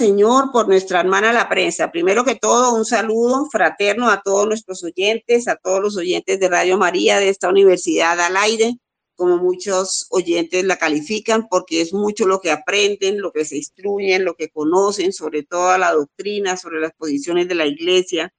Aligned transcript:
Señor 0.00 0.50
por 0.50 0.66
nuestra 0.66 1.00
hermana 1.00 1.30
la 1.30 1.46
prensa. 1.46 1.92
Primero 1.92 2.24
que 2.24 2.34
todo, 2.34 2.74
un 2.74 2.86
saludo 2.86 3.46
fraterno 3.52 4.08
a 4.08 4.22
todos 4.22 4.46
nuestros 4.46 4.82
oyentes, 4.82 5.46
a 5.46 5.56
todos 5.56 5.82
los 5.82 5.96
oyentes 5.98 6.40
de 6.40 6.48
Radio 6.48 6.78
María 6.78 7.18
de 7.18 7.28
esta 7.28 7.50
universidad 7.50 8.18
al 8.18 8.34
aire, 8.38 8.78
como 9.14 9.36
muchos 9.36 10.06
oyentes 10.08 10.64
la 10.64 10.78
califican, 10.78 11.48
porque 11.50 11.82
es 11.82 11.92
mucho 11.92 12.26
lo 12.26 12.40
que 12.40 12.50
aprenden, 12.50 13.20
lo 13.20 13.30
que 13.30 13.44
se 13.44 13.58
instruyen, 13.58 14.24
lo 14.24 14.36
que 14.36 14.48
conocen 14.48 15.12
sobre 15.12 15.42
toda 15.42 15.76
la 15.76 15.92
doctrina, 15.92 16.56
sobre 16.56 16.80
las 16.80 16.92
posiciones 16.94 17.46
de 17.46 17.56
la 17.56 17.66
iglesia, 17.66 18.32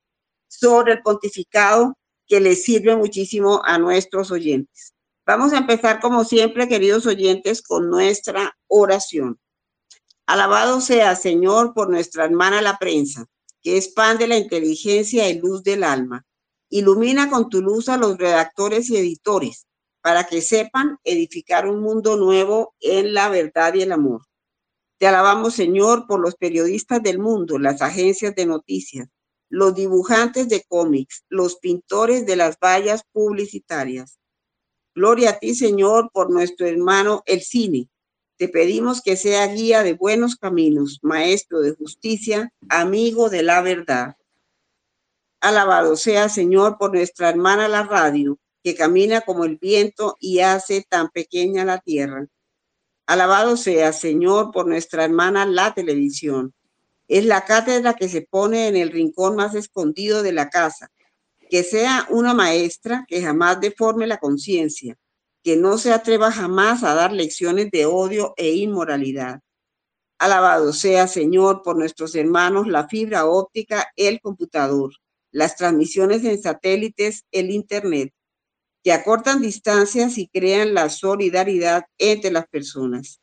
sobre 0.48 0.94
el 0.94 1.04
pontificado, 1.04 1.96
que 2.26 2.40
les 2.40 2.64
sirve 2.64 2.96
muchísimo 2.96 3.62
a 3.64 3.78
nuestros 3.78 4.32
oyentes. 4.32 4.96
Vamos 5.28 5.54
a 5.54 5.60
empezar, 5.60 6.00
como 6.00 6.24
siempre, 6.24 6.68
queridos 6.68 7.06
oyentes, 7.06 7.62
con 7.62 7.88
nuestra 7.88 8.58
oración. 8.66 9.38
Alabado 10.32 10.80
sea, 10.80 11.18
Señor, 11.18 11.74
por 11.74 11.90
nuestra 11.90 12.24
hermana 12.24 12.62
la 12.62 12.78
prensa, 12.78 13.26
que 13.62 13.76
expande 13.76 14.30
la 14.30 14.38
inteligencia 14.38 15.28
y 15.28 15.38
luz 15.38 15.62
del 15.62 15.84
alma. 15.84 16.26
Ilumina 16.70 17.30
con 17.30 17.50
tu 17.50 17.62
luz 17.62 17.90
a 17.90 17.98
los 17.98 18.18
redactores 18.18 18.90
y 18.90 18.96
editores, 18.96 19.68
para 20.02 20.24
que 20.24 20.42
sepan 20.42 21.00
edificar 21.04 21.68
un 21.68 21.82
mundo 21.82 22.16
nuevo 22.16 22.76
en 22.80 23.14
la 23.14 23.28
verdad 23.28 23.74
y 23.74 23.82
el 23.82 23.92
amor. 23.92 24.22
Te 25.00 25.06
alabamos, 25.06 25.54
Señor, 25.54 26.08
por 26.08 26.22
los 26.22 26.36
periodistas 26.36 27.04
del 27.04 27.20
mundo, 27.20 27.60
las 27.60 27.82
agencias 27.82 28.34
de 28.34 28.46
noticias, 28.46 29.10
los 29.50 29.76
dibujantes 29.76 30.48
de 30.48 30.64
cómics, 30.66 31.26
los 31.28 31.58
pintores 31.58 32.26
de 32.26 32.38
las 32.38 32.58
vallas 32.58 33.04
publicitarias. 33.12 34.18
Gloria 34.96 35.32
a 35.32 35.40
ti, 35.40 35.56
Señor, 35.56 36.10
por 36.14 36.32
nuestro 36.32 36.68
hermano 36.68 37.22
el 37.26 37.42
cine, 37.42 37.90
te 38.42 38.50
pedimos 38.50 39.04
que 39.04 39.18
sea 39.18 39.46
guía 39.46 39.84
de 39.84 39.94
buenos 39.94 40.36
caminos, 40.36 40.98
maestro 41.04 41.60
de 41.60 41.76
justicia, 41.76 42.52
amigo 42.70 43.30
de 43.30 43.44
la 43.44 43.62
verdad. 43.62 44.18
Alabado 45.42 45.96
sea, 45.96 46.28
Señor, 46.28 46.80
por 46.80 46.92
nuestra 46.92 47.30
hermana 47.30 47.68
la 47.68 47.84
radio, 47.84 48.40
que 48.64 48.74
camina 48.74 49.22
como 49.22 49.46
el 49.46 49.58
viento 49.58 50.18
y 50.20 50.40
hace 50.40 50.84
tan 50.90 51.10
pequeña 51.10 51.66
la 51.66 51.82
tierra. 51.82 52.26
Alabado 53.06 53.58
sea, 53.58 53.94
Señor, 53.94 54.50
por 54.50 54.66
nuestra 54.66 55.06
hermana 55.06 55.46
la 55.46 55.76
televisión. 55.76 56.56
Es 57.08 57.26
la 57.26 57.46
cátedra 57.46 57.94
que 57.94 58.10
se 58.10 58.24
pone 58.24 58.70
en 58.70 58.76
el 58.76 58.90
rincón 58.90 59.36
más 59.36 59.54
escondido 59.54 60.24
de 60.24 60.34
la 60.34 60.50
casa. 60.50 60.90
Que 61.48 61.64
sea 61.64 62.08
una 62.10 62.34
maestra 62.34 63.06
que 63.08 63.22
jamás 63.22 63.62
deforme 63.62 64.08
la 64.08 64.18
conciencia, 64.18 64.98
que 65.44 65.56
no 65.56 65.78
se 65.78 65.92
atreva 65.92 66.32
jamás 66.32 66.84
a 66.84 66.94
dar 66.94 67.12
lecciones 67.12 67.72
de 67.72 67.86
odio 67.86 68.34
e 68.38 68.56
inmoralidad. 68.56 69.42
Alabado 70.20 70.72
sea, 70.72 71.08
Señor, 71.08 71.64
por 71.64 71.78
nuestros 71.78 72.16
hermanos, 72.16 72.68
la 72.68 72.88
fibra 72.88 73.26
óptica, 73.26 73.88
el 73.96 74.22
computador, 74.22 74.94
las 75.32 75.56
transmisiones 75.56 76.24
en 76.24 76.40
satélites, 76.40 77.26
el 77.32 77.50
Internet, 77.50 78.14
que 78.84 78.94
acortan 78.94 79.42
distancias 79.42 80.18
y 80.18 80.28
crean 80.28 80.74
la 80.74 80.90
solidaridad 80.90 81.86
entre 81.98 82.32
las 82.32 82.48
personas. 82.48 83.20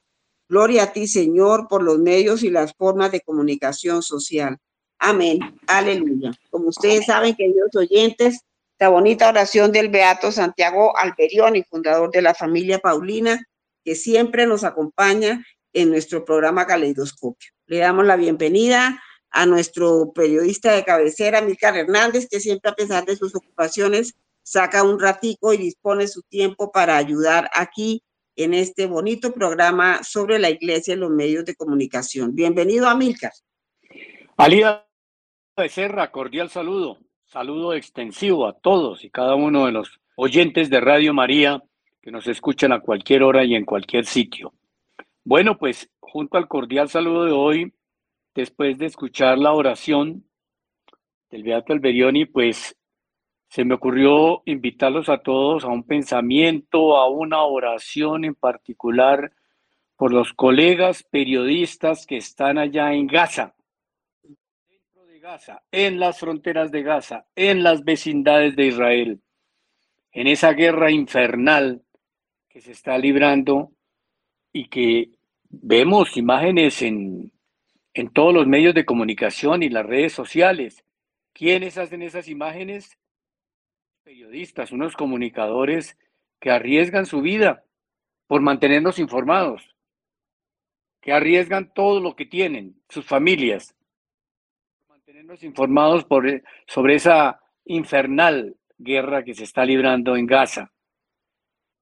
Gloria 0.48 0.84
a 0.84 0.92
ti, 0.92 1.06
Señor, 1.06 1.68
por 1.68 1.82
los 1.82 1.98
medios 1.98 2.42
y 2.42 2.50
las 2.50 2.72
formas 2.74 3.12
de 3.12 3.20
comunicación 3.20 4.02
social. 4.02 4.56
Amén. 4.98 5.38
Aleluya. 5.66 6.32
Como 6.50 6.68
ustedes 6.68 7.06
saben, 7.06 7.36
queridos 7.36 7.74
oyentes, 7.76 8.40
esta 8.78 8.90
bonita 8.90 9.28
oración 9.28 9.72
del 9.72 9.88
Beato 9.88 10.30
Santiago 10.30 10.96
Alberión 10.96 11.54
fundador 11.68 12.12
de 12.12 12.22
la 12.22 12.32
familia 12.32 12.78
Paulina, 12.78 13.44
que 13.84 13.96
siempre 13.96 14.46
nos 14.46 14.62
acompaña 14.62 15.44
en 15.72 15.90
nuestro 15.90 16.24
programa 16.24 16.64
Caleidoscopio. 16.64 17.50
Le 17.66 17.78
damos 17.78 18.06
la 18.06 18.14
bienvenida 18.14 19.02
a 19.30 19.46
nuestro 19.46 20.12
periodista 20.12 20.74
de 20.74 20.84
cabecera, 20.84 21.40
Milcar 21.40 21.76
Hernández, 21.76 22.28
que 22.30 22.38
siempre 22.38 22.70
a 22.70 22.74
pesar 22.76 23.04
de 23.04 23.16
sus 23.16 23.34
ocupaciones 23.34 24.14
saca 24.44 24.84
un 24.84 25.00
ratico 25.00 25.52
y 25.52 25.56
dispone 25.56 26.06
su 26.06 26.22
tiempo 26.22 26.70
para 26.70 26.96
ayudar 26.96 27.50
aquí 27.54 28.04
en 28.36 28.54
este 28.54 28.86
bonito 28.86 29.32
programa 29.32 30.04
sobre 30.04 30.38
la 30.38 30.50
iglesia 30.50 30.94
y 30.94 30.98
los 30.98 31.10
medios 31.10 31.44
de 31.44 31.56
comunicación. 31.56 32.32
Bienvenido 32.32 32.88
a 32.88 32.94
Milcar. 32.94 33.32
Alida 34.36 34.88
Becerra, 35.56 36.12
cordial 36.12 36.48
saludo. 36.48 37.07
Saludo 37.28 37.74
extensivo 37.74 38.46
a 38.46 38.54
todos 38.54 39.04
y 39.04 39.10
cada 39.10 39.34
uno 39.34 39.66
de 39.66 39.72
los 39.72 40.00
oyentes 40.16 40.70
de 40.70 40.80
Radio 40.80 41.12
María 41.12 41.62
que 42.00 42.10
nos 42.10 42.26
escuchan 42.26 42.72
a 42.72 42.80
cualquier 42.80 43.22
hora 43.22 43.44
y 43.44 43.54
en 43.54 43.66
cualquier 43.66 44.06
sitio. 44.06 44.54
Bueno, 45.24 45.58
pues 45.58 45.90
junto 46.00 46.38
al 46.38 46.48
cordial 46.48 46.88
saludo 46.88 47.26
de 47.26 47.32
hoy, 47.32 47.74
después 48.34 48.78
de 48.78 48.86
escuchar 48.86 49.36
la 49.36 49.52
oración 49.52 50.24
del 51.28 51.42
Beato 51.42 51.74
Alberioni, 51.74 52.24
pues 52.24 52.74
se 53.50 53.62
me 53.62 53.74
ocurrió 53.74 54.40
invitarlos 54.46 55.10
a 55.10 55.18
todos 55.18 55.64
a 55.64 55.68
un 55.68 55.82
pensamiento, 55.82 56.96
a 56.96 57.10
una 57.10 57.42
oración 57.42 58.24
en 58.24 58.36
particular 58.36 59.32
por 59.96 60.14
los 60.14 60.32
colegas 60.32 61.02
periodistas 61.02 62.06
que 62.06 62.16
están 62.16 62.56
allá 62.56 62.94
en 62.94 63.06
Gaza 63.06 63.54
En 65.72 66.00
las 66.00 66.20
fronteras 66.20 66.70
de 66.70 66.82
Gaza, 66.82 67.26
en 67.36 67.62
las 67.62 67.84
vecindades 67.84 68.56
de 68.56 68.66
Israel, 68.66 69.20
en 70.12 70.26
esa 70.26 70.52
guerra 70.52 70.90
infernal 70.90 71.82
que 72.48 72.62
se 72.62 72.72
está 72.72 72.96
librando 72.96 73.72
y 74.52 74.68
que 74.68 75.10
vemos 75.50 76.16
imágenes 76.16 76.80
en, 76.80 77.30
en 77.92 78.10
todos 78.10 78.32
los 78.32 78.46
medios 78.46 78.74
de 78.74 78.86
comunicación 78.86 79.62
y 79.62 79.68
las 79.68 79.84
redes 79.84 80.14
sociales. 80.14 80.82
¿Quiénes 81.34 81.76
hacen 81.76 82.00
esas 82.00 82.28
imágenes? 82.28 82.98
Periodistas, 84.04 84.72
unos 84.72 84.96
comunicadores 84.96 85.98
que 86.40 86.50
arriesgan 86.50 87.04
su 87.04 87.20
vida 87.20 87.64
por 88.28 88.40
mantenernos 88.40 88.98
informados, 88.98 89.74
que 91.02 91.12
arriesgan 91.12 91.72
todo 91.74 92.00
lo 92.00 92.16
que 92.16 92.24
tienen, 92.24 92.80
sus 92.88 93.04
familias, 93.04 93.74
informados 95.42 96.04
por, 96.04 96.28
eh, 96.28 96.42
sobre 96.66 96.96
esa 96.96 97.40
infernal 97.64 98.56
guerra 98.78 99.24
que 99.24 99.34
se 99.34 99.44
está 99.44 99.64
librando 99.64 100.16
en 100.16 100.26
Gaza. 100.26 100.72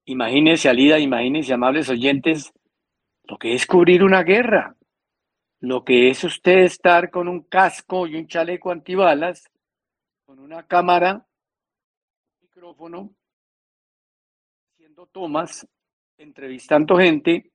Imagínense, 0.05 0.69
Alida, 0.69 0.99
imagínense, 0.99 1.53
amables 1.53 1.89
oyentes, 1.89 2.53
lo 3.23 3.37
que 3.37 3.53
es 3.53 3.65
cubrir 3.65 4.03
una 4.03 4.23
guerra, 4.23 4.75
lo 5.59 5.83
que 5.83 6.09
es 6.09 6.23
usted 6.23 6.59
estar 6.59 7.09
con 7.11 7.27
un 7.27 7.41
casco 7.41 8.07
y 8.07 8.15
un 8.15 8.27
chaleco 8.27 8.71
antibalas, 8.71 9.49
con 10.25 10.39
una 10.39 10.65
cámara, 10.65 11.25
un 12.33 12.41
micrófono, 12.41 13.13
haciendo 14.73 15.07
tomas, 15.07 15.67
entrevistando 16.17 16.97
gente, 16.97 17.51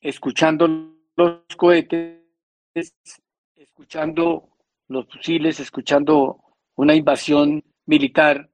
escuchando 0.00 0.68
los 1.16 1.40
cohetes, 1.56 2.22
escuchando 3.54 4.55
los 4.88 5.06
fusiles, 5.06 5.60
escuchando 5.60 6.42
una 6.76 6.94
invasión 6.94 7.64
militar, 7.86 8.50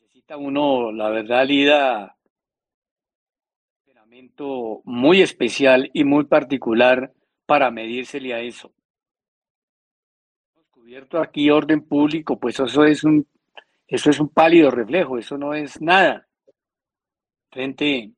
necesita 0.00 0.36
uno, 0.36 0.92
la 0.92 1.08
verdad, 1.10 1.46
Lida, 1.46 2.16
un 3.84 3.90
entrenamiento 3.90 4.80
muy 4.84 5.22
especial 5.22 5.90
y 5.92 6.04
muy 6.04 6.24
particular 6.24 7.12
para 7.46 7.70
medírsele 7.70 8.34
a 8.34 8.40
eso. 8.40 8.72
Cubierto 10.70 11.18
aquí 11.18 11.50
orden 11.50 11.82
público, 11.82 12.38
pues 12.38 12.60
eso 12.60 12.84
es 12.84 13.02
un, 13.02 13.26
eso 13.88 14.10
es 14.10 14.20
un 14.20 14.28
pálido 14.28 14.70
reflejo, 14.70 15.18
eso 15.18 15.36
no 15.36 15.52
es 15.52 15.80
nada 15.80 16.28
frente 17.50 18.12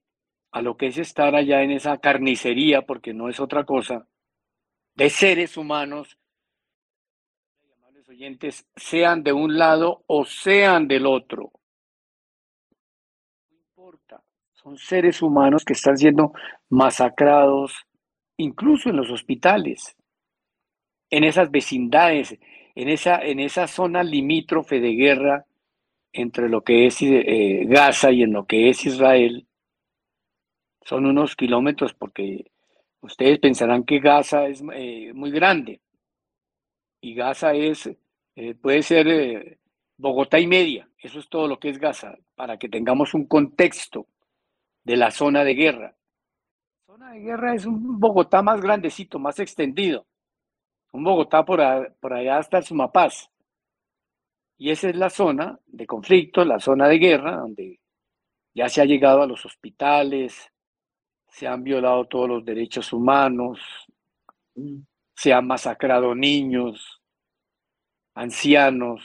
a 0.51 0.61
lo 0.63 0.77
que 0.77 0.89
es 0.89 0.99
estar 0.99 1.35
allá 1.35 1.63
en 1.63 1.71
esa 1.71 1.97
carnicería, 1.99 2.83
porque 2.83 3.15
no 3.15 3.29
es 3.29 3.41
otra 3.41 3.65
cosa, 3.65 4.07
de 4.97 5.11
seres 5.11 5.57
humanos 5.57 6.19
sean 8.77 9.23
de 9.23 9.33
un 9.33 9.57
lado 9.57 10.03
o 10.07 10.25
sean 10.25 10.89
del 10.89 11.07
otro. 11.07 11.53
No 13.51 13.57
importa, 13.57 14.23
son 14.53 14.77
seres 14.77 15.23
humanos 15.23 15.65
que 15.65 15.75
están 15.75 15.97
siendo 15.97 16.33
masacrados, 16.69 17.87
incluso 18.37 18.91
en 18.91 18.97
los 18.97 19.11
hospitales, 19.11 19.97
en 21.11 21.25
esas 21.25 21.51
vecindades, 21.51 22.39
en 22.75 22.89
esa, 22.89 23.19
en 23.19 23.41
esa 23.41 23.67
zona 23.67 24.03
limítrofe 24.03 24.81
de 24.81 24.93
guerra 24.95 25.47
entre 26.13 26.49
lo 26.49 26.63
que 26.63 26.87
es 26.87 27.01
eh, 27.03 27.65
Gaza 27.67 28.11
y 28.11 28.23
en 28.23 28.33
lo 28.33 28.47
que 28.47 28.69
es 28.69 28.85
Israel. 28.85 29.47
Son 30.83 31.07
unos 31.07 31.37
kilómetros 31.37 31.95
porque 31.95 32.51
ustedes 33.01 33.39
pensarán 33.39 33.85
que 33.85 34.01
Gaza 34.01 34.47
es 34.47 34.63
eh, 34.75 35.13
muy 35.15 35.31
grande, 35.31 35.81
y 37.01 37.15
Gaza 37.15 37.55
es, 37.55 37.89
eh, 38.39 38.55
puede 38.55 38.85
ser 38.85 39.09
eh, 39.09 39.59
Bogotá 39.97 40.39
y 40.39 40.47
media, 40.47 40.89
eso 40.97 41.19
es 41.19 41.29
todo 41.29 41.49
lo 41.49 41.59
que 41.59 41.71
es 41.71 41.79
Gaza, 41.79 42.17
para 42.37 42.57
que 42.57 42.69
tengamos 42.69 43.13
un 43.13 43.27
contexto 43.27 44.07
de 44.85 44.97
la 44.97 45.11
zona 45.11 45.43
de 45.43 45.55
guerra. 45.55 45.97
zona 46.87 47.15
de 47.15 47.19
guerra 47.19 47.57
es 47.57 47.67
un 47.67 47.99
Bogotá 47.99 48.41
más 48.41 48.61
grandecito, 48.61 49.19
más 49.19 49.41
extendido. 49.41 50.07
Un 50.93 51.03
Bogotá 51.03 51.45
por, 51.45 51.61
por 51.99 52.13
allá 52.13 52.39
hasta 52.39 52.59
el 52.59 52.65
Sumapaz. 52.65 53.29
Y 54.57 54.71
esa 54.71 54.89
es 54.89 54.95
la 54.95 55.11
zona 55.11 55.59
de 55.67 55.87
conflicto, 55.89 56.45
la 56.45 56.61
zona 56.61 56.87
de 56.87 56.99
guerra, 56.99 57.39
donde 57.39 57.81
ya 58.55 58.69
se 58.69 58.81
ha 58.81 58.85
llegado 58.85 59.23
a 59.23 59.27
los 59.27 59.45
hospitales, 59.45 60.53
se 61.27 61.49
han 61.49 61.65
violado 61.65 62.05
todos 62.07 62.29
los 62.29 62.45
derechos 62.45 62.93
humanos, 62.93 63.59
mm. 64.55 64.79
se 65.17 65.33
han 65.33 65.49
masacrado 65.49 66.15
niños, 66.15 66.98
ancianos, 68.19 69.01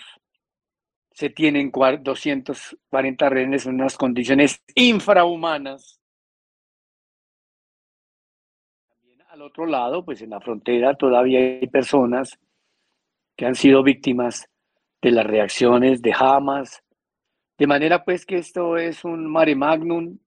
se 1.11 1.29
tienen 1.29 1.71
240 1.71 3.29
rehenes 3.29 3.67
en 3.67 3.75
unas 3.75 3.95
condiciones 3.95 4.63
infrahumanas. 4.73 6.01
También 8.89 9.21
al 9.29 9.43
otro 9.43 9.67
lado, 9.67 10.03
pues 10.03 10.21
en 10.23 10.31
la 10.31 10.41
frontera 10.41 10.95
todavía 10.95 11.39
hay 11.39 11.67
personas 11.67 12.39
que 13.37 13.45
han 13.45 13.53
sido 13.53 13.83
víctimas 13.83 14.49
de 14.99 15.11
las 15.11 15.27
reacciones 15.27 16.01
de 16.01 16.13
Hamas, 16.17 16.83
de 17.59 17.67
manera 17.67 18.03
pues 18.03 18.25
que 18.25 18.37
esto 18.37 18.77
es 18.77 19.05
un 19.05 19.31
mare 19.31 19.55
magnum 19.55 20.17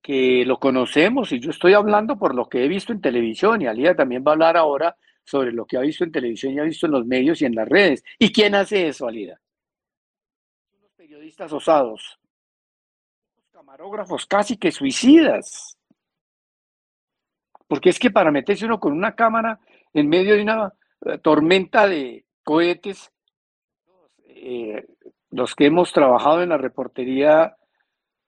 que 0.00 0.44
lo 0.46 0.60
conocemos 0.60 1.32
y 1.32 1.40
yo 1.40 1.50
estoy 1.50 1.72
hablando 1.72 2.16
por 2.16 2.32
lo 2.32 2.48
que 2.48 2.64
he 2.64 2.68
visto 2.68 2.92
en 2.92 3.00
televisión 3.00 3.60
y 3.60 3.66
Alía 3.66 3.96
también 3.96 4.22
va 4.24 4.30
a 4.30 4.34
hablar 4.34 4.56
ahora 4.56 4.96
sobre 5.26 5.52
lo 5.52 5.66
que 5.66 5.76
ha 5.76 5.80
visto 5.80 6.04
en 6.04 6.12
televisión 6.12 6.54
y 6.54 6.60
ha 6.60 6.62
visto 6.62 6.86
en 6.86 6.92
los 6.92 7.04
medios 7.04 7.42
y 7.42 7.46
en 7.46 7.54
las 7.54 7.68
redes. 7.68 8.04
¿Y 8.18 8.32
quién 8.32 8.54
hace 8.54 8.86
eso, 8.86 9.08
Alida? 9.08 9.40
Los 10.80 10.92
periodistas 10.92 11.52
osados, 11.52 12.18
los 13.36 13.48
camarógrafos 13.50 14.24
casi 14.24 14.56
que 14.56 14.70
suicidas. 14.70 15.76
Porque 17.66 17.90
es 17.90 17.98
que 17.98 18.12
para 18.12 18.30
meterse 18.30 18.64
uno 18.64 18.78
con 18.78 18.92
una 18.92 19.16
cámara 19.16 19.58
en 19.92 20.08
medio 20.08 20.36
de 20.36 20.42
una 20.42 20.72
eh, 21.04 21.18
tormenta 21.18 21.88
de 21.88 22.24
cohetes, 22.44 23.10
eh, 24.28 24.86
los 25.30 25.56
que 25.56 25.66
hemos 25.66 25.92
trabajado 25.92 26.42
en 26.42 26.50
la 26.50 26.58
reportería 26.58 27.56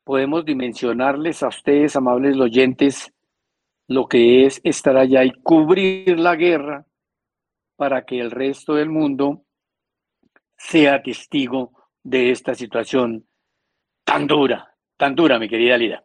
podemos 0.02 0.44
dimensionarles 0.44 1.44
a 1.44 1.48
ustedes, 1.48 1.94
amables 1.94 2.36
oyentes, 2.38 3.12
lo 3.88 4.06
que 4.06 4.46
es 4.46 4.60
estar 4.64 4.96
allá 4.96 5.24
y 5.24 5.32
cubrir 5.32 6.18
la 6.18 6.36
guerra 6.36 6.86
para 7.76 8.04
que 8.04 8.20
el 8.20 8.30
resto 8.30 8.74
del 8.74 8.90
mundo 8.90 9.44
sea 10.56 11.02
testigo 11.02 11.72
de 12.02 12.30
esta 12.30 12.54
situación 12.54 13.26
tan 14.04 14.26
dura, 14.26 14.76
tan 14.96 15.14
dura, 15.14 15.38
mi 15.38 15.48
querida 15.48 15.78
Lida. 15.78 16.04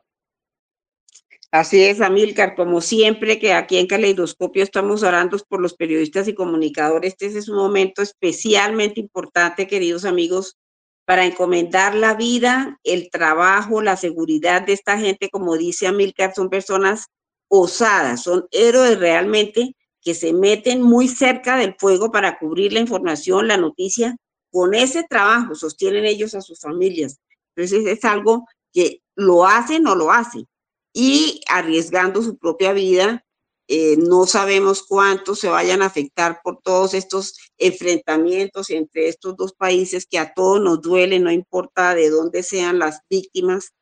Así 1.52 1.84
es, 1.84 2.02
Amílcar, 2.02 2.56
como 2.56 2.82
siempre 2.82 3.38
que 3.38 3.54
aquí 3.54 3.78
en 3.78 3.86
Caleidoscopio 3.86 4.64
estamos 4.64 5.04
orando 5.04 5.38
por 5.48 5.62
los 5.62 5.76
periodistas 5.76 6.28
y 6.28 6.34
comunicadores, 6.34 7.14
este 7.14 7.38
es 7.38 7.48
un 7.48 7.58
momento 7.58 8.02
especialmente 8.02 9.00
importante, 9.00 9.68
queridos 9.68 10.06
amigos, 10.06 10.58
para 11.06 11.26
encomendar 11.26 11.96
la 11.96 12.16
vida, 12.16 12.80
el 12.84 13.10
trabajo, 13.12 13.82
la 13.82 13.98
seguridad 13.98 14.64
de 14.64 14.74
esta 14.74 14.98
gente, 14.98 15.30
como 15.30 15.58
dice 15.58 15.86
Amílcar, 15.86 16.34
son 16.34 16.50
personas 16.50 17.08
osadas, 17.56 18.24
son 18.24 18.48
héroes 18.50 18.98
realmente 18.98 19.76
que 20.02 20.16
se 20.16 20.34
meten 20.34 20.82
muy 20.82 21.08
cerca 21.08 21.56
del 21.56 21.76
fuego 21.78 22.12
para 22.12 22.40
cubrir 22.40 22.74
la 22.74 22.80
información, 22.80 23.48
la 23.48 23.58
noticia. 23.58 24.18
Con 24.52 24.74
ese 24.74 25.04
trabajo 25.08 25.54
sostienen 25.54 26.06
ellos 26.06 26.34
a 26.34 26.42
sus 26.42 26.60
familias. 26.60 27.20
Entonces 27.56 27.86
es 27.86 28.04
algo 28.06 28.48
que 28.74 29.02
lo 29.16 29.46
hacen 29.46 29.86
o 29.86 29.94
lo 29.94 30.12
hacen. 30.12 30.48
Y 30.94 31.42
arriesgando 31.48 32.24
su 32.24 32.38
propia 32.40 32.74
vida, 32.74 33.24
eh, 33.68 33.98
no 33.98 34.26
sabemos 34.26 34.82
cuánto 34.82 35.36
se 35.36 35.48
vayan 35.48 35.84
a 35.84 35.86
afectar 35.86 36.42
por 36.44 36.60
todos 36.64 36.96
estos 36.96 37.36
enfrentamientos 37.60 38.72
entre 38.72 39.10
estos 39.10 39.38
dos 39.38 39.54
países 39.54 40.08
que 40.08 40.18
a 40.18 40.34
todos 40.34 40.60
nos 40.60 40.82
duele, 40.82 41.20
no 41.20 41.32
importa 41.32 41.94
de 41.94 42.10
dónde 42.10 42.42
sean 42.42 42.80
las 42.80 43.02
víctimas. 43.12 43.74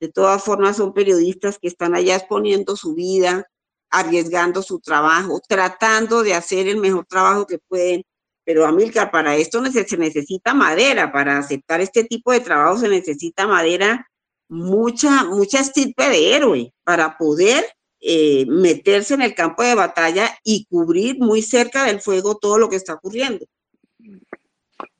De 0.00 0.08
todas 0.08 0.42
formas, 0.42 0.76
son 0.76 0.92
periodistas 0.92 1.58
que 1.58 1.68
están 1.68 1.94
allá 1.94 2.16
exponiendo 2.16 2.76
su 2.76 2.94
vida, 2.94 3.46
arriesgando 3.90 4.62
su 4.62 4.80
trabajo, 4.80 5.40
tratando 5.48 6.22
de 6.22 6.34
hacer 6.34 6.68
el 6.68 6.78
mejor 6.78 7.06
trabajo 7.06 7.46
que 7.46 7.58
pueden. 7.58 8.02
Pero 8.44 8.66
Amilcar, 8.66 9.10
para 9.10 9.36
esto 9.36 9.64
se 9.64 9.96
necesita 9.96 10.54
madera, 10.54 11.10
para 11.12 11.38
aceptar 11.38 11.80
este 11.80 12.04
tipo 12.04 12.32
de 12.32 12.40
trabajo 12.40 12.78
se 12.78 12.88
necesita 12.88 13.46
madera, 13.46 14.06
mucha, 14.48 15.24
mucha 15.24 15.60
estirpe 15.60 16.08
de 16.08 16.36
héroe 16.36 16.72
para 16.84 17.16
poder 17.18 17.64
eh, 18.00 18.44
meterse 18.46 19.14
en 19.14 19.22
el 19.22 19.34
campo 19.34 19.62
de 19.62 19.74
batalla 19.74 20.30
y 20.44 20.66
cubrir 20.66 21.18
muy 21.18 21.42
cerca 21.42 21.84
del 21.84 22.00
fuego 22.00 22.36
todo 22.36 22.58
lo 22.58 22.68
que 22.68 22.76
está 22.76 22.94
ocurriendo. 22.94 23.44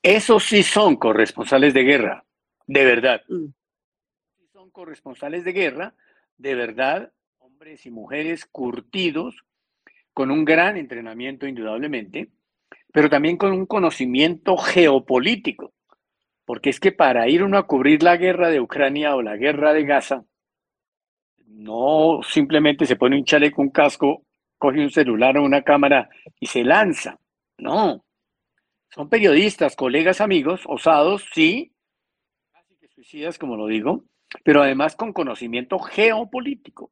Esos 0.03 0.45
sí 0.45 0.63
son 0.63 0.97
corresponsales 0.97 1.75
de 1.75 1.83
guerra, 1.83 2.25
de 2.67 2.85
verdad. 2.85 3.21
Mm. 3.29 3.47
Corresponsales 4.77 5.43
de 5.43 5.55
guerra, 5.55 5.95
de 6.37 6.55
verdad, 6.55 7.11
hombres 7.39 7.87
y 7.87 7.91
mujeres 7.91 8.45
curtidos, 8.45 9.47
con 10.13 10.31
un 10.31 10.45
gran 10.45 10.77
entrenamiento 10.77 11.47
indudablemente, 11.47 12.29
pero 12.93 13.09
también 13.09 13.39
con 13.39 13.53
un 13.53 13.65
conocimiento 13.65 14.55
geopolítico, 14.59 15.73
porque 16.45 16.69
es 16.69 16.79
que 16.79 16.93
para 16.93 17.27
ir 17.27 17.43
uno 17.43 17.57
a 17.57 17.67
cubrir 17.67 18.03
la 18.03 18.19
guerra 18.19 18.51
de 18.51 18.61
Ucrania 18.61 19.17
o 19.17 19.23
la 19.23 19.39
guerra 19.39 19.73
de 19.73 19.87
Gaza, 19.87 20.27
no 21.47 22.21
simplemente 22.23 22.85
se 22.85 22.97
pone 22.97 23.17
un 23.17 23.25
chaleco, 23.25 23.63
un 23.63 23.71
casco, 23.71 24.27
coge 24.59 24.81
un 24.81 24.91
celular 24.91 25.39
o 25.39 25.43
una 25.43 25.63
cámara 25.63 26.11
y 26.39 26.49
se 26.49 26.63
lanza, 26.63 27.19
no. 27.57 28.05
Son 28.91 29.09
periodistas, 29.09 29.75
colegas, 29.75 30.21
amigos, 30.21 30.65
osados, 30.67 31.31
sí, 31.33 31.73
casi 32.53 32.77
que 32.77 32.89
suicidas, 32.89 33.39
como 33.39 33.57
lo 33.57 33.69
digo, 33.69 34.05
pero 34.43 34.63
además 34.63 34.97
con 34.97 35.13
conocimiento 35.13 35.79
geopolítico. 35.79 36.91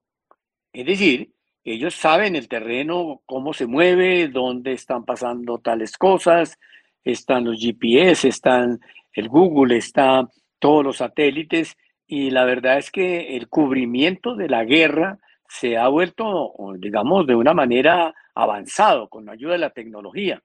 Es 0.73 0.87
decir, 0.87 1.33
ellos 1.65 1.95
saben 1.95 2.37
el 2.37 2.49
terreno, 2.49 3.23
cómo 3.25 3.55
se 3.55 3.67
mueve, 3.67 4.29
dónde 4.29 4.73
están 4.73 5.05
pasando 5.05 5.59
tales 5.59 5.97
cosas, 5.97 6.59
están 7.05 7.45
los 7.45 7.61
GPS, 7.61 8.29
están 8.29 8.81
el 9.13 9.29
Google, 9.29 9.77
están 9.77 10.29
todos 10.59 10.85
los 10.85 10.99
satélites 10.99 11.77
y 12.07 12.31
la 12.31 12.45
verdad 12.45 12.79
es 12.79 12.91
que 12.91 13.37
el 13.37 13.49
cubrimiento 13.49 14.35
de 14.35 14.49
la 14.49 14.65
guerra 14.65 15.19
se 15.49 15.77
ha 15.77 15.89
vuelto, 15.89 16.53
digamos, 16.79 17.27
de 17.27 17.35
una 17.35 17.55
manera 17.55 18.15
avanzado 18.35 19.09
con 19.09 19.25
la 19.25 19.33
ayuda 19.33 19.53
de 19.53 19.59
la 19.59 19.71
tecnología. 19.71 20.43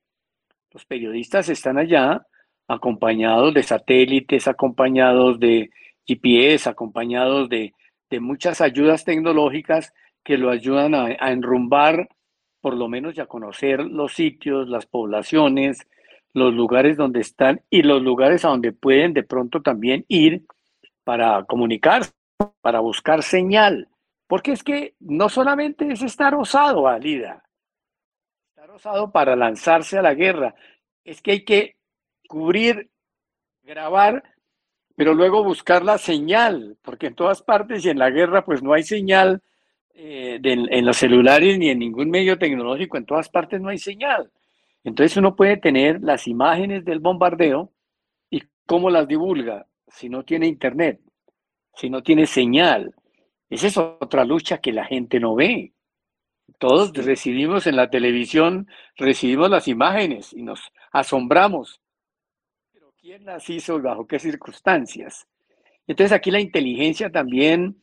Los 0.71 0.85
periodistas 0.85 1.49
están 1.49 1.77
allá 1.77 2.25
acompañados 2.67 3.53
de 3.53 3.63
satélites, 3.63 4.47
acompañados 4.47 5.39
de 5.39 5.71
GPS, 6.15 6.69
acompañados 6.69 7.49
de, 7.49 7.73
de 8.09 8.19
muchas 8.19 8.61
ayudas 8.61 9.05
tecnológicas 9.05 9.93
que 10.23 10.37
lo 10.37 10.49
ayudan 10.49 10.95
a, 10.95 11.31
enrumbar, 11.31 12.09
por 12.61 12.75
lo 12.75 12.87
menos 12.87 13.15
ya 13.15 13.25
conocer 13.25 13.79
los 13.79 14.13
sitios, 14.13 14.67
las 14.67 14.85
poblaciones, 14.85 15.87
los 16.33 16.53
lugares 16.53 16.97
donde 16.97 17.21
están 17.21 17.61
y 17.69 17.83
los 17.83 18.01
lugares 18.01 18.45
a 18.45 18.49
donde 18.49 18.71
pueden 18.71 19.13
de 19.13 19.23
pronto 19.23 19.61
también 19.61 20.05
ir 20.07 20.43
para 21.03 21.43
comunicarse, 21.45 22.11
para 22.61 22.79
buscar 22.79 23.23
señal. 23.23 23.87
Porque 24.27 24.51
es 24.51 24.63
que 24.63 24.95
no 24.99 25.29
solamente 25.29 25.91
es 25.91 26.01
estar 26.01 26.35
osado, 26.35 26.87
Alida, 26.87 27.43
estar 28.49 28.69
osado 28.69 29.11
para 29.11 29.35
lanzarse 29.35 29.97
a 29.97 30.03
la 30.03 30.13
guerra, 30.13 30.53
es 31.03 31.21
que 31.21 31.31
hay 31.31 31.45
que 31.45 31.75
cubrir, 32.27 32.91
grabar, 33.63 34.23
pero 34.99 35.13
luego 35.13 35.45
buscar 35.45 35.85
la 35.85 35.97
señal, 35.97 36.75
porque 36.81 37.07
en 37.07 37.15
todas 37.15 37.41
partes 37.41 37.85
y 37.85 37.89
en 37.89 37.99
la 37.99 38.09
guerra 38.09 38.43
pues 38.43 38.61
no 38.61 38.73
hay 38.73 38.83
señal 38.83 39.41
eh, 39.93 40.41
en 40.43 40.85
los 40.85 40.97
celulares 40.97 41.57
ni 41.57 41.69
en 41.69 41.79
ningún 41.79 42.09
medio 42.09 42.37
tecnológico, 42.37 42.97
en 42.97 43.05
todas 43.05 43.29
partes 43.29 43.61
no 43.61 43.69
hay 43.69 43.77
señal. 43.77 44.29
Entonces 44.83 45.15
uno 45.15 45.37
puede 45.37 45.55
tener 45.55 46.01
las 46.01 46.27
imágenes 46.27 46.83
del 46.83 46.99
bombardeo 46.99 47.71
y 48.29 48.43
cómo 48.65 48.89
las 48.89 49.07
divulga 49.07 49.67
si 49.87 50.09
no 50.09 50.25
tiene 50.25 50.47
internet, 50.47 50.99
si 51.75 51.89
no 51.89 52.03
tiene 52.03 52.25
señal. 52.25 52.93
Esa 53.49 53.67
es 53.67 53.77
otra 53.77 54.25
lucha 54.25 54.57
que 54.57 54.73
la 54.73 54.83
gente 54.83 55.17
no 55.21 55.33
ve. 55.33 55.71
Todos 56.57 56.91
recibimos 56.91 57.67
en 57.67 57.77
la 57.77 57.89
televisión, 57.89 58.67
recibimos 58.97 59.49
las 59.49 59.69
imágenes 59.69 60.33
y 60.33 60.43
nos 60.43 60.59
asombramos. 60.91 61.79
¿Quién 63.09 63.25
las 63.25 63.43
bajo 63.81 64.05
qué 64.05 64.19
circunstancias? 64.19 65.27
Entonces 65.87 66.11
aquí 66.11 66.29
la 66.29 66.39
inteligencia 66.39 67.09
también 67.09 67.81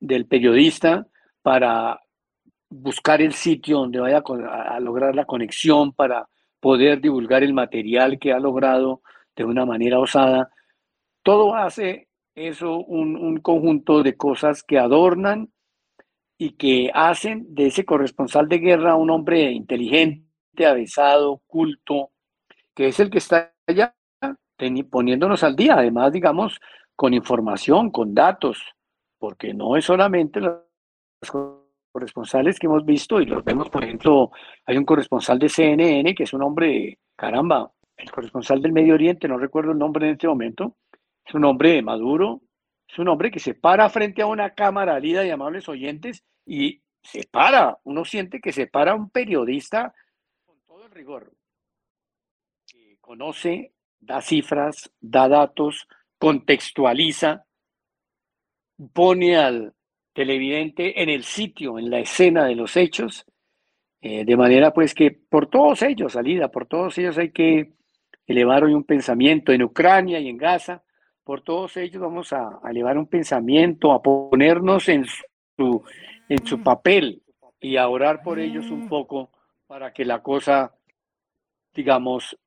del 0.00 0.26
periodista 0.26 1.06
para 1.42 2.00
buscar 2.70 3.22
el 3.22 3.34
sitio 3.34 3.78
donde 3.78 4.00
vaya 4.00 4.24
a, 4.26 4.80
lograr 4.80 5.14
la 5.14 5.26
conexión, 5.26 5.92
para 5.92 6.28
poder 6.58 7.00
divulgar 7.00 7.44
el 7.44 7.54
material 7.54 8.18
que 8.18 8.32
ha 8.32 8.40
logrado 8.40 9.02
de 9.36 9.44
una 9.44 9.64
manera 9.64 10.00
osada. 10.00 10.50
Todo 11.22 11.54
hace 11.54 12.08
eso 12.34 12.78
un, 12.78 13.36
conjunto 13.42 14.02
de 14.02 14.16
cosas 14.16 14.64
que 14.64 14.80
adornan 14.80 15.52
y 16.36 16.54
que 16.54 16.90
hacen 16.92 17.54
de 17.54 17.66
ese 17.66 17.84
corresponsal 17.84 18.48
de 18.48 18.58
guerra 18.58 18.96
un 18.96 19.10
hombre 19.10 19.52
inteligente, 19.52 20.66
avesado, 20.66 21.42
culto, 21.46 22.10
que 22.74 22.88
es 22.88 22.98
el 22.98 23.08
que 23.08 23.18
está 23.18 23.54
allá 23.68 23.94
poniéndonos 24.90 25.42
al 25.42 25.56
día, 25.56 25.74
además, 25.74 26.12
digamos, 26.12 26.60
con 26.96 27.14
información, 27.14 27.90
con 27.90 28.14
datos, 28.14 28.74
porque 29.18 29.54
no 29.54 29.76
es 29.76 29.84
solamente 29.84 30.40
los 30.40 30.60
corresponsales 31.92 32.58
que 32.58 32.66
hemos 32.66 32.84
visto 32.84 33.20
y 33.20 33.26
los 33.26 33.44
vemos, 33.44 33.70
por 33.70 33.84
ejemplo, 33.84 34.30
hay 34.66 34.76
un 34.76 34.84
corresponsal 34.84 35.38
de 35.38 35.48
CNN 35.48 36.14
que 36.14 36.24
es 36.24 36.32
un 36.32 36.42
hombre, 36.42 36.98
caramba, 37.16 37.72
el 37.96 38.10
corresponsal 38.10 38.60
del 38.60 38.72
Medio 38.72 38.94
Oriente, 38.94 39.28
no 39.28 39.38
recuerdo 39.38 39.72
el 39.72 39.78
nombre 39.78 40.06
en 40.06 40.12
este 40.14 40.26
momento, 40.26 40.76
es 41.24 41.34
un 41.34 41.44
hombre 41.44 41.80
maduro, 41.82 42.42
es 42.88 42.98
un 42.98 43.08
hombre 43.08 43.30
que 43.30 43.38
se 43.38 43.54
para 43.54 43.88
frente 43.88 44.22
a 44.22 44.26
una 44.26 44.50
cámara 44.50 44.98
lida 44.98 45.24
y 45.24 45.30
amables 45.30 45.68
oyentes 45.68 46.24
y 46.44 46.82
se 47.02 47.24
para, 47.30 47.78
uno 47.84 48.04
siente 48.04 48.40
que 48.40 48.52
se 48.52 48.66
para 48.66 48.94
un 48.94 49.10
periodista 49.10 49.94
con 50.44 50.60
todo 50.66 50.86
el 50.86 50.90
rigor, 50.90 51.32
que 52.66 52.96
conoce, 53.00 53.73
da 54.04 54.20
cifras, 54.20 54.90
da 55.00 55.28
datos, 55.28 55.86
contextualiza, 56.18 57.44
pone 58.92 59.36
al 59.36 59.74
televidente 60.12 61.02
en 61.02 61.08
el 61.08 61.24
sitio, 61.24 61.78
en 61.78 61.90
la 61.90 61.98
escena 61.98 62.44
de 62.44 62.54
los 62.54 62.76
hechos, 62.76 63.26
eh, 64.00 64.24
de 64.24 64.36
manera 64.36 64.72
pues 64.72 64.94
que 64.94 65.10
por 65.10 65.48
todos 65.48 65.82
ellos, 65.82 66.12
salida, 66.12 66.48
por 66.48 66.66
todos 66.66 66.96
ellos 66.98 67.18
hay 67.18 67.30
que 67.30 67.72
elevar 68.26 68.64
hoy 68.64 68.74
un 68.74 68.84
pensamiento 68.84 69.52
en 69.52 69.62
Ucrania 69.62 70.20
y 70.20 70.28
en 70.28 70.36
Gaza, 70.36 70.82
por 71.24 71.40
todos 71.42 71.76
ellos 71.76 72.02
vamos 72.02 72.32
a, 72.32 72.60
elevar 72.68 72.98
un 72.98 73.06
pensamiento, 73.06 73.92
a 73.92 74.02
ponernos 74.02 74.88
en 74.88 75.06
su, 75.56 75.82
en 76.28 76.46
su 76.46 76.62
papel 76.62 77.22
y 77.60 77.76
a 77.76 77.88
orar 77.88 78.22
por 78.22 78.38
ellos 78.38 78.70
un 78.70 78.88
poco 78.88 79.30
para 79.66 79.92
que 79.92 80.04
la 80.04 80.22
cosa, 80.22 80.74
digamos, 81.72 82.38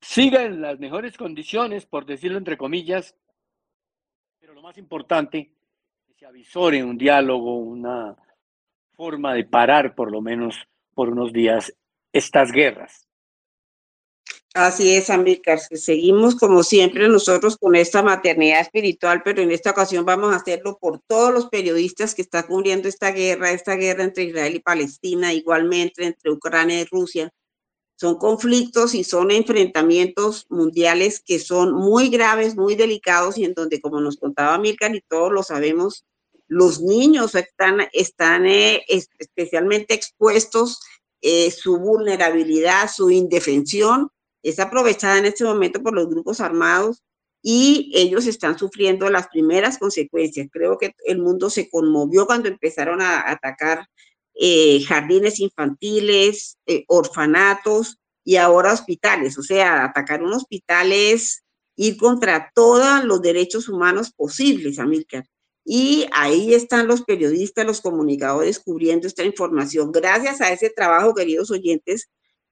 siga 0.00 0.44
en 0.44 0.60
las 0.60 0.78
mejores 0.78 1.16
condiciones, 1.16 1.86
por 1.86 2.06
decirlo 2.06 2.38
entre 2.38 2.56
comillas, 2.56 3.14
pero 4.40 4.54
lo 4.54 4.62
más 4.62 4.78
importante, 4.78 5.52
que 6.06 6.14
se 6.14 6.26
avisore 6.26 6.82
un 6.82 6.96
diálogo, 6.96 7.56
una 7.56 8.16
forma 8.96 9.34
de 9.34 9.44
parar 9.44 9.94
por 9.94 10.10
lo 10.10 10.20
menos 10.20 10.56
por 10.94 11.10
unos 11.10 11.32
días 11.32 11.72
estas 12.12 12.50
guerras. 12.50 13.08
Así 14.54 14.96
es, 14.96 15.10
Amílcar. 15.10 15.60
Seguimos 15.60 16.34
como 16.34 16.64
siempre 16.64 17.08
nosotros 17.08 17.56
con 17.58 17.76
esta 17.76 18.02
maternidad 18.02 18.60
espiritual, 18.60 19.22
pero 19.22 19.42
en 19.42 19.52
esta 19.52 19.70
ocasión 19.70 20.04
vamos 20.04 20.32
a 20.32 20.36
hacerlo 20.36 20.78
por 20.80 21.00
todos 21.06 21.32
los 21.32 21.48
periodistas 21.48 22.14
que 22.14 22.22
están 22.22 22.44
cubriendo 22.48 22.88
esta 22.88 23.12
guerra, 23.12 23.52
esta 23.52 23.76
guerra 23.76 24.04
entre 24.04 24.24
Israel 24.24 24.56
y 24.56 24.60
Palestina, 24.60 25.32
igualmente 25.32 26.04
entre 26.04 26.32
Ucrania 26.32 26.80
y 26.80 26.84
Rusia. 26.86 27.30
Son 28.00 28.16
conflictos 28.16 28.94
y 28.94 29.02
son 29.02 29.32
enfrentamientos 29.32 30.46
mundiales 30.50 31.20
que 31.20 31.40
son 31.40 31.72
muy 31.72 32.10
graves, 32.10 32.54
muy 32.54 32.76
delicados 32.76 33.36
y 33.38 33.44
en 33.44 33.54
donde, 33.54 33.80
como 33.80 34.00
nos 34.00 34.18
contaba 34.18 34.54
Amílcar 34.54 34.94
y 34.94 35.00
todos 35.00 35.32
lo 35.32 35.42
sabemos, 35.42 36.04
los 36.46 36.80
niños 36.80 37.34
están, 37.34 37.88
están 37.92 38.46
eh, 38.46 38.84
especialmente 38.86 39.94
expuestos, 39.94 40.80
eh, 41.22 41.50
su 41.50 41.78
vulnerabilidad, 41.78 42.88
su 42.88 43.10
indefensión 43.10 44.10
es 44.44 44.60
aprovechada 44.60 45.18
en 45.18 45.26
este 45.26 45.42
momento 45.42 45.82
por 45.82 45.92
los 45.92 46.08
grupos 46.08 46.40
armados 46.40 47.02
y 47.42 47.90
ellos 47.94 48.26
están 48.26 48.58
sufriendo 48.58 49.10
las 49.10 49.26
primeras 49.28 49.78
consecuencias. 49.78 50.48
Creo 50.52 50.78
que 50.78 50.94
el 51.04 51.18
mundo 51.18 51.50
se 51.50 51.68
conmovió 51.68 52.26
cuando 52.26 52.48
empezaron 52.48 53.00
a 53.00 53.28
atacar 53.28 53.88
eh, 54.38 54.82
jardines 54.86 55.40
infantiles, 55.40 56.58
eh, 56.66 56.84
orfanatos 56.88 57.98
y 58.24 58.36
ahora 58.36 58.72
hospitales. 58.72 59.36
O 59.38 59.42
sea, 59.42 59.84
atacar 59.84 60.22
un 60.22 60.32
hospital 60.32 60.92
es 60.92 61.42
ir 61.76 61.96
contra 61.96 62.50
todos 62.54 63.04
los 63.04 63.20
derechos 63.20 63.68
humanos 63.68 64.12
posibles, 64.16 64.78
Amílcar. 64.78 65.26
Y 65.64 66.06
ahí 66.12 66.54
están 66.54 66.86
los 66.86 67.02
periodistas, 67.02 67.66
los 67.66 67.80
comunicadores 67.80 68.58
cubriendo 68.58 69.06
esta 69.06 69.24
información. 69.24 69.92
Gracias 69.92 70.40
a 70.40 70.50
ese 70.52 70.70
trabajo, 70.70 71.14
queridos 71.14 71.50
oyentes, 71.50 72.08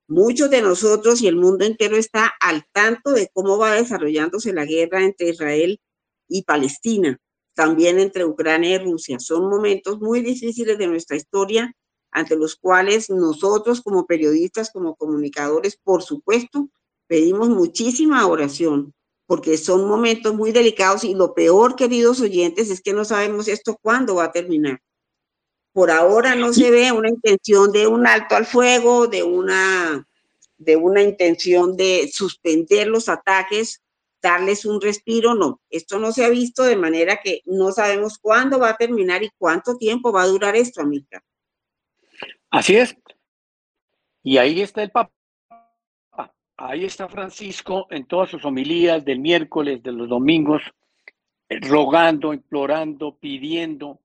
Muchos 0.09 0.51
de 0.51 0.63
nosotros 0.63 1.21
y 1.21 1.27
el 1.27 1.35
mundo 1.35 1.65
entero 1.65 1.97
está 1.97 2.33
al 2.41 2.65
tanto 2.71 3.11
de 3.11 3.29
cómo 3.33 3.59
va 3.59 3.75
desarrollándose 3.75 4.53
la 4.53 4.65
guerra 4.65 5.03
entre 5.03 5.31
Israel 5.31 5.81
y 6.29 6.45
Palestina, 6.45 7.19
también 7.57 7.99
entre 7.99 8.25
Ucrania 8.25 8.77
y 8.77 8.79
Rusia. 8.79 9.19
Son 9.19 9.49
momentos 9.49 9.99
muy 9.99 10.21
difíciles 10.21 10.79
de 10.79 10.87
nuestra 10.87 11.17
historia 11.17 11.75
ante 12.13 12.37
los 12.37 12.55
cuales 12.55 13.11
nosotros 13.11 13.81
como 13.81 14.07
periodistas, 14.07 14.71
como 14.71 14.95
comunicadores, 14.95 15.79
por 15.83 16.03
supuesto, 16.03 16.69
pedimos 17.07 17.49
muchísima 17.49 18.27
oración, 18.27 18.95
porque 19.27 19.57
son 19.59 19.89
momentos 19.89 20.35
muy 20.35 20.53
delicados 20.53 21.03
y 21.05 21.15
lo 21.15 21.35
peor, 21.35 21.77
queridos 21.77 22.21
oyentes, 22.21 22.71
es 22.71 22.81
que 22.81 22.93
no 22.93 23.05
sabemos 23.05 23.49
esto 23.49 23.77
cuándo 23.83 24.17
va 24.17 24.25
a 24.25 24.33
terminar. 24.33 24.81
Por 25.73 25.91
ahora 25.91 26.35
no 26.35 26.53
se 26.53 26.71
ve 26.71 26.93
una 26.93 27.09
intención 27.09 27.73
de 27.73 27.87
un 27.87 28.07
alto 28.07 28.37
al 28.37 28.47
fuego, 28.47 29.09
de 29.09 29.23
una, 29.23 30.07
de 30.57 30.77
una 30.77 31.03
intención 31.03 31.77
de 31.77 32.11
suspender 32.13 32.87
los 32.87 33.09
ataques, 33.09 33.83
darles 34.27 34.65
un 34.65 34.81
respiro, 34.81 35.35
no. 35.35 35.61
Esto 35.71 35.99
no 35.99 36.13
se 36.13 36.25
ha 36.25 36.29
visto 36.29 36.63
de 36.63 36.77
manera 36.77 37.21
que 37.23 37.41
no 37.45 37.71
sabemos 37.73 38.19
cuándo 38.19 38.59
va 38.59 38.71
a 38.71 38.77
terminar 38.77 39.23
y 39.23 39.31
cuánto 39.39 39.77
tiempo 39.77 40.13
va 40.13 40.23
a 40.23 40.27
durar 40.27 40.57
esto, 40.57 40.83
Amílcar. 40.83 41.23
Así 42.51 42.77
es. 42.77 42.97
Y 44.23 44.39
ahí 44.39 44.61
está 44.61 44.83
el 44.83 44.91
Papa. 44.91 45.13
Ahí 46.59 46.85
está 46.85 47.09
Francisco 47.09 47.87
en 47.91 48.07
todas 48.07 48.31
sus 48.31 48.45
homilías 48.45 49.05
del 49.05 49.19
miércoles, 49.19 49.83
de 49.83 49.93
los 49.93 50.09
domingos, 50.09 50.63
eh, 51.49 51.61
rogando, 51.61 52.33
implorando, 52.33 53.17
pidiendo 53.19 54.01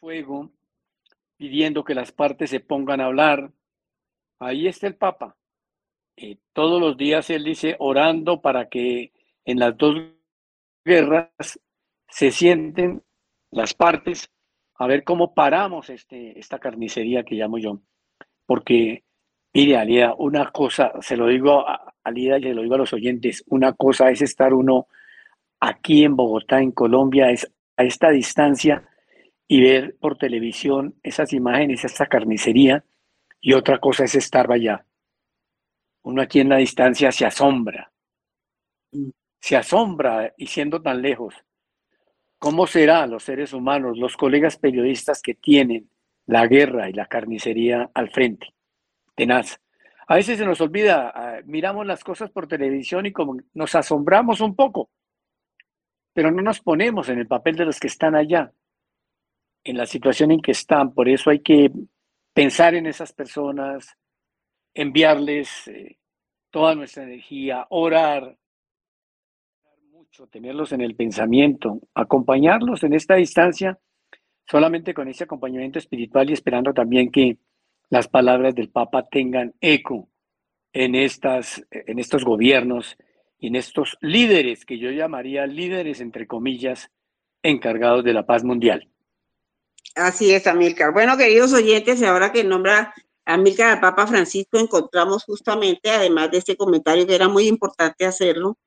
fuego, 0.00 0.50
pidiendo 1.36 1.84
que 1.84 1.94
las 1.94 2.10
partes 2.10 2.50
se 2.50 2.60
pongan 2.60 3.00
a 3.00 3.06
hablar. 3.06 3.52
Ahí 4.38 4.66
está 4.66 4.86
el 4.86 4.96
Papa. 4.96 5.36
Eh, 6.22 6.36
todos 6.52 6.78
los 6.82 6.98
días 6.98 7.30
él 7.30 7.44
dice 7.44 7.76
orando 7.78 8.42
para 8.42 8.68
que 8.68 9.10
en 9.46 9.58
las 9.58 9.74
dos 9.78 9.96
guerras 10.84 11.30
se 12.10 12.30
sienten 12.30 13.02
las 13.50 13.72
partes 13.72 14.30
a 14.74 14.86
ver 14.86 15.02
cómo 15.02 15.32
paramos 15.32 15.88
este, 15.88 16.38
esta 16.38 16.58
carnicería 16.58 17.22
que 17.22 17.36
llamo 17.36 17.56
yo. 17.56 17.80
Porque, 18.44 19.02
mire, 19.54 19.78
Alida, 19.78 20.14
una 20.18 20.50
cosa, 20.50 20.92
se 21.00 21.16
lo 21.16 21.26
digo 21.26 21.66
a 21.66 21.94
Alida 22.04 22.38
y 22.38 22.42
se 22.42 22.54
lo 22.54 22.62
digo 22.62 22.74
a 22.74 22.78
los 22.78 22.92
oyentes, 22.92 23.42
una 23.46 23.72
cosa 23.72 24.10
es 24.10 24.20
estar 24.20 24.52
uno 24.52 24.88
aquí 25.58 26.04
en 26.04 26.16
Bogotá, 26.16 26.60
en 26.60 26.72
Colombia, 26.72 27.30
es 27.30 27.50
a 27.78 27.84
esta 27.84 28.10
distancia 28.10 28.86
y 29.48 29.62
ver 29.62 29.96
por 29.98 30.18
televisión 30.18 30.96
esas 31.02 31.32
imágenes, 31.32 31.82
esa 31.82 32.06
carnicería, 32.06 32.84
y 33.40 33.54
otra 33.54 33.78
cosa 33.78 34.04
es 34.04 34.14
estar 34.14 34.52
allá. 34.52 34.84
Uno 36.02 36.22
aquí 36.22 36.40
en 36.40 36.48
la 36.48 36.56
distancia 36.56 37.12
se 37.12 37.26
asombra, 37.26 37.92
mm. 38.92 39.10
se 39.40 39.56
asombra 39.56 40.32
y 40.36 40.46
siendo 40.46 40.80
tan 40.80 41.02
lejos. 41.02 41.34
¿Cómo 42.38 42.66
será 42.66 43.06
los 43.06 43.24
seres 43.24 43.52
humanos, 43.52 43.98
los 43.98 44.16
colegas 44.16 44.56
periodistas 44.56 45.20
que 45.20 45.34
tienen 45.34 45.90
la 46.26 46.46
guerra 46.46 46.88
y 46.88 46.94
la 46.94 47.06
carnicería 47.06 47.90
al 47.92 48.10
frente? 48.10 48.54
Tenaz. 49.14 49.60
A 50.06 50.14
veces 50.14 50.38
se 50.38 50.46
nos 50.46 50.60
olvida, 50.60 51.12
ah, 51.14 51.40
miramos 51.44 51.86
las 51.86 52.02
cosas 52.02 52.30
por 52.30 52.48
televisión 52.48 53.06
y 53.06 53.12
como 53.12 53.36
nos 53.54 53.74
asombramos 53.74 54.40
un 54.40 54.56
poco, 54.56 54.90
pero 56.12 56.30
no 56.30 56.42
nos 56.42 56.60
ponemos 56.60 57.08
en 57.08 57.18
el 57.18 57.26
papel 57.26 57.56
de 57.56 57.66
los 57.66 57.78
que 57.78 57.86
están 57.86 58.16
allá 58.16 58.52
en 59.62 59.76
la 59.76 59.86
situación 59.86 60.30
en 60.30 60.40
que 60.40 60.52
están. 60.52 60.92
Por 60.94 61.08
eso 61.08 61.30
hay 61.30 61.40
que 61.40 61.70
pensar 62.32 62.74
en 62.74 62.86
esas 62.86 63.12
personas, 63.12 63.96
enviarles 64.74 65.68
eh, 65.68 65.98
toda 66.50 66.74
nuestra 66.74 67.04
energía, 67.04 67.66
orar 67.70 68.36
mucho, 69.90 70.26
tenerlos 70.26 70.72
en 70.72 70.80
el 70.80 70.96
pensamiento, 70.96 71.80
acompañarlos 71.94 72.82
en 72.84 72.94
esta 72.94 73.14
distancia, 73.14 73.78
solamente 74.46 74.94
con 74.94 75.08
ese 75.08 75.24
acompañamiento 75.24 75.78
espiritual 75.78 76.30
y 76.30 76.32
esperando 76.32 76.72
también 76.72 77.10
que 77.10 77.38
las 77.88 78.08
palabras 78.08 78.54
del 78.54 78.70
Papa 78.70 79.06
tengan 79.08 79.54
eco 79.60 80.08
en, 80.72 80.94
estas, 80.94 81.64
en 81.70 81.98
estos 81.98 82.24
gobiernos 82.24 82.96
y 83.38 83.48
en 83.48 83.56
estos 83.56 83.96
líderes 84.00 84.64
que 84.64 84.78
yo 84.78 84.90
llamaría 84.90 85.46
líderes, 85.46 86.00
entre 86.00 86.26
comillas, 86.26 86.90
encargados 87.42 88.04
de 88.04 88.12
la 88.12 88.26
paz 88.26 88.44
mundial. 88.44 88.88
Así 89.94 90.32
es, 90.32 90.46
Amílcar. 90.46 90.92
Bueno, 90.92 91.16
queridos 91.16 91.52
oyentes, 91.52 92.02
ahora 92.02 92.32
que 92.32 92.44
nombra 92.44 92.94
Amílcar 93.34 93.70
al 93.70 93.80
Papa 93.80 94.06
Francisco, 94.06 94.58
encontramos 94.58 95.24
justamente, 95.24 95.90
además 95.90 96.30
de 96.32 96.38
este 96.38 96.56
comentario 96.56 97.06
que 97.06 97.14
era 97.14 97.28
muy 97.28 97.46
importante 97.46 98.04
hacerlo, 98.04 98.58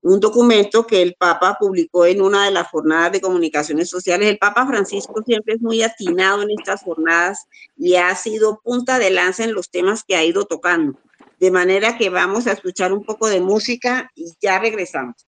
un 0.00 0.20
documento 0.20 0.86
que 0.86 1.02
el 1.02 1.14
Papa 1.14 1.56
publicó 1.58 2.06
en 2.06 2.22
una 2.22 2.44
de 2.44 2.50
las 2.50 2.68
jornadas 2.68 3.12
de 3.12 3.20
comunicaciones 3.20 3.88
sociales. 3.88 4.28
El 4.28 4.38
Papa 4.38 4.66
Francisco 4.66 5.22
siempre 5.24 5.54
es 5.54 5.60
muy 5.60 5.82
atinado 5.82 6.42
en 6.42 6.50
estas 6.50 6.82
jornadas 6.82 7.46
y 7.76 7.96
ha 7.96 8.14
sido 8.14 8.60
punta 8.62 8.98
de 8.98 9.10
lanza 9.10 9.44
en 9.44 9.54
los 9.54 9.70
temas 9.70 10.04
que 10.04 10.16
ha 10.16 10.24
ido 10.24 10.44
tocando. 10.44 10.98
De 11.38 11.50
manera 11.50 11.98
que 11.98 12.08
vamos 12.08 12.46
a 12.46 12.52
escuchar 12.52 12.92
un 12.92 13.04
poco 13.04 13.28
de 13.28 13.40
música 13.40 14.10
y 14.14 14.32
ya 14.40 14.58
regresamos. 14.58 15.26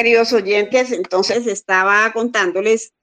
Queridos 0.00 0.32
oyentes, 0.32 0.92
entonces 0.92 1.46
estaba 1.46 2.10
contándoles 2.14 2.94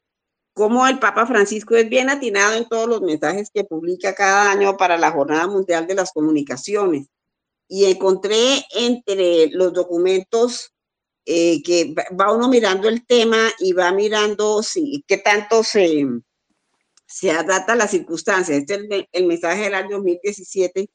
cómo 0.53 0.87
el 0.87 0.97
Papa 0.97 1.27
Francisco 1.27 1.75
es 1.75 1.87
bien 1.87 2.09
atinado 2.09 2.55
en 2.55 2.67
todos 2.67 2.89
los 2.89 3.01
mensajes 3.03 3.51
que 3.53 3.63
publica 3.63 4.15
cada 4.15 4.49
año 4.49 4.77
para 4.77 4.97
la 4.97 5.11
Jornada 5.11 5.45
Mundial 5.45 5.85
de 5.85 5.93
las 5.93 6.11
Comunicaciones. 6.11 7.05
Y 7.67 7.85
encontré 7.85 8.65
entre 8.71 9.51
los 9.51 9.73
documentos 9.73 10.73
eh, 11.27 11.61
que 11.61 11.93
va 12.19 12.33
uno 12.33 12.49
mirando 12.49 12.89
el 12.89 13.05
tema 13.05 13.51
y 13.59 13.73
va 13.73 13.91
mirando 13.91 14.63
si, 14.63 15.03
qué 15.07 15.17
tanto 15.17 15.63
se, 15.63 16.03
se 17.05 17.29
adapta 17.29 17.73
a 17.73 17.75
las 17.75 17.91
circunstancias. 17.91 18.57
Este 18.57 18.73
es 18.73 18.79
el, 18.89 19.07
el 19.11 19.27
mensaje 19.27 19.65
del 19.65 19.75
año 19.75 19.97
2017, 19.97 20.89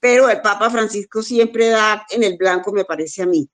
pero 0.00 0.28
el 0.28 0.42
Papa 0.42 0.68
Francisco 0.68 1.22
siempre 1.22 1.70
da 1.70 2.04
en 2.10 2.24
el 2.24 2.36
blanco, 2.36 2.72
me 2.72 2.84
parece 2.84 3.22
a 3.22 3.26
mí. 3.26 3.48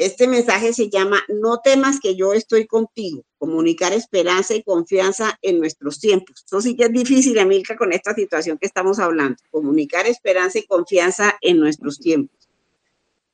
Este 0.00 0.26
mensaje 0.26 0.72
se 0.72 0.88
llama 0.88 1.22
No 1.28 1.60
temas 1.62 2.00
que 2.00 2.16
yo 2.16 2.32
estoy 2.32 2.66
contigo, 2.66 3.22
comunicar 3.36 3.92
esperanza 3.92 4.54
y 4.54 4.62
confianza 4.62 5.38
en 5.42 5.58
nuestros 5.58 6.00
tiempos. 6.00 6.42
Eso 6.46 6.62
sí 6.62 6.74
que 6.74 6.84
es 6.84 6.90
difícil, 6.90 7.38
Amilca, 7.38 7.76
con 7.76 7.92
esta 7.92 8.14
situación 8.14 8.56
que 8.56 8.64
estamos 8.64 8.98
hablando, 8.98 9.36
comunicar 9.50 10.06
esperanza 10.06 10.58
y 10.58 10.62
confianza 10.62 11.36
en 11.42 11.60
nuestros 11.60 11.98
tiempos. 11.98 12.48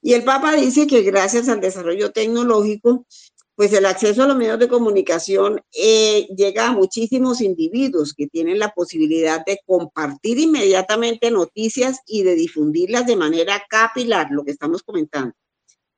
Y 0.03 0.15
el 0.15 0.25
Papa 0.25 0.57
dice 0.57 0.89
que 0.89 1.03
gracias 1.03 1.49
al 1.49 1.61
desarrollo 1.61 2.11
tecnológico, 2.11 3.07
pues 3.55 3.73
el 3.73 3.87
acceso 3.87 4.25
a 4.25 4.27
los 4.27 4.37
medios 4.37 4.59
de 4.59 4.67
comunicación 4.67 5.63
eh, 5.73 6.27
llega 6.37 6.67
a 6.67 6.73
muchísimos 6.73 7.43
individuos 7.43 8.13
que 8.13 8.27
tienen 8.27 8.59
la 8.59 8.73
posibilidad 8.73 9.45
de 9.47 9.61
compartir 9.65 10.41
inmediatamente 10.41 11.31
noticias 11.31 12.01
y 12.09 12.25
de 12.25 12.35
difundirlas 12.35 13.07
de 13.07 13.15
manera 13.15 13.63
capilar, 13.71 14.33
lo 14.33 14.45
que 14.45 14.51
estamos 14.51 14.83
comentando. 14.83 15.33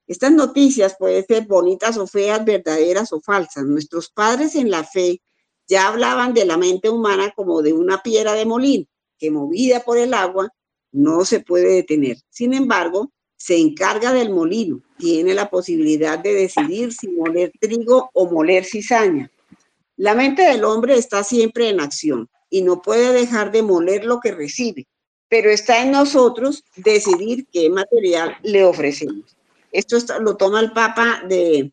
Estas 0.08 0.32
noticias 0.32 0.96
pueden 0.98 1.24
ser 1.26 1.46
bonitas 1.46 1.98
o 1.98 2.06
feas, 2.06 2.42
verdaderas 2.42 3.12
o 3.12 3.20
falsas. 3.20 3.64
Nuestros 3.64 4.08
padres 4.08 4.54
en 4.54 4.70
la 4.70 4.82
fe 4.82 5.20
ya 5.68 5.86
hablaban 5.88 6.32
de 6.32 6.46
la 6.46 6.56
mente 6.56 6.88
humana 6.88 7.30
como 7.36 7.60
de 7.60 7.74
una 7.74 8.02
piedra 8.02 8.32
de 8.32 8.46
molino 8.46 8.86
que 9.18 9.30
movida 9.30 9.80
por 9.80 9.98
el 9.98 10.14
agua 10.14 10.48
no 10.92 11.26
se 11.26 11.40
puede 11.40 11.74
detener. 11.74 12.16
Sin 12.30 12.54
embargo, 12.54 13.12
se 13.36 13.58
encarga 13.58 14.12
del 14.12 14.30
molino, 14.30 14.80
tiene 14.96 15.34
la 15.34 15.50
posibilidad 15.50 16.18
de 16.18 16.32
decidir 16.32 16.92
si 16.92 17.08
moler 17.08 17.52
trigo 17.60 18.10
o 18.14 18.30
moler 18.30 18.64
cizaña. 18.64 19.30
La 19.96 20.14
mente 20.14 20.42
del 20.42 20.64
hombre 20.64 20.96
está 20.96 21.22
siempre 21.22 21.68
en 21.68 21.80
acción 21.80 22.30
y 22.48 22.62
no 22.62 22.80
puede 22.80 23.12
dejar 23.12 23.52
de 23.52 23.62
moler 23.62 24.04
lo 24.04 24.20
que 24.20 24.32
recibe, 24.32 24.86
pero 25.28 25.50
está 25.50 25.82
en 25.82 25.90
nosotros 25.90 26.64
decidir 26.76 27.46
qué 27.52 27.68
material 27.68 28.36
le 28.42 28.64
ofrecemos. 28.64 29.37
Esto 29.78 29.96
lo 30.18 30.36
toma 30.36 30.58
el 30.58 30.72
Papa 30.72 31.22
de, 31.28 31.72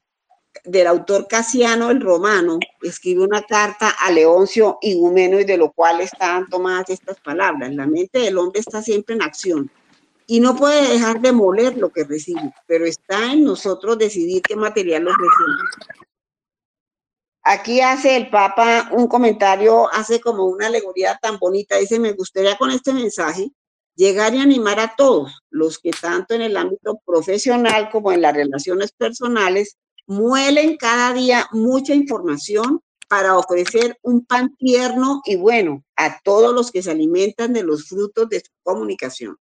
del 0.63 0.85
autor 0.85 1.27
Casiano 1.27 1.89
el 1.89 1.99
Romano, 1.99 2.59
escribe 2.83 3.23
una 3.23 3.41
carta 3.41 3.95
a 3.99 4.11
Leoncio 4.11 4.77
Igumeno 4.81 5.39
y 5.39 5.43
de 5.43 5.57
lo 5.57 5.71
cual 5.71 6.01
están 6.01 6.47
tomadas 6.47 6.91
estas 6.91 7.19
palabras. 7.19 7.73
La 7.73 7.87
mente 7.87 8.19
del 8.19 8.37
hombre 8.37 8.59
está 8.59 8.83
siempre 8.83 9.15
en 9.15 9.23
acción 9.23 9.71
y 10.27 10.39
no 10.39 10.55
puede 10.55 10.87
dejar 10.87 11.19
de 11.19 11.31
moler 11.31 11.77
lo 11.77 11.89
que 11.89 12.03
recibe, 12.03 12.53
pero 12.67 12.85
está 12.85 13.33
en 13.33 13.43
nosotros 13.43 13.97
decidir 13.97 14.43
qué 14.43 14.55
material 14.55 15.05
lo 15.05 15.11
recibe. 15.11 16.03
Aquí 17.41 17.81
hace 17.81 18.17
el 18.17 18.29
Papa 18.29 18.89
un 18.91 19.07
comentario, 19.07 19.91
hace 19.91 20.21
como 20.21 20.45
una 20.45 20.67
alegoría 20.67 21.17
tan 21.19 21.39
bonita, 21.39 21.77
dice, 21.77 21.99
me 21.99 22.11
gustaría 22.11 22.55
con 22.55 22.69
este 22.69 22.93
mensaje 22.93 23.51
llegar 23.95 24.35
y 24.35 24.39
animar 24.39 24.79
a 24.79 24.95
todos 24.95 25.41
los 25.49 25.79
que 25.79 25.91
tanto 25.91 26.33
en 26.33 26.41
el 26.41 26.57
ámbito 26.57 26.99
profesional 27.05 27.89
como 27.91 28.11
en 28.11 28.21
las 28.21 28.33
relaciones 28.35 28.91
personales 28.91 29.77
muelen 30.07 30.77
cada 30.77 31.13
día 31.13 31.47
mucha 31.51 31.93
información 31.95 32.81
para 33.07 33.37
ofrecer 33.37 33.97
un 34.01 34.25
pan 34.25 34.55
tierno 34.57 35.21
y 35.25 35.35
bueno 35.35 35.83
a 35.95 36.19
todos 36.23 36.53
los 36.53 36.71
que 36.71 36.81
se 36.81 36.91
alimentan 36.91 37.53
de 37.53 37.63
los 37.63 37.87
frutos 37.87 38.29
de 38.29 38.39
su 38.39 38.51
comunicación. 38.63 39.37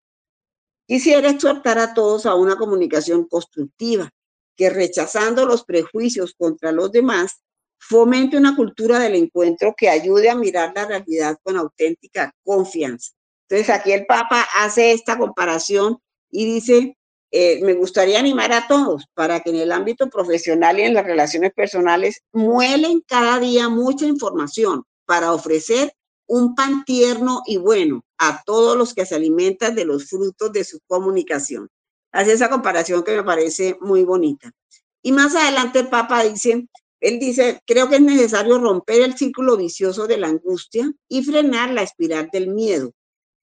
Quisiera 0.88 1.30
exhortar 1.30 1.80
a 1.80 1.94
todos 1.94 2.26
a 2.26 2.36
una 2.36 2.58
comunicación 2.58 3.26
constructiva, 3.28 4.10
que 4.58 4.70
rechazando 4.70 5.46
los 5.46 5.64
prejuicios 5.64 6.36
contra 6.38 6.72
los 6.72 6.92
demás, 6.92 7.42
fomente 7.80 8.38
una 8.38 8.56
cultura 8.56 9.00
del 9.00 9.16
encuentro 9.16 9.74
que 9.76 9.90
ayude 9.90 10.30
a 10.30 10.36
mirar 10.36 10.74
la 10.76 10.86
realidad 10.86 11.38
con 11.42 11.58
auténtica 11.58 12.36
confianza. 12.44 13.14
Entonces 13.52 13.76
aquí 13.76 13.92
el 13.92 14.06
Papa 14.06 14.48
hace 14.56 14.94
esta 14.94 15.18
comparación 15.18 15.98
y 16.30 16.46
dice, 16.46 16.98
eh, 17.32 17.60
me 17.62 17.74
gustaría 17.74 18.18
animar 18.18 18.54
a 18.54 18.66
todos 18.66 19.08
para 19.14 19.42
que 19.42 19.50
en 19.50 19.58
el 19.58 19.74
ámbito 19.74 20.10
profesional 20.10 20.80
y 20.80 20.84
en 20.84 20.94
las 20.94 21.04
relaciones 21.04 21.52
personales 21.54 22.22
muelen 22.32 23.02
cada 23.06 23.42
día 23.42 23.68
mucha 23.68 24.06
información 24.06 24.86
para 25.06 25.34
ofrecer 25.34 25.92
un 26.28 26.56
pan 26.56 26.86
tierno 26.86 27.42
y 27.46 27.58
bueno 27.58 28.06
a 28.18 28.42
todos 28.46 28.78
los 28.78 28.94
que 28.94 29.06
se 29.06 29.16
alimentan 29.16 29.76
de 29.76 29.84
los 29.84 30.08
frutos 30.08 30.54
de 30.54 30.64
su 30.64 30.80
comunicación. 30.88 31.68
hace 32.14 32.32
esa 32.32 32.50
comparación 32.50 33.04
que 33.04 33.18
me 33.18 33.24
parece 33.24 33.78
muy 33.82 34.06
bonita. 34.06 34.50
Y 35.04 35.12
más 35.12 35.36
adelante 35.36 35.80
el 35.80 35.90
Papa 35.90 36.24
dice, 36.24 36.70
él 37.02 37.20
dice, 37.20 37.60
creo 37.66 37.90
que 37.90 37.96
es 37.96 38.02
necesario 38.02 38.60
romper 38.60 39.02
el 39.02 39.18
círculo 39.18 39.58
vicioso 39.58 40.08
de 40.08 40.18
la 40.18 40.28
angustia 40.28 40.90
y 41.10 41.22
frenar 41.24 41.72
la 41.72 41.82
espiral 41.82 42.30
del 42.32 42.48
miedo, 42.48 42.94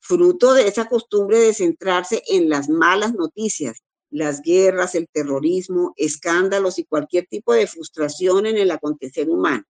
fruto 0.09 0.55
de 0.55 0.67
esa 0.67 0.89
costumbre 0.89 1.39
de 1.39 1.53
centrarse 1.53 2.23
en 2.29 2.49
las 2.49 2.71
malas 2.71 3.13
noticias, 3.13 3.83
las 4.11 4.41
guerras, 4.41 4.95
el 4.95 5.07
terrorismo, 5.07 5.93
escándalos 5.97 6.79
y 6.79 6.85
cualquier 6.85 7.27
tipo 7.27 7.53
de 7.53 7.67
frustración 7.67 8.47
en 8.47 8.57
el 8.57 8.71
acontecer 8.71 9.29
humano. 9.29 9.65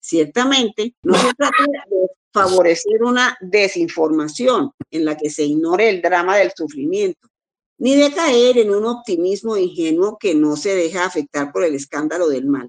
Ciertamente, 0.00 0.96
no 1.04 1.14
se 1.14 1.32
trata 1.34 1.62
de 1.88 2.08
favorecer 2.32 3.04
una 3.04 3.38
desinformación 3.40 4.72
en 4.90 5.04
la 5.04 5.16
que 5.16 5.30
se 5.30 5.44
ignore 5.44 5.88
el 5.88 6.02
drama 6.02 6.36
del 6.38 6.50
sufrimiento, 6.56 7.28
ni 7.78 7.94
de 7.94 8.12
caer 8.12 8.58
en 8.58 8.74
un 8.74 8.86
optimismo 8.86 9.56
ingenuo 9.56 10.18
que 10.18 10.34
no 10.34 10.56
se 10.56 10.74
deja 10.74 11.04
afectar 11.04 11.52
por 11.52 11.62
el 11.62 11.76
escándalo 11.76 12.28
del 12.28 12.46
mal. 12.46 12.68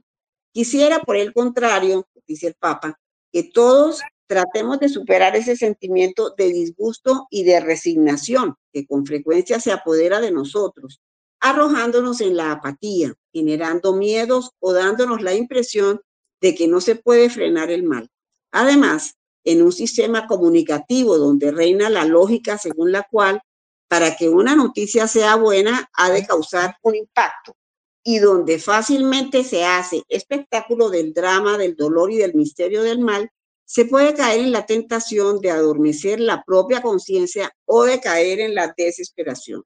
Quisiera, 0.54 1.00
por 1.00 1.18
el 1.18 1.34
contrario, 1.34 2.08
dice 2.28 2.48
el 2.48 2.54
Papa, 2.54 3.00
que 3.32 3.42
todos 3.44 4.00
tratemos 4.28 4.80
de 4.80 4.90
superar 4.90 5.36
ese 5.36 5.56
sentimiento 5.56 6.34
de 6.38 6.52
disgusto 6.52 7.28
y 7.30 7.44
de 7.44 7.60
resignación 7.60 8.56
que 8.74 8.86
con 8.86 9.06
frecuencia 9.06 9.60
se 9.60 9.72
apodera 9.72 10.20
de 10.22 10.32
nosotros, 10.32 11.02
arrojándonos 11.40 12.22
en 12.22 12.36
la 12.36 12.52
apatía, 12.52 13.14
generando 13.32 13.94
miedos 13.94 14.52
o 14.60 14.74
dándonos 14.74 15.22
la 15.22 15.34
impresión 15.34 16.02
de 16.42 16.56
que 16.56 16.68
no 16.68 16.82
se 16.82 16.96
puede 16.96 17.30
frenar 17.30 17.72
el 17.72 17.84
mal. 17.84 18.10
Además, 18.52 19.16
en 19.44 19.62
un 19.62 19.72
sistema 19.72 20.28
comunicativo 20.28 21.18
donde 21.18 21.52
reina 21.52 21.90
la 21.90 22.06
lógica 22.06 22.58
según 22.58 22.92
la 22.92 23.08
cual 23.10 23.42
para 23.88 24.16
que 24.16 24.28
una 24.28 24.56
noticia 24.56 25.08
sea 25.08 25.36
buena 25.36 25.90
ha 25.94 26.10
de 26.10 26.26
causar 26.26 26.76
un 26.82 26.96
impacto 26.96 27.56
y 28.04 28.20
donde 28.20 28.60
fácilmente 28.60 29.44
se 29.44 29.66
hace 29.66 30.04
espectáculo 30.10 30.90
del 30.90 31.14
drama, 31.14 31.58
del 31.58 31.76
dolor 31.76 32.12
y 32.12 32.18
del 32.18 32.36
misterio 32.36 32.84
del 32.84 33.00
mal, 33.00 33.30
se 33.66 33.86
puede 33.86 34.14
caer 34.14 34.42
en 34.42 34.52
la 34.52 34.66
tentación 34.66 35.42
de 35.42 35.52
adormecer 35.52 36.20
la 36.20 36.44
propia 36.44 36.82
conciencia 36.82 37.52
o 37.66 37.84
de 37.84 38.00
caer 38.00 38.40
en 38.40 38.56
la 38.56 38.74
desesperación. 38.78 39.64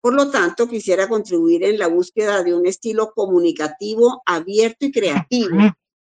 Por 0.00 0.14
lo 0.14 0.30
tanto, 0.30 0.68
quisiera 0.68 1.08
contribuir 1.08 1.64
en 1.64 1.78
la 1.78 1.88
búsqueda 1.88 2.42
de 2.42 2.54
un 2.54 2.66
estilo 2.66 3.12
comunicativo 3.12 4.22
abierto 4.24 4.86
y 4.86 4.92
creativo 4.92 5.58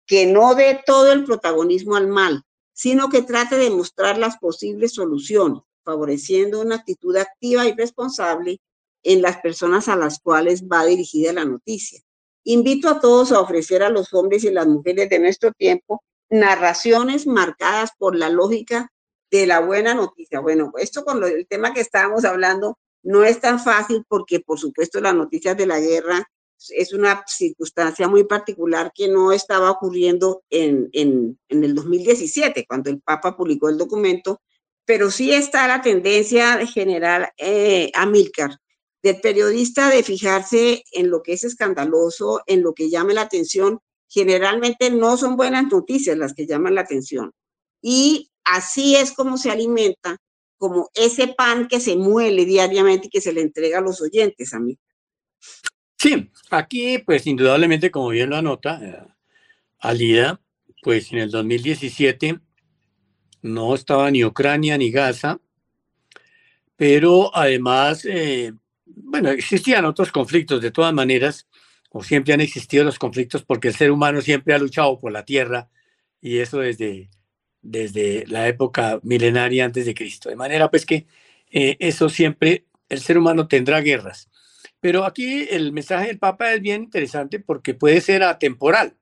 que 0.05 0.25
no 0.25 0.55
dé 0.55 0.81
todo 0.85 1.11
el 1.11 1.23
protagonismo 1.23 1.95
al 1.95 2.07
mal, 2.07 2.43
sino 2.73 3.09
que 3.09 3.21
trate 3.21 3.55
de 3.57 3.69
mostrar 3.69 4.17
las 4.17 4.37
posibles 4.37 4.93
soluciones, 4.93 5.61
favoreciendo 5.83 6.61
una 6.61 6.75
actitud 6.75 7.15
activa 7.15 7.65
y 7.65 7.73
responsable 7.73 8.59
en 9.03 9.21
las 9.21 9.37
personas 9.37 9.87
a 9.87 9.95
las 9.95 10.19
cuales 10.19 10.63
va 10.63 10.85
dirigida 10.85 11.31
la 11.31 11.45
noticia. 11.45 12.01
Invito 12.43 12.89
a 12.89 12.99
todos 12.99 13.31
a 13.31 13.39
ofrecer 13.39 13.83
a 13.83 13.89
los 13.89 14.13
hombres 14.13 14.43
y 14.43 14.51
las 14.51 14.67
mujeres 14.67 15.09
de 15.09 15.19
nuestro 15.19 15.51
tiempo 15.53 16.03
narraciones 16.29 17.27
marcadas 17.27 17.91
por 17.97 18.15
la 18.15 18.29
lógica 18.29 18.91
de 19.31 19.47
la 19.47 19.59
buena 19.59 19.93
noticia. 19.93 20.39
Bueno, 20.39 20.71
esto 20.77 21.03
con 21.03 21.23
el 21.23 21.47
tema 21.47 21.73
que 21.73 21.81
estábamos 21.81 22.25
hablando 22.25 22.77
no 23.03 23.23
es 23.23 23.39
tan 23.39 23.59
fácil 23.59 24.03
porque, 24.07 24.39
por 24.39 24.59
supuesto, 24.59 24.99
las 24.99 25.15
noticias 25.15 25.55
de 25.57 25.65
la 25.65 25.79
guerra 25.79 26.29
es 26.69 26.93
una 26.93 27.23
circunstancia 27.27 28.07
muy 28.07 28.23
particular 28.23 28.91
que 28.93 29.07
no 29.07 29.31
estaba 29.31 29.69
ocurriendo 29.69 30.43
en, 30.49 30.89
en, 30.93 31.39
en 31.49 31.63
el 31.63 31.75
2017, 31.75 32.65
cuando 32.67 32.89
el 32.89 33.01
Papa 33.01 33.37
publicó 33.37 33.69
el 33.69 33.77
documento, 33.77 34.41
pero 34.85 35.11
sí 35.11 35.33
está 35.33 35.67
la 35.67 35.81
tendencia 35.81 36.65
general 36.65 37.29
eh, 37.37 37.91
a 37.93 38.05
Milcar 38.05 38.57
del 39.03 39.21
periodista 39.21 39.89
de 39.89 40.03
fijarse 40.03 40.83
en 40.91 41.09
lo 41.09 41.21
que 41.21 41.33
es 41.33 41.43
escandaloso, 41.43 42.41
en 42.47 42.63
lo 42.63 42.73
que 42.73 42.89
llame 42.89 43.13
la 43.13 43.21
atención. 43.21 43.79
Generalmente 44.09 44.89
no 44.89 45.17
son 45.17 45.35
buenas 45.35 45.67
noticias 45.67 46.17
las 46.17 46.33
que 46.33 46.47
llaman 46.47 46.75
la 46.75 46.81
atención. 46.81 47.31
Y 47.81 48.31
así 48.43 48.95
es 48.95 49.11
como 49.11 49.37
se 49.37 49.51
alimenta, 49.51 50.17
como 50.57 50.89
ese 50.95 51.27
pan 51.27 51.67
que 51.67 51.79
se 51.79 51.95
muele 51.95 52.45
diariamente 52.45 53.07
y 53.07 53.09
que 53.09 53.21
se 53.21 53.33
le 53.33 53.41
entrega 53.41 53.79
a 53.79 53.81
los 53.81 54.01
oyentes, 54.01 54.53
a 54.53 54.59
mí. 54.59 54.77
Sí, 55.97 56.31
aquí 56.49 56.99
pues 56.99 57.27
indudablemente, 57.27 57.91
como 57.91 58.09
bien 58.09 58.29
lo 58.29 58.37
anota 58.37 58.79
eh, 58.81 59.13
Alida, 59.79 60.39
pues 60.81 61.11
en 61.11 61.19
el 61.19 61.31
2017 61.31 62.39
no 63.41 63.75
estaba 63.75 64.09
ni 64.11 64.23
Ucrania 64.23 64.77
ni 64.77 64.91
Gaza, 64.91 65.39
pero 66.75 67.35
además, 67.35 68.05
eh, 68.05 68.53
bueno, 68.85 69.29
existían 69.29 69.85
otros 69.85 70.11
conflictos 70.11 70.61
de 70.61 70.71
todas 70.71 70.93
maneras, 70.93 71.47
o 71.89 72.03
siempre 72.03 72.33
han 72.33 72.41
existido 72.41 72.83
los 72.83 72.99
conflictos 72.99 73.43
porque 73.43 73.69
el 73.69 73.75
ser 73.75 73.91
humano 73.91 74.21
siempre 74.21 74.53
ha 74.53 74.59
luchado 74.59 74.99
por 74.99 75.11
la 75.11 75.25
tierra 75.25 75.69
y 76.21 76.39
eso 76.39 76.59
desde, 76.59 77.09
desde 77.61 78.25
la 78.27 78.47
época 78.47 78.99
milenaria 79.03 79.65
antes 79.65 79.85
de 79.85 79.93
Cristo. 79.93 80.29
De 80.29 80.35
manera 80.35 80.69
pues 80.69 80.85
que 80.85 81.07
eh, 81.51 81.77
eso 81.79 82.09
siempre, 82.09 82.65
el 82.89 82.99
ser 82.99 83.17
humano 83.17 83.47
tendrá 83.47 83.81
guerras. 83.81 84.29
Pero 84.79 85.05
aquí 85.05 85.47
el 85.49 85.71
mensaje 85.71 86.07
del 86.07 86.19
Papa 86.19 86.53
es 86.53 86.61
bien 86.61 86.83
interesante 86.83 87.39
porque 87.39 87.73
puede 87.73 88.01
ser 88.01 88.23
atemporal. 88.23 88.95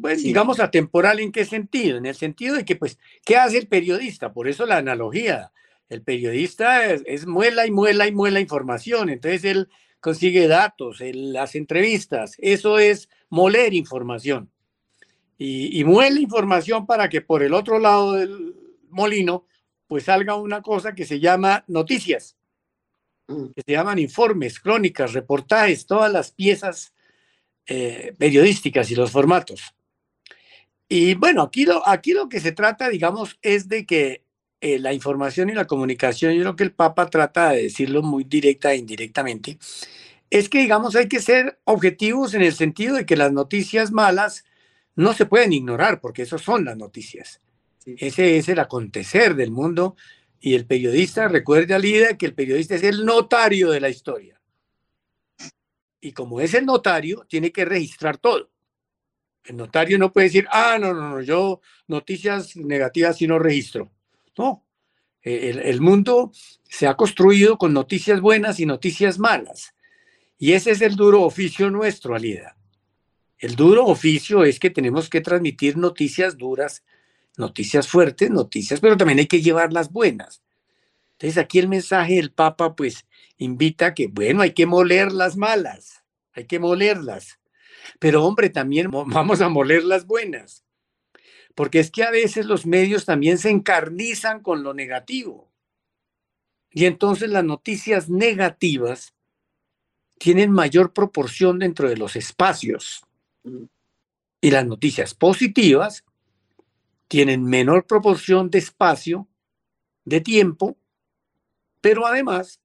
Pues, 0.00 0.22
digamos 0.22 0.60
atemporal 0.60 1.20
en 1.20 1.30
qué 1.30 1.44
sentido? 1.44 1.98
En 1.98 2.06
el 2.06 2.14
sentido 2.14 2.56
de 2.56 2.64
que, 2.64 2.76
pues, 2.76 2.98
¿qué 3.24 3.36
hace 3.36 3.58
el 3.58 3.68
periodista? 3.68 4.32
Por 4.32 4.48
eso 4.48 4.66
la 4.66 4.78
analogía. 4.78 5.52
El 5.88 6.02
periodista 6.02 6.86
es, 6.86 7.26
muela 7.26 7.66
y 7.66 7.70
muela 7.70 8.06
y 8.06 8.12
muela 8.12 8.40
información. 8.40 9.10
Entonces 9.10 9.44
él 9.44 9.68
consigue 10.04 10.46
datos, 10.48 10.98
las 11.00 11.54
entrevistas. 11.54 12.36
Eso 12.36 12.78
es 12.78 13.08
moler 13.30 13.72
información. 13.72 14.50
Y, 15.38 15.80
y 15.80 15.84
muele 15.84 16.20
información 16.20 16.84
para 16.84 17.08
que 17.08 17.22
por 17.22 17.42
el 17.42 17.54
otro 17.54 17.78
lado 17.78 18.12
del 18.12 18.54
molino, 18.90 19.46
pues 19.86 20.04
salga 20.04 20.34
una 20.34 20.60
cosa 20.60 20.94
que 20.94 21.06
se 21.06 21.20
llama 21.20 21.64
noticias, 21.68 22.36
mm. 23.28 23.46
que 23.56 23.62
se 23.62 23.72
llaman 23.72 23.98
informes, 23.98 24.60
crónicas, 24.60 25.14
reportajes, 25.14 25.86
todas 25.86 26.12
las 26.12 26.32
piezas 26.32 26.92
eh, 27.66 28.14
periodísticas 28.18 28.90
y 28.90 28.96
los 28.96 29.10
formatos. 29.10 29.74
Y 30.86 31.14
bueno, 31.14 31.40
aquí 31.40 31.64
lo, 31.64 31.88
aquí 31.88 32.12
lo 32.12 32.28
que 32.28 32.40
se 32.40 32.52
trata, 32.52 32.90
digamos, 32.90 33.38
es 33.40 33.70
de 33.70 33.86
que 33.86 34.22
eh, 34.64 34.78
la 34.78 34.94
información 34.94 35.50
y 35.50 35.52
la 35.52 35.66
comunicación, 35.66 36.32
yo 36.32 36.40
creo 36.40 36.56
que 36.56 36.64
el 36.64 36.72
Papa 36.72 37.10
trata 37.10 37.50
de 37.50 37.64
decirlo 37.64 38.02
muy 38.02 38.24
directa 38.24 38.72
e 38.72 38.78
indirectamente, 38.78 39.58
es 40.34 40.48
que, 40.48 40.58
digamos, 40.58 40.96
hay 40.96 41.08
que 41.08 41.20
ser 41.20 41.60
objetivos 41.62 42.34
en 42.34 42.42
el 42.42 42.54
sentido 42.54 42.96
de 42.96 43.06
que 43.06 43.16
las 43.16 43.32
noticias 43.32 43.92
malas 43.92 44.44
no 44.96 45.12
se 45.12 45.26
pueden 45.26 45.52
ignorar, 45.52 46.00
porque 46.00 46.22
eso 46.22 46.38
son 46.38 46.64
las 46.64 46.76
noticias. 46.76 47.40
Ese 47.86 48.36
es 48.36 48.48
el 48.48 48.58
acontecer 48.58 49.36
del 49.36 49.52
mundo 49.52 49.94
y 50.40 50.56
el 50.56 50.66
periodista, 50.66 51.28
recuerde 51.28 51.72
al 51.72 51.82
líder 51.82 52.16
que 52.16 52.26
el 52.26 52.34
periodista 52.34 52.74
es 52.74 52.82
el 52.82 53.04
notario 53.04 53.70
de 53.70 53.80
la 53.80 53.90
historia. 53.90 54.40
Y 56.00 56.10
como 56.10 56.40
es 56.40 56.52
el 56.54 56.66
notario, 56.66 57.24
tiene 57.28 57.52
que 57.52 57.64
registrar 57.64 58.18
todo. 58.18 58.50
El 59.44 59.56
notario 59.56 60.00
no 60.00 60.12
puede 60.12 60.26
decir, 60.26 60.48
ah, 60.50 60.78
no, 60.80 60.92
no, 60.92 61.10
no, 61.10 61.20
yo 61.22 61.60
noticias 61.86 62.56
negativas 62.56 63.18
sí 63.18 63.28
no 63.28 63.38
registro. 63.38 63.92
No, 64.36 64.66
el, 65.22 65.60
el, 65.60 65.80
mundo 65.80 66.32
se 66.64 66.88
ha 66.88 66.96
construido 66.96 67.56
con 67.56 67.72
noticias 67.72 68.20
buenas 68.20 68.58
y 68.58 68.66
noticias 68.66 69.20
malas. 69.20 69.73
Y 70.38 70.52
ese 70.52 70.72
es 70.72 70.80
el 70.80 70.96
duro 70.96 71.22
oficio 71.22 71.70
nuestro, 71.70 72.14
Alida. 72.14 72.56
El 73.38 73.56
duro 73.56 73.86
oficio 73.86 74.44
es 74.44 74.58
que 74.58 74.70
tenemos 74.70 75.08
que 75.08 75.20
transmitir 75.20 75.76
noticias 75.76 76.36
duras, 76.36 76.84
noticias 77.36 77.88
fuertes, 77.88 78.30
noticias, 78.30 78.80
pero 78.80 78.96
también 78.96 79.18
hay 79.18 79.26
que 79.26 79.42
llevar 79.42 79.72
las 79.72 79.90
buenas. 79.92 80.42
Entonces 81.12 81.38
aquí 81.38 81.58
el 81.58 81.68
mensaje 81.68 82.14
del 82.14 82.32
Papa 82.32 82.74
pues 82.74 83.06
invita 83.38 83.94
que, 83.94 84.08
bueno, 84.08 84.42
hay 84.42 84.52
que 84.52 84.66
moler 84.66 85.12
las 85.12 85.36
malas, 85.36 86.04
hay 86.32 86.46
que 86.46 86.58
molerlas 86.58 87.38
pero 87.98 88.24
hombre, 88.24 88.50
también 88.50 88.90
vamos 89.06 89.40
a 89.40 89.48
moler 89.48 89.84
las 89.84 90.06
buenas, 90.06 90.64
porque 91.54 91.80
es 91.80 91.90
que 91.90 92.02
a 92.02 92.10
veces 92.10 92.46
los 92.46 92.66
medios 92.66 93.04
también 93.04 93.38
se 93.38 93.50
encarnizan 93.50 94.40
con 94.40 94.62
lo 94.62 94.74
negativo. 94.74 95.50
Y 96.70 96.86
entonces 96.86 97.30
las 97.30 97.44
noticias 97.44 98.08
negativas 98.08 99.13
tienen 100.18 100.50
mayor 100.50 100.92
proporción 100.92 101.58
dentro 101.58 101.88
de 101.88 101.96
los 101.96 102.16
espacios. 102.16 103.04
Y 104.40 104.50
las 104.50 104.66
noticias 104.66 105.14
positivas 105.14 106.04
tienen 107.08 107.44
menor 107.44 107.86
proporción 107.86 108.50
de 108.50 108.58
espacio, 108.58 109.28
de 110.04 110.20
tiempo, 110.20 110.76
pero 111.80 112.06
además, 112.06 112.60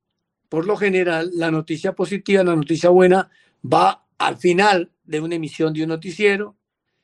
por 0.48 0.66
lo 0.66 0.78
general, 0.78 1.32
la 1.34 1.52
noticia 1.52 1.94
positiva, 1.94 2.44
la 2.44 2.56
noticia 2.56 2.90
buena, 2.90 3.30
va 3.62 4.06
al 4.18 4.38
final 4.38 4.92
de 5.04 5.22
una 5.22 5.36
emisión 5.36 5.74
de 5.74 5.84
un 5.84 5.90
noticiero, 5.90 6.56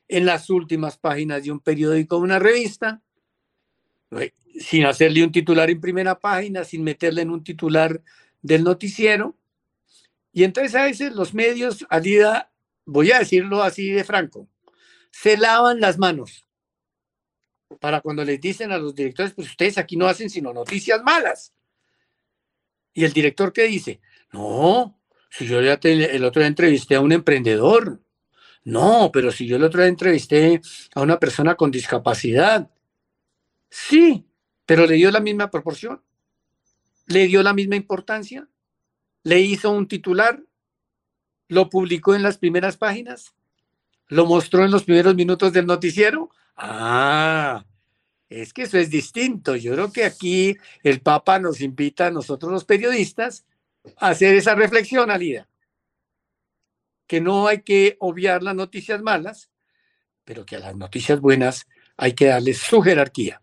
en 0.08 0.26
las 0.26 0.50
últimas 0.50 0.98
páginas 0.98 1.44
de 1.44 1.52
un 1.52 1.60
periódico 1.60 2.18
o 2.18 2.20
una 2.20 2.40
revista, 2.40 3.02
sin 4.60 4.86
hacerle 4.86 5.24
un 5.24 5.32
titular 5.32 5.70
en 5.70 5.82
primera 5.82 6.20
página, 6.20 6.64
sin 6.64 6.84
meterle 6.84 7.24
en 7.24 7.32
un 7.32 7.44
titular 7.44 8.02
del 8.42 8.64
noticiero, 8.64 9.36
Y 10.36 10.44
entonces 10.44 10.76
a 10.76 10.84
veces 10.84 11.14
los 11.14 11.34
medios, 11.34 11.86
Alida, 11.90 12.52
voy 12.86 13.14
a 13.14 13.20
decirlo 13.20 13.64
así 13.64 13.90
de 13.92 14.04
franco, 14.04 14.50
se 15.10 15.38
lavan 15.38 15.80
las 15.80 15.98
manos 15.98 16.46
para 17.80 18.02
cuando 18.02 18.26
les 18.26 18.42
dicen 18.42 18.74
a 18.74 18.78
los 18.78 18.94
directores, 18.94 19.32
pues 19.34 19.48
ustedes 19.48 19.78
aquí 19.78 19.96
no 19.96 20.08
hacen 20.08 20.30
sino 20.30 20.52
noticias 20.52 21.02
malas. 21.04 21.54
Y 22.94 23.06
el 23.06 23.14
director 23.14 23.54
qué 23.54 23.64
dice, 23.64 24.02
no, 24.34 25.00
si 25.30 25.48
yo 25.48 25.62
ya 25.62 25.80
el 25.82 26.26
otro 26.26 26.42
día 26.42 26.48
entrevisté 26.48 26.96
a 26.96 27.02
un 27.02 27.14
emprendedor, 27.14 28.02
no, 28.66 29.12
pero 29.14 29.32
si 29.32 29.48
yo 29.48 29.56
el 29.56 29.64
otro 29.64 29.80
día 29.84 29.90
entrevisté 29.90 30.60
a 30.96 31.02
una 31.02 31.18
persona 31.18 31.56
con 31.56 31.72
discapacidad, 31.72 32.70
sí, 33.70 34.26
pero 34.66 34.86
le 34.86 34.96
dio 34.96 35.12
la 35.12 35.22
misma 35.22 35.50
proporción, 35.50 36.04
le 37.08 37.26
dio 37.26 37.42
la 37.42 37.54
misma 37.54 37.78
importancia, 37.78 38.50
le 39.26 39.42
hizo 39.42 39.72
un 39.72 39.88
titular, 39.88 40.40
lo 41.48 41.70
publicó 41.70 42.14
en 42.14 42.22
las 42.22 42.38
primeras 42.38 42.78
páginas, 42.78 43.34
lo 44.08 44.28
mostró 44.28 44.64
en 44.64 44.70
los 44.70 44.84
primeros 44.84 45.16
minutos 45.16 45.52
del 45.52 45.66
noticiero. 45.66 46.30
Ah, 46.56 47.66
es 48.30 48.54
que 48.54 48.62
eso 48.62 48.78
es 48.78 48.92
distinto. 48.92 49.56
Yo 49.56 49.74
creo 49.74 49.92
que 49.92 50.06
aquí 50.06 50.56
el 50.84 51.02
Papa 51.02 51.40
nos 51.40 51.60
invita 51.60 52.08
a 52.08 52.12
nosotros 52.12 52.52
los 52.52 52.66
periodistas 52.66 53.46
a 53.98 54.10
hacer 54.10 54.36
esa 54.36 54.54
reflexión, 54.54 55.10
Alida. 55.10 55.50
Que 57.08 57.20
no 57.20 57.48
hay 57.48 57.64
que 57.64 57.98
obviar 58.00 58.44
las 58.44 58.56
noticias 58.56 59.02
malas, 59.02 59.50
pero 60.24 60.46
que 60.46 60.58
a 60.58 60.60
las 60.60 60.76
noticias 60.76 61.20
buenas 61.20 61.66
hay 61.98 62.14
que 62.14 62.28
darles 62.28 62.60
su 62.60 62.80
jerarquía. 62.80 63.42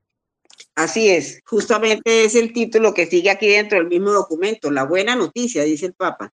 Así 0.75 1.11
es, 1.11 1.41
justamente 1.45 2.25
es 2.25 2.35
el 2.35 2.53
título 2.53 2.95
que 2.95 3.07
sigue 3.07 3.29
aquí 3.31 3.47
dentro 3.47 3.79
del 3.79 3.89
mismo 3.89 4.11
documento, 4.11 4.71
la 4.71 4.85
buena 4.85 5.15
noticia, 5.15 5.65
dice 5.65 5.87
el 5.87 5.95
Papa. 5.95 6.33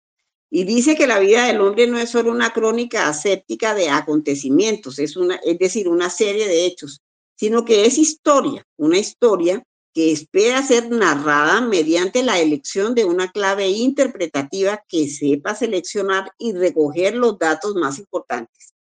Y 0.50 0.64
dice 0.64 0.96
que 0.96 1.08
la 1.08 1.20
vida 1.20 1.46
del 1.46 1.60
hombre 1.60 1.88
no 1.88 2.00
es 2.00 2.10
solo 2.10 2.32
una 2.32 2.52
crónica 2.52 3.10
aséptica 3.10 3.76
de 3.76 3.90
acontecimientos, 3.90 4.98
es, 4.98 5.18
una, 5.18 5.36
es 5.36 5.60
decir, 5.60 5.90
una 5.90 6.10
serie 6.10 6.48
de 6.48 6.66
hechos, 6.66 7.02
sino 7.36 7.66
que 7.66 7.86
es 7.86 7.98
historia, 7.98 8.66
una 8.78 8.98
historia 8.98 9.62
que 9.94 10.12
espera 10.12 10.64
ser 10.64 10.90
narrada 10.90 11.62
mediante 11.62 12.24
la 12.24 12.40
elección 12.40 12.96
de 12.96 13.06
una 13.06 13.32
clave 13.32 13.68
interpretativa 13.70 14.84
que 14.88 15.10
sepa 15.10 15.54
seleccionar 15.54 16.32
y 16.38 16.54
recoger 16.54 17.16
los 17.16 17.38
datos 17.38 17.76
más 17.76 18.00
importantes. 18.00 18.74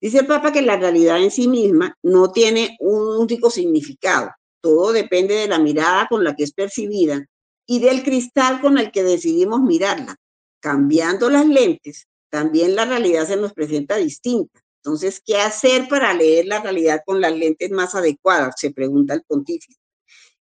Dice 0.00 0.18
el 0.18 0.26
Papa 0.26 0.52
que 0.52 0.62
la 0.62 0.76
realidad 0.76 1.22
en 1.22 1.30
sí 1.30 1.48
misma 1.48 1.96
no 2.02 2.32
tiene 2.32 2.76
un 2.80 3.16
único 3.16 3.48
significado, 3.48 4.30
todo 4.64 4.94
depende 4.94 5.34
de 5.34 5.46
la 5.46 5.58
mirada 5.58 6.06
con 6.08 6.24
la 6.24 6.34
que 6.34 6.44
es 6.44 6.54
percibida 6.54 7.26
y 7.66 7.80
del 7.80 8.02
cristal 8.02 8.62
con 8.62 8.78
el 8.78 8.90
que 8.90 9.02
decidimos 9.02 9.60
mirarla 9.60 10.16
cambiando 10.60 11.28
las 11.28 11.46
lentes, 11.46 12.08
también 12.30 12.74
la 12.74 12.86
realidad 12.86 13.26
se 13.26 13.36
nos 13.36 13.52
presenta 13.52 13.96
distinta. 13.96 14.58
Entonces, 14.82 15.20
¿qué 15.22 15.36
hacer 15.36 15.86
para 15.88 16.14
leer 16.14 16.46
la 16.46 16.62
realidad 16.62 17.02
con 17.04 17.20
las 17.20 17.36
lentes 17.36 17.70
más 17.70 17.94
adecuadas? 17.94 18.54
Se 18.56 18.70
pregunta 18.70 19.12
el 19.12 19.22
pontífice. 19.24 19.78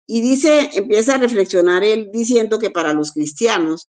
Y 0.06 0.20
dice, 0.20 0.68
empieza 0.74 1.14
a 1.14 1.18
reflexionar 1.18 1.82
él 1.82 2.10
diciendo 2.12 2.58
que 2.58 2.68
para 2.68 2.92
los 2.92 3.12
cristianos, 3.12 3.88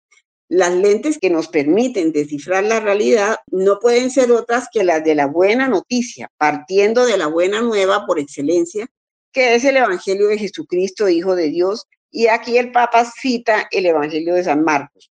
las 0.48 0.76
lentes 0.76 1.18
que 1.18 1.32
nos 1.32 1.48
permiten 1.48 2.12
descifrar 2.12 2.64
la 2.64 2.80
realidad 2.80 3.38
no 3.48 3.80
pueden 3.80 4.12
ser 4.12 4.32
otras 4.32 4.68
que 4.72 4.84
las 4.84 5.04
de 5.04 5.16
la 5.16 5.26
buena 5.26 5.68
noticia, 5.68 6.30
partiendo 6.38 7.08
de 7.08 7.18
la 7.18 7.26
buena 7.26 7.62
nueva 7.62 8.06
por 8.06 8.20
excelencia, 8.20 8.86
que 9.32 9.56
es 9.56 9.64
el 9.66 9.78
Evangelio 9.78 10.28
de 10.28 10.38
Jesucristo, 10.38 11.10
Hijo 11.10 11.36
de 11.36 11.50
Dios. 11.50 11.88
Y 12.12 12.28
aquí 12.28 12.58
el 12.58 12.72
Papa 12.72 13.06
cita 13.06 13.68
el 13.72 13.86
Evangelio 13.86 14.34
de 14.36 14.44
San 14.44 14.64
Marcos 14.64 15.12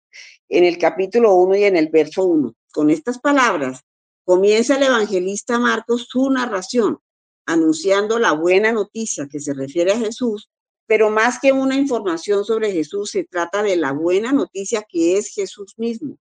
en 0.49 0.63
el 0.63 0.77
capítulo 0.77 1.33
1 1.33 1.55
y 1.55 1.63
en 1.63 1.77
el 1.77 1.89
verso 1.89 2.25
1. 2.25 2.53
Con 2.71 2.91
estas 2.91 3.19
palabras 3.19 3.81
comienza 4.23 4.77
el 4.77 4.83
evangelista 4.83 5.57
Marcos 5.57 6.07
su 6.09 6.29
narración, 6.29 6.99
anunciando 7.47 8.19
la 8.19 8.33
buena 8.33 8.71
noticia 8.71 9.27
que 9.27 9.39
se 9.39 9.53
refiere 9.53 9.93
a 9.93 9.99
Jesús, 9.99 10.49
pero 10.85 11.09
más 11.09 11.39
que 11.39 11.51
una 11.51 11.75
información 11.75 12.45
sobre 12.45 12.71
Jesús, 12.71 13.09
se 13.11 13.23
trata 13.23 13.63
de 13.63 13.77
la 13.77 13.93
buena 13.93 14.31
noticia 14.31 14.85
que 14.87 15.17
es 15.17 15.29
Jesús 15.29 15.73
mismo. 15.77 16.17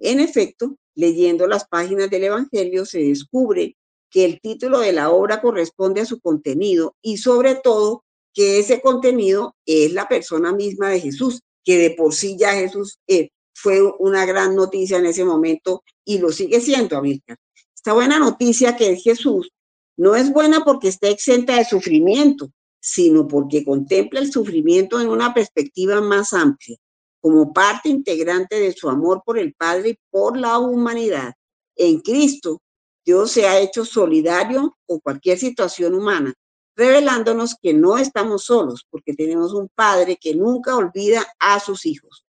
En 0.00 0.18
efecto, 0.18 0.76
leyendo 0.96 1.46
las 1.46 1.68
páginas 1.68 2.10
del 2.10 2.24
Evangelio 2.24 2.84
se 2.84 2.98
descubre 2.98 3.76
que 4.10 4.24
el 4.24 4.40
título 4.40 4.80
de 4.80 4.92
la 4.92 5.10
obra 5.10 5.40
corresponde 5.40 6.00
a 6.00 6.06
su 6.06 6.20
contenido 6.20 6.96
y 7.02 7.18
sobre 7.18 7.54
todo 7.54 8.04
que 8.34 8.58
ese 8.58 8.80
contenido 8.80 9.56
es 9.66 9.92
la 9.92 10.08
persona 10.08 10.52
misma 10.52 10.90
de 10.90 11.00
Jesús, 11.00 11.42
que 11.64 11.78
de 11.78 11.90
por 11.90 12.14
sí 12.14 12.36
ya 12.38 12.52
Jesús 12.52 12.98
es 13.06 13.28
fue 13.60 13.82
una 13.98 14.24
gran 14.24 14.54
noticia 14.54 14.98
en 14.98 15.06
ese 15.06 15.24
momento 15.24 15.82
y 16.04 16.18
lo 16.18 16.30
sigue 16.30 16.60
siendo, 16.60 16.96
América. 16.96 17.36
Esta 17.74 17.92
buena 17.92 18.18
noticia 18.18 18.76
que 18.76 18.92
es 18.92 19.02
Jesús 19.02 19.50
no 19.96 20.14
es 20.14 20.32
buena 20.32 20.64
porque 20.64 20.88
está 20.88 21.08
exenta 21.08 21.56
de 21.56 21.64
sufrimiento, 21.64 22.52
sino 22.80 23.26
porque 23.26 23.64
contempla 23.64 24.20
el 24.20 24.30
sufrimiento 24.30 25.00
en 25.00 25.08
una 25.08 25.34
perspectiva 25.34 26.00
más 26.00 26.32
amplia, 26.32 26.76
como 27.20 27.52
parte 27.52 27.88
integrante 27.88 28.60
de 28.60 28.72
su 28.72 28.88
amor 28.88 29.22
por 29.26 29.38
el 29.38 29.54
Padre 29.54 29.90
y 29.90 29.98
por 30.08 30.38
la 30.38 30.58
humanidad. 30.58 31.34
En 31.74 31.98
Cristo, 32.00 32.62
Dios 33.08 33.30
se 33.30 33.48
ha 33.48 33.58
hecho 33.58 33.86
solidario 33.86 34.76
con 34.84 34.98
cualquier 34.98 35.38
situación 35.38 35.94
humana, 35.94 36.34
revelándonos 36.76 37.54
que 37.54 37.72
no 37.72 37.96
estamos 37.96 38.44
solos, 38.44 38.84
porque 38.90 39.14
tenemos 39.14 39.54
un 39.54 39.70
Padre 39.74 40.18
que 40.20 40.34
nunca 40.34 40.76
olvida 40.76 41.26
a 41.38 41.58
sus 41.58 41.86
hijos. 41.86 42.26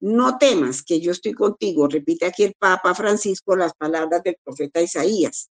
No 0.00 0.36
temas 0.36 0.82
que 0.82 0.98
yo 0.98 1.12
estoy 1.12 1.32
contigo, 1.32 1.86
repite 1.86 2.26
aquí 2.26 2.42
el 2.42 2.54
Papa 2.58 2.92
Francisco 2.92 3.54
las 3.54 3.72
palabras 3.74 4.24
del 4.24 4.36
profeta 4.42 4.82
Isaías. 4.82 5.48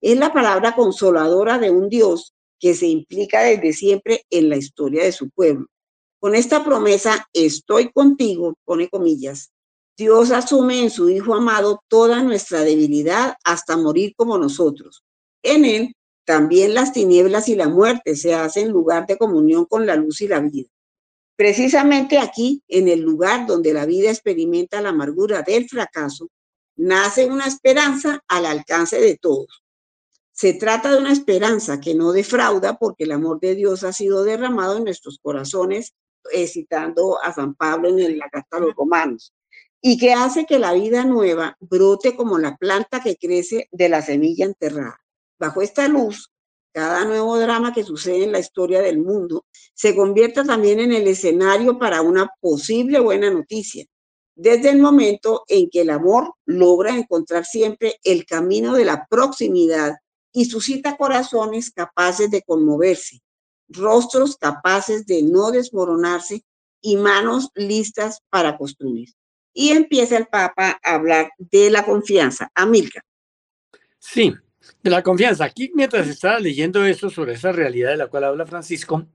Es 0.00 0.16
la 0.16 0.32
palabra 0.32 0.74
consoladora 0.74 1.58
de 1.58 1.70
un 1.70 1.90
Dios 1.90 2.32
que 2.58 2.72
se 2.72 2.86
implica 2.86 3.42
desde 3.42 3.74
siempre 3.74 4.24
en 4.30 4.48
la 4.48 4.56
historia 4.56 5.04
de 5.04 5.12
su 5.12 5.28
pueblo. 5.28 5.66
Con 6.18 6.34
esta 6.34 6.64
promesa, 6.64 7.28
estoy 7.34 7.92
contigo, 7.92 8.54
pone 8.64 8.88
comillas, 8.88 9.52
Dios 9.96 10.32
asume 10.32 10.82
en 10.82 10.90
su 10.90 11.08
Hijo 11.08 11.34
amado 11.34 11.80
toda 11.88 12.22
nuestra 12.22 12.60
debilidad 12.60 13.36
hasta 13.44 13.76
morir 13.76 14.14
como 14.16 14.38
nosotros. 14.38 15.04
En 15.42 15.64
Él 15.64 15.94
también 16.24 16.74
las 16.74 16.92
tinieblas 16.92 17.48
y 17.48 17.54
la 17.54 17.68
muerte 17.68 18.16
se 18.16 18.34
hacen 18.34 18.70
lugar 18.70 19.06
de 19.06 19.18
comunión 19.18 19.66
con 19.66 19.86
la 19.86 19.94
luz 19.94 20.20
y 20.22 20.28
la 20.28 20.40
vida. 20.40 20.68
Precisamente 21.36 22.18
aquí, 22.18 22.62
en 22.68 22.88
el 22.88 23.00
lugar 23.00 23.46
donde 23.46 23.72
la 23.72 23.86
vida 23.86 24.10
experimenta 24.10 24.80
la 24.80 24.88
amargura 24.88 25.42
del 25.42 25.68
fracaso, 25.68 26.28
nace 26.76 27.26
una 27.26 27.46
esperanza 27.46 28.20
al 28.26 28.46
alcance 28.46 29.00
de 29.00 29.16
todos. 29.16 29.62
Se 30.32 30.54
trata 30.54 30.90
de 30.90 30.98
una 30.98 31.12
esperanza 31.12 31.80
que 31.80 31.94
no 31.94 32.12
defrauda 32.12 32.78
porque 32.78 33.04
el 33.04 33.12
amor 33.12 33.38
de 33.38 33.54
Dios 33.54 33.84
ha 33.84 33.92
sido 33.92 34.24
derramado 34.24 34.78
en 34.78 34.84
nuestros 34.84 35.18
corazones, 35.22 35.94
citando 36.46 37.22
a 37.22 37.32
San 37.32 37.54
Pablo 37.54 37.90
en 37.90 38.18
la 38.18 38.28
carta 38.30 38.56
a 38.56 38.60
los 38.60 38.74
romanos, 38.74 39.32
y 39.86 39.98
que 39.98 40.14
hace 40.14 40.46
que 40.46 40.58
la 40.58 40.72
vida 40.72 41.04
nueva 41.04 41.58
brote 41.60 42.16
como 42.16 42.38
la 42.38 42.56
planta 42.56 43.02
que 43.02 43.18
crece 43.18 43.68
de 43.70 43.90
la 43.90 44.00
semilla 44.00 44.46
enterrada. 44.46 44.98
Bajo 45.38 45.60
esta 45.60 45.88
luz, 45.88 46.30
cada 46.72 47.04
nuevo 47.04 47.38
drama 47.38 47.74
que 47.74 47.84
sucede 47.84 48.24
en 48.24 48.32
la 48.32 48.38
historia 48.38 48.80
del 48.80 48.98
mundo 48.98 49.44
se 49.74 49.94
convierta 49.94 50.42
también 50.42 50.80
en 50.80 50.92
el 50.92 51.06
escenario 51.06 51.78
para 51.78 52.00
una 52.00 52.30
posible 52.40 52.98
buena 52.98 53.28
noticia, 53.30 53.84
desde 54.34 54.70
el 54.70 54.78
momento 54.80 55.44
en 55.48 55.68
que 55.68 55.82
el 55.82 55.90
amor 55.90 56.32
logra 56.46 56.96
encontrar 56.96 57.44
siempre 57.44 58.00
el 58.04 58.24
camino 58.24 58.72
de 58.72 58.86
la 58.86 59.06
proximidad 59.10 59.96
y 60.32 60.46
suscita 60.46 60.96
corazones 60.96 61.70
capaces 61.70 62.30
de 62.30 62.40
conmoverse, 62.40 63.20
rostros 63.68 64.38
capaces 64.38 65.04
de 65.04 65.22
no 65.24 65.50
desmoronarse 65.50 66.42
y 66.80 66.96
manos 66.96 67.50
listas 67.54 68.22
para 68.30 68.56
construir. 68.56 69.10
Y 69.54 69.70
empieza 69.70 70.18
el 70.18 70.26
Papa 70.26 70.78
a 70.82 70.94
hablar 70.94 71.30
de 71.38 71.70
la 71.70 71.84
confianza. 71.84 72.50
Amilcar. 72.54 73.04
Sí, 73.98 74.34
de 74.82 74.90
la 74.90 75.02
confianza. 75.02 75.44
Aquí, 75.44 75.70
mientras 75.74 76.08
estaba 76.08 76.38
leyendo 76.38 76.84
eso 76.84 77.08
sobre 77.08 77.34
esa 77.34 77.52
realidad 77.52 77.90
de 77.90 77.96
la 77.96 78.08
cual 78.08 78.24
habla 78.24 78.46
Francisco, 78.46 79.06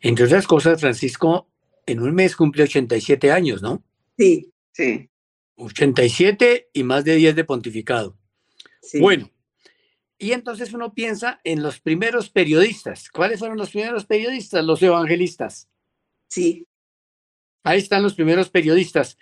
entre 0.00 0.26
otras 0.26 0.46
cosas, 0.46 0.80
Francisco 0.80 1.48
en 1.86 2.00
un 2.00 2.14
mes 2.14 2.36
cumple 2.36 2.64
87 2.64 3.32
años, 3.32 3.62
¿no? 3.62 3.82
Sí, 4.16 4.52
sí. 4.72 5.08
87 5.56 6.70
y 6.72 6.82
más 6.84 7.04
de 7.04 7.16
10 7.16 7.36
de 7.36 7.44
pontificado. 7.44 8.16
Bueno, 9.00 9.30
y 10.18 10.32
entonces 10.32 10.72
uno 10.72 10.94
piensa 10.94 11.40
en 11.44 11.62
los 11.62 11.80
primeros 11.80 12.30
periodistas. 12.30 13.08
¿Cuáles 13.10 13.38
fueron 13.38 13.56
los 13.56 13.70
primeros 13.70 14.04
periodistas? 14.04 14.64
Los 14.64 14.82
evangelistas. 14.82 15.68
Sí. 16.28 16.66
Ahí 17.62 17.78
están 17.78 18.02
los 18.02 18.14
primeros 18.14 18.50
periodistas. 18.50 19.16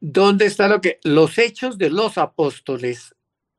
¿Dónde 0.00 0.46
está 0.46 0.66
lo 0.66 0.80
que? 0.80 0.98
Los 1.04 1.38
hechos 1.38 1.76
de 1.76 1.90
los 1.90 2.16
apóstoles 2.16 3.14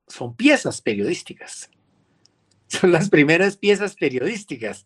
son 0.07 0.35
piezas 0.35 0.81
periodísticas. 0.81 1.69
Son 2.67 2.93
las 2.93 3.09
primeras 3.09 3.57
piezas 3.57 3.95
periodísticas, 3.95 4.85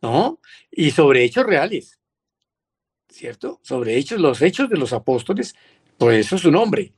¿no? 0.00 0.40
Y 0.70 0.92
sobre 0.92 1.24
hechos 1.24 1.44
reales, 1.44 1.98
¿cierto? 3.08 3.58
Sobre 3.64 3.96
hechos, 3.96 4.20
los 4.20 4.40
hechos 4.40 4.70
de 4.70 4.76
los 4.76 4.92
apóstoles, 4.92 5.56
por 5.98 6.14
eso 6.14 6.36
es 6.36 6.42
su 6.42 6.52
nombre. 6.52 6.94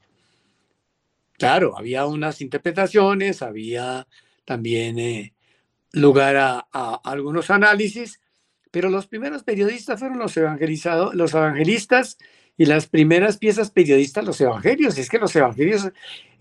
Claro, 1.38 1.76
había 1.78 2.04
unas 2.04 2.42
interpretaciones, 2.42 3.40
había 3.40 4.06
también 4.44 4.98
eh, 4.98 5.34
lugar 5.92 6.36
a, 6.36 6.58
algunos 7.02 7.50
análisis, 7.50 8.20
pero 8.70 8.90
los 8.90 9.06
primeros 9.06 9.42
periodistas 9.42 9.98
fueron 9.98 10.18
los 10.18 10.36
evangelizados, 10.36 11.14
los 11.14 11.32
evangelistas 11.32 12.18
y 12.56 12.66
las 12.66 12.86
primeras 12.86 13.38
piezas 13.38 13.70
periodistas, 13.70 14.24
los 14.24 14.40
evangelios. 14.40 14.98
Es 14.98 15.08
que 15.08 15.18
los 15.18 15.34
evangelios, 15.36 15.90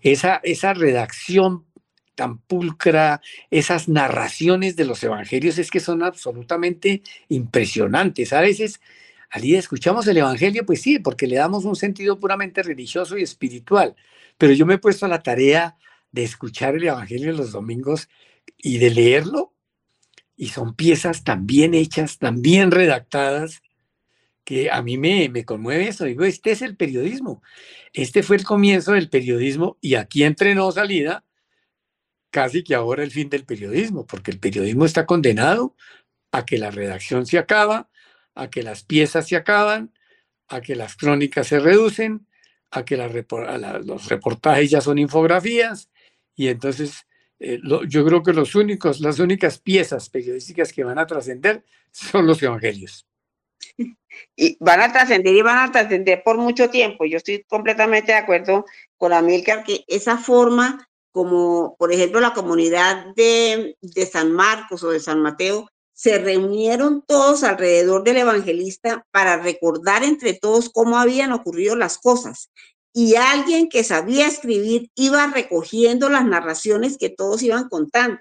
esa, 0.00 0.40
esa 0.42 0.74
redacción 0.74 1.64
tan 2.14 2.38
pulcra, 2.38 3.20
esas 3.50 3.88
narraciones 3.88 4.76
de 4.76 4.86
los 4.86 5.02
evangelios 5.04 5.58
es 5.58 5.70
que 5.70 5.80
son 5.80 6.02
absolutamente 6.02 7.02
impresionantes. 7.28 8.32
A 8.32 8.40
veces, 8.40 8.80
al 9.30 9.42
día 9.42 9.58
escuchamos 9.58 10.06
el 10.06 10.16
evangelio, 10.16 10.64
pues 10.64 10.80
sí, 10.80 10.98
porque 10.98 11.26
le 11.26 11.36
damos 11.36 11.64
un 11.64 11.76
sentido 11.76 12.18
puramente 12.18 12.62
religioso 12.62 13.18
y 13.18 13.22
espiritual 13.22 13.94
pero 14.38 14.52
yo 14.52 14.66
me 14.66 14.74
he 14.74 14.78
puesto 14.78 15.06
a 15.06 15.08
la 15.08 15.22
tarea 15.22 15.76
de 16.12 16.24
escuchar 16.24 16.76
el 16.76 16.84
Evangelio 16.84 17.32
los 17.32 17.52
domingos 17.52 18.08
y 18.56 18.78
de 18.78 18.90
leerlo, 18.90 19.52
y 20.36 20.48
son 20.48 20.74
piezas 20.74 21.24
tan 21.24 21.46
bien 21.46 21.74
hechas, 21.74 22.18
tan 22.18 22.42
bien 22.42 22.70
redactadas, 22.70 23.62
que 24.46 24.70
a 24.70 24.80
mí 24.80 24.96
me, 24.96 25.28
me 25.28 25.44
conmueve 25.44 25.88
eso. 25.88 26.04
Digo, 26.04 26.24
este 26.24 26.52
es 26.52 26.62
el 26.62 26.76
periodismo. 26.76 27.42
Este 27.92 28.22
fue 28.22 28.36
el 28.36 28.44
comienzo 28.44 28.92
del 28.92 29.10
periodismo 29.10 29.76
y 29.80 29.96
aquí 29.96 30.22
entrenó 30.22 30.70
salida 30.70 31.24
casi 32.30 32.62
que 32.62 32.76
ahora 32.76 33.02
el 33.02 33.10
fin 33.10 33.28
del 33.28 33.44
periodismo, 33.44 34.06
porque 34.06 34.30
el 34.30 34.38
periodismo 34.38 34.84
está 34.84 35.04
condenado 35.04 35.74
a 36.30 36.44
que 36.44 36.58
la 36.58 36.70
redacción 36.70 37.26
se 37.26 37.38
acaba, 37.38 37.90
a 38.36 38.48
que 38.48 38.62
las 38.62 38.84
piezas 38.84 39.26
se 39.26 39.34
acaban, 39.34 39.92
a 40.46 40.60
que 40.60 40.76
las 40.76 40.94
crónicas 40.94 41.48
se 41.48 41.58
reducen, 41.58 42.28
a 42.70 42.84
que 42.84 42.96
los 42.96 44.08
reportajes 44.08 44.70
ya 44.70 44.80
son 44.80 44.98
infografías 44.98 45.90
y 46.36 46.48
entonces 46.48 47.06
eh, 47.40 47.58
yo 47.88 48.04
creo 48.04 48.22
que 48.22 48.32
los 48.32 48.54
únicos, 48.54 49.00
las 49.00 49.18
únicas 49.18 49.58
piezas 49.58 50.08
periodísticas 50.08 50.72
que 50.72 50.84
van 50.84 51.00
a 51.00 51.06
trascender 51.06 51.64
son 51.90 52.28
los 52.28 52.40
evangelios. 52.44 53.08
Y 54.34 54.56
van 54.60 54.80
a 54.80 54.92
trascender 54.92 55.34
y 55.34 55.42
van 55.42 55.58
a 55.58 55.72
trascender 55.72 56.22
por 56.24 56.38
mucho 56.38 56.70
tiempo. 56.70 57.04
Yo 57.04 57.18
estoy 57.18 57.44
completamente 57.44 58.12
de 58.12 58.18
acuerdo 58.18 58.64
con 58.96 59.12
Amilcar 59.12 59.62
que 59.62 59.84
esa 59.88 60.16
forma, 60.16 60.88
como 61.12 61.76
por 61.78 61.92
ejemplo 61.92 62.20
la 62.20 62.32
comunidad 62.32 63.14
de, 63.14 63.76
de 63.82 64.06
San 64.06 64.32
Marcos 64.32 64.82
o 64.84 64.90
de 64.90 65.00
San 65.00 65.20
Mateo, 65.20 65.68
se 65.96 66.18
reunieron 66.18 67.02
todos 67.06 67.42
alrededor 67.42 68.04
del 68.04 68.18
evangelista 68.18 69.06
para 69.10 69.38
recordar 69.38 70.04
entre 70.04 70.34
todos 70.34 70.68
cómo 70.68 70.98
habían 70.98 71.32
ocurrido 71.32 71.74
las 71.74 71.96
cosas. 71.96 72.50
Y 72.92 73.16
alguien 73.16 73.68
que 73.70 73.82
sabía 73.82 74.26
escribir 74.26 74.90
iba 74.94 75.26
recogiendo 75.26 76.10
las 76.10 76.26
narraciones 76.26 76.98
que 76.98 77.08
todos 77.08 77.42
iban 77.42 77.68
contando. 77.70 78.18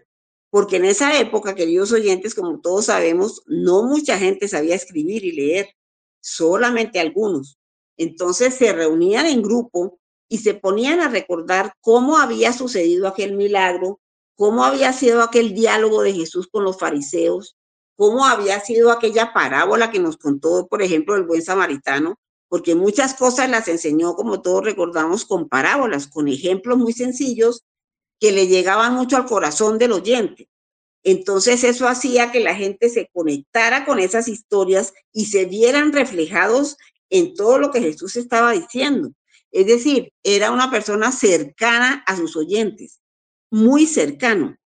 Porque 0.56 0.78
en 0.78 0.86
esa 0.86 1.20
época, 1.20 1.54
queridos 1.54 1.92
oyentes, 1.92 2.34
como 2.34 2.62
todos 2.62 2.86
sabemos, 2.86 3.44
no 3.46 3.84
mucha 3.84 4.18
gente 4.18 4.48
sabía 4.48 4.74
escribir 4.74 5.26
y 5.26 5.34
leer, 5.34 5.68
solamente 6.22 6.98
algunos. 7.02 7.60
Entonces 7.98 8.54
se 8.54 8.72
reunían 8.72 9.26
en 9.26 9.42
grupo 9.42 10.00
y 10.30 10.38
se 10.38 10.54
ponían 10.54 11.02
a 11.02 11.10
recordar 11.10 11.74
cómo 11.82 12.18
había 12.18 12.54
sucedido 12.54 13.06
aquel 13.06 13.34
milagro, 13.34 14.00
cómo 14.38 14.64
había 14.64 14.94
sido 14.94 15.24
aquel 15.24 15.54
diálogo 15.54 16.02
de 16.04 16.14
Jesús 16.14 16.48
con 16.48 16.64
los 16.64 16.80
fariseos, 16.80 17.58
cómo 17.98 18.24
había 18.24 18.62
sido 18.62 18.92
aquella 18.92 19.34
parábola 19.34 19.92
que 19.92 20.00
nos 20.00 20.16
contó, 20.16 20.68
por 20.70 20.82
ejemplo, 20.82 21.18
el 21.18 21.24
buen 21.24 21.42
samaritano, 21.42 22.18
porque 22.48 22.76
muchas 22.76 23.14
cosas 23.16 23.50
las 23.50 23.68
enseñó, 23.68 24.14
como 24.14 24.42
todos 24.42 24.64
recordamos, 24.64 25.26
con 25.26 25.50
parábolas, 25.50 26.08
con 26.08 26.30
ejemplos 26.30 26.78
muy 26.78 26.94
sencillos 26.94 27.66
que 28.20 28.32
le 28.32 28.48
llegaban 28.48 28.94
mucho 28.96 29.18
al 29.18 29.26
corazón 29.26 29.78
del 29.78 29.92
oyente. 29.92 30.50
Entonces 31.04 31.64
eso 31.64 31.88
hacía 31.88 32.32
que 32.32 32.40
la 32.40 32.56
gente 32.56 32.90
se 32.90 33.10
conectara 33.14 33.86
con 33.86 34.00
esas 34.00 34.28
historias 34.28 34.94
y 35.14 35.26
se 35.26 35.46
vieran 35.46 35.94
reflejados 35.94 36.78
en 37.10 37.36
todo 37.36 37.60
lo 37.60 37.72
que 37.72 37.82
Jesús 37.82 38.16
estaba 38.16 38.54
diciendo. 38.54 39.12
Es 39.52 39.68
decir, 39.68 40.12
era 40.24 40.52
una 40.52 40.72
persona 40.72 41.12
cercana 41.12 42.04
a 42.08 42.18
sus 42.18 42.36
oyentes, 42.36 43.00
muy 43.52 43.86
cercano. 43.86 44.58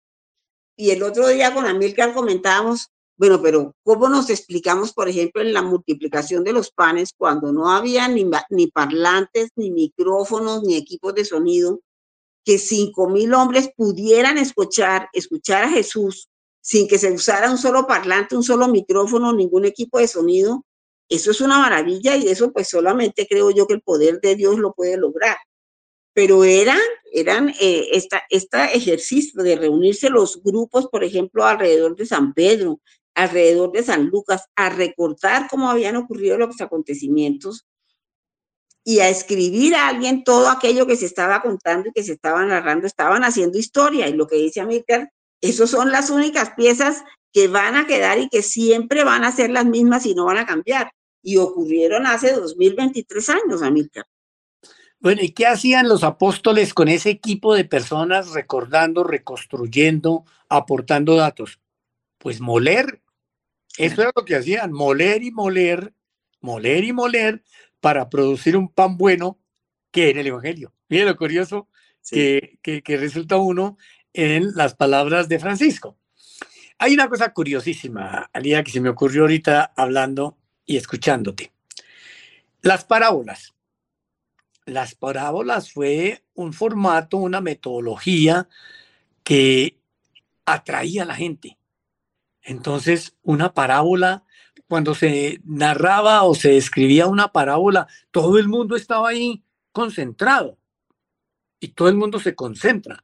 Y 0.77 0.91
el 0.91 1.03
otro 1.03 1.27
día 1.27 1.53
con 1.53 1.65
Amilcar 1.65 2.13
comentábamos 2.13 2.89
bueno, 3.19 3.41
pero 3.41 3.75
¿cómo 3.83 4.07
nos 4.07 4.29
explicamos, 4.29 4.93
por 4.93 5.09
ejemplo, 5.09 5.41
en 5.41 5.51
la 5.51 5.62
multiplicación 5.62 6.45
de 6.45 6.53
los 6.53 6.71
panes 6.71 7.13
cuando 7.17 7.51
no 7.51 7.69
había 7.69 8.07
ni, 8.07 8.25
ni 8.49 8.67
parlantes, 8.67 9.49
ni 9.57 9.71
micrófonos, 9.71 10.63
ni 10.63 10.77
equipos 10.77 11.13
de 11.15 11.25
sonido, 11.25 11.81
que 12.45 12.58
cinco 12.58 13.10
mil 13.10 13.34
hombres 13.34 13.69
pudieran 13.75 14.38
escuchar, 14.38 15.10
escuchar 15.13 15.65
a 15.65 15.69
Jesús 15.69 16.30
sin 16.62 16.88
que 16.88 16.97
se 16.97 17.12
usara 17.12 17.49
un 17.49 17.58
solo 17.58 17.88
parlante, 17.88 18.36
un 18.36 18.43
solo 18.43 18.67
micrófono, 18.67 19.34
ningún 19.34 19.65
equipo 19.65 19.99
de 19.99 20.08
sonido? 20.08 20.65
Eso 21.10 21.32
es 21.32 21.41
una 21.41 21.60
maravilla 21.60 22.15
y 22.15 22.28
eso 22.28 22.52
pues 22.52 22.69
solamente 22.69 23.28
creo 23.28 23.52
yo 23.52 23.65
que 23.67 23.73
el 23.73 23.82
poder 23.82 24.19
de 24.21 24.36
Dios 24.36 24.60
lo 24.60 24.73
puede 24.73 24.97
lograr 24.97 25.38
pero 26.19 26.43
eran, 26.43 26.80
eran 27.13 27.47
eh, 27.62 27.88
este 28.30 28.58
ejercicio 28.73 29.41
de 29.41 29.56
reunirse 29.56 30.10
los 30.10 30.43
grupos, 30.43 30.88
por 30.88 31.06
ejemplo, 31.06 31.45
alrededor 31.45 31.95
de 31.95 32.06
San 32.06 32.34
Pedro, 32.34 32.82
alrededor 33.15 33.71
de 33.71 33.84
San 33.84 34.08
Lucas 34.08 34.43
a 34.58 34.69
recordar 34.69 35.47
cómo 35.49 35.69
habían 35.69 35.95
ocurrido 35.95 36.38
los 36.38 36.60
acontecimientos 36.60 37.65
y 38.83 38.99
a 38.99 39.09
escribir 39.09 39.75
a 39.75 39.87
alguien 39.87 40.23
todo 40.23 40.49
aquello 40.49 40.87
que 40.87 40.95
se 40.95 41.05
estaba 41.05 41.41
contando 41.41 41.89
y 41.89 41.91
que 41.91 42.03
se 42.03 42.13
estaba 42.13 42.45
narrando, 42.45 42.87
estaban 42.87 43.23
haciendo 43.23 43.57
historia. 43.57 44.07
Y 44.07 44.13
lo 44.13 44.27
que 44.27 44.37
dice 44.37 44.61
Amílcar, 44.61 45.11
esas 45.41 45.69
son 45.69 45.91
las 45.91 46.09
únicas 46.09 46.51
piezas 46.51 47.03
que 47.31 47.47
van 47.47 47.75
a 47.75 47.85
quedar 47.85 48.17
y 48.19 48.29
que 48.29 48.41
siempre 48.41 49.03
van 49.03 49.23
a 49.23 49.31
ser 49.31 49.51
las 49.51 49.65
mismas 49.65 50.05
y 50.05 50.15
no 50.15 50.25
van 50.25 50.37
a 50.37 50.45
cambiar. 50.45 50.91
Y 51.21 51.37
ocurrieron 51.37 52.07
hace 52.07 52.33
2023 52.33 53.29
años, 53.29 53.61
Amílcar. 53.61 54.05
Bueno, 54.99 55.21
¿y 55.21 55.31
qué 55.31 55.47
hacían 55.47 55.87
los 55.87 56.03
apóstoles 56.03 56.73
con 56.73 56.87
ese 56.89 57.09
equipo 57.09 57.55
de 57.55 57.63
personas 57.65 58.31
recordando, 58.31 59.03
reconstruyendo, 59.03 60.25
aportando 60.49 61.15
datos? 61.15 61.59
Pues 62.17 62.41
moler 62.41 63.01
eso 63.79 64.01
era 64.01 64.11
lo 64.13 64.25
que 64.25 64.35
hacían, 64.35 64.73
moler 64.73 65.23
y 65.23 65.31
moler, 65.31 65.93
moler 66.41 66.83
y 66.83 66.91
moler 66.91 67.43
para 67.79 68.09
producir 68.09 68.57
un 68.57 68.69
pan 68.69 68.97
bueno 68.97 69.39
que 69.91 70.09
era 70.09 70.21
el 70.21 70.27
Evangelio. 70.27 70.73
Mire 70.87 71.05
lo 71.05 71.15
curioso 71.15 71.67
que, 72.09 72.59
que, 72.61 72.97
resulta 72.97 73.37
uno 73.37 73.77
en 74.13 74.55
las 74.55 74.75
palabras 74.75 75.29
de 75.29 75.39
Francisco. 75.39 75.97
Hay 76.77 76.93
una 76.93 77.09
cosa 77.09 77.33
curiosísima, 77.33 78.29
Alía, 78.33 78.63
que 78.63 78.71
se 78.71 78.81
me 78.81 78.89
ocurrió 78.89 79.21
ahorita 79.21 79.73
hablando 79.75 80.37
y 80.65 80.77
escuchándote. 80.77 81.51
Las 82.61 82.85
parábolas. 82.85 83.53
Las 84.65 84.95
parábolas 84.95 85.71
fue 85.71 86.23
un 86.33 86.53
formato, 86.53 87.17
una 87.17 87.41
metodología 87.41 88.47
que 89.23 89.79
atraía 90.45 91.04
a 91.04 91.06
la 91.06 91.15
gente. 91.15 91.58
Entonces, 92.41 93.15
una 93.23 93.54
parábola, 93.54 94.23
cuando 94.69 94.93
se 94.93 95.41
narraba 95.45 96.23
o 96.23 96.35
se 96.35 96.55
escribía 96.55 97.07
una 97.07 97.31
parábola, 97.31 97.87
todo 98.11 98.37
el 98.37 98.47
mundo 98.47 98.75
estaba 98.75 99.09
ahí 99.09 99.43
concentrado 99.71 100.59
y 101.59 101.69
todo 101.69 101.89
el 101.89 101.95
mundo 101.95 102.19
se 102.19 102.35
concentra 102.35 103.03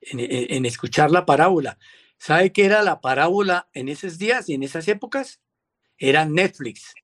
en, 0.00 0.64
escuchar 0.64 1.10
la 1.10 1.26
parábola. 1.26 1.78
¿Sabe 2.16 2.50
qué 2.50 2.64
era 2.64 2.82
la 2.82 3.02
parábola 3.02 3.68
en 3.74 3.90
esos 3.90 4.16
días 4.16 4.48
y 4.48 4.54
en 4.54 4.62
esas 4.62 4.88
épocas? 4.88 5.42
Era 5.98 6.24
Netflix. 6.24 6.94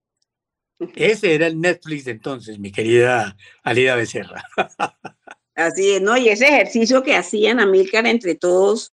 Ese 0.97 1.35
era 1.35 1.47
el 1.47 1.61
Netflix 1.61 2.07
de 2.07 2.13
entonces, 2.13 2.59
mi 2.59 2.73
querida 2.73 3.37
Alida 3.63 3.95
Becerra. 3.95 4.43
Así 5.55 5.93
es, 5.93 6.01
¿no? 6.01 6.17
Y 6.17 6.31
ese 6.31 6.49
ejercicio 6.49 7.03
que 7.03 7.15
hacían 7.15 7.61
Amílcar 7.61 8.07
entre 8.07 8.37
todos 8.37 8.95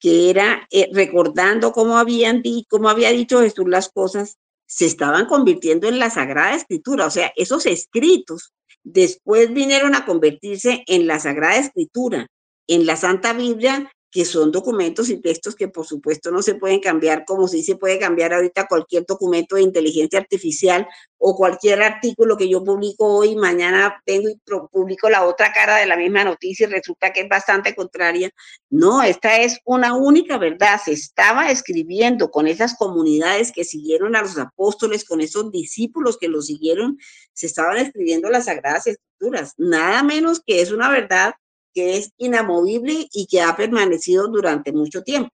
que 0.00 0.30
era 0.30 0.66
eh, 0.70 0.88
recordando 0.92 1.72
cómo, 1.72 1.98
habían 1.98 2.42
cómo 2.68 2.88
había 2.88 3.10
dicho 3.10 3.40
Jesús 3.40 3.68
las 3.68 3.88
cosas, 3.88 4.38
se 4.66 4.86
estaban 4.86 5.26
convirtiendo 5.26 5.88
en 5.88 5.98
la 5.98 6.10
Sagrada 6.10 6.54
Escritura. 6.54 7.06
O 7.06 7.10
sea, 7.10 7.32
esos 7.36 7.66
escritos 7.66 8.52
después 8.84 9.52
vinieron 9.52 9.94
a 9.94 10.04
convertirse 10.04 10.84
en 10.86 11.06
la 11.06 11.18
Sagrada 11.18 11.56
Escritura, 11.56 12.28
en 12.66 12.86
la 12.86 12.96
Santa 12.96 13.32
Biblia, 13.32 13.90
que 14.10 14.24
son 14.24 14.50
documentos 14.50 15.10
y 15.10 15.20
textos 15.20 15.54
que 15.54 15.68
por 15.68 15.86
supuesto 15.86 16.30
no 16.30 16.42
se 16.42 16.54
pueden 16.54 16.80
cambiar 16.80 17.24
como 17.26 17.46
si 17.46 17.62
se 17.62 17.76
puede 17.76 17.98
cambiar 17.98 18.32
ahorita 18.32 18.66
cualquier 18.66 19.04
documento 19.06 19.56
de 19.56 19.62
inteligencia 19.62 20.18
artificial 20.18 20.86
o 21.18 21.36
cualquier 21.36 21.82
artículo 21.82 22.36
que 22.36 22.48
yo 22.48 22.64
publico 22.64 23.04
hoy, 23.04 23.34
mañana 23.36 24.00
tengo 24.06 24.28
y 24.28 24.40
publico 24.70 25.10
la 25.10 25.26
otra 25.26 25.52
cara 25.52 25.76
de 25.76 25.86
la 25.86 25.96
misma 25.96 26.24
noticia 26.24 26.66
y 26.66 26.70
resulta 26.70 27.12
que 27.12 27.22
es 27.22 27.28
bastante 27.28 27.74
contraria. 27.74 28.30
No, 28.70 29.02
esta 29.02 29.38
es 29.38 29.58
una 29.64 29.94
única 29.94 30.38
verdad. 30.38 30.80
Se 30.82 30.92
estaba 30.92 31.50
escribiendo 31.50 32.30
con 32.30 32.46
esas 32.46 32.76
comunidades 32.76 33.52
que 33.52 33.64
siguieron 33.64 34.14
a 34.16 34.22
los 34.22 34.38
apóstoles, 34.38 35.04
con 35.04 35.20
esos 35.20 35.50
discípulos 35.50 36.18
que 36.18 36.28
los 36.28 36.46
siguieron, 36.46 36.98
se 37.32 37.46
estaban 37.46 37.78
escribiendo 37.78 38.30
las 38.30 38.46
sagradas 38.46 38.86
escrituras. 38.86 39.54
Nada 39.58 40.02
menos 40.02 40.40
que 40.46 40.60
es 40.60 40.70
una 40.70 40.88
verdad 40.88 41.34
que 41.74 41.96
es 41.98 42.12
inamovible 42.18 43.08
y 43.12 43.26
que 43.26 43.40
ha 43.40 43.56
permanecido 43.56 44.28
durante 44.28 44.72
mucho 44.72 45.02
tiempo. 45.02 45.30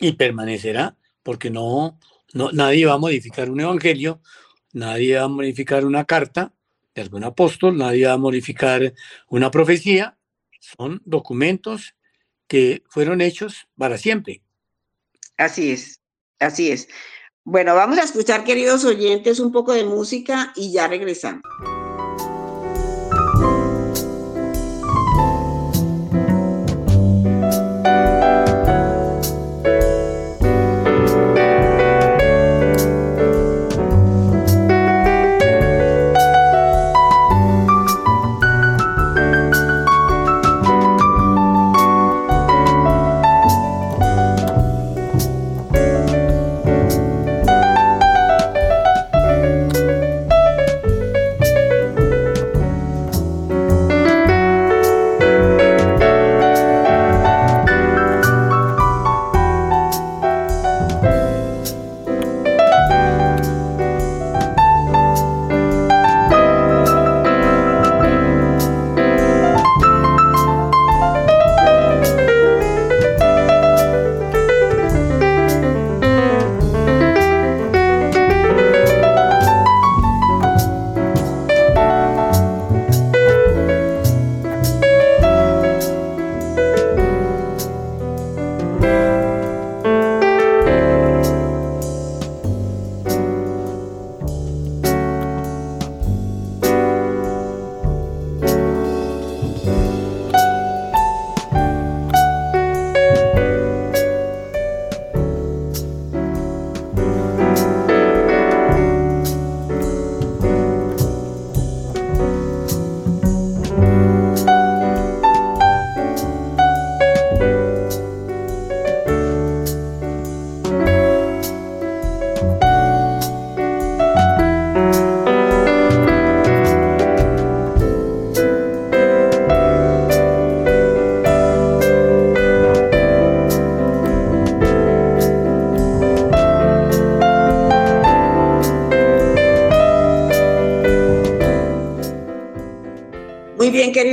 Y 0.00 0.12
permanecerá, 0.12 0.96
porque 1.22 1.50
no, 1.50 1.98
no 2.32 2.50
nadie 2.52 2.86
va 2.86 2.94
a 2.94 2.98
modificar 2.98 3.50
un 3.50 3.60
evangelio, 3.60 4.20
nadie 4.72 5.16
va 5.16 5.24
a 5.24 5.28
modificar 5.28 5.84
una 5.84 6.04
carta 6.04 6.52
de 6.94 7.02
algún 7.02 7.24
apóstol, 7.24 7.76
nadie 7.76 8.06
va 8.06 8.12
a 8.12 8.18
modificar 8.18 8.94
una 9.28 9.50
profecía, 9.50 10.16
son 10.60 11.02
documentos 11.04 11.94
que 12.46 12.82
fueron 12.88 13.20
hechos 13.20 13.68
para 13.76 13.98
siempre. 13.98 14.42
Así 15.36 15.72
es, 15.72 16.00
así 16.38 16.70
es. 16.70 16.88
Bueno, 17.44 17.74
vamos 17.74 17.98
a 17.98 18.04
escuchar, 18.04 18.44
queridos 18.44 18.84
oyentes, 18.84 19.38
un 19.38 19.52
poco 19.52 19.72
de 19.72 19.84
música 19.84 20.52
y 20.56 20.72
ya 20.72 20.88
regresamos. 20.88 21.42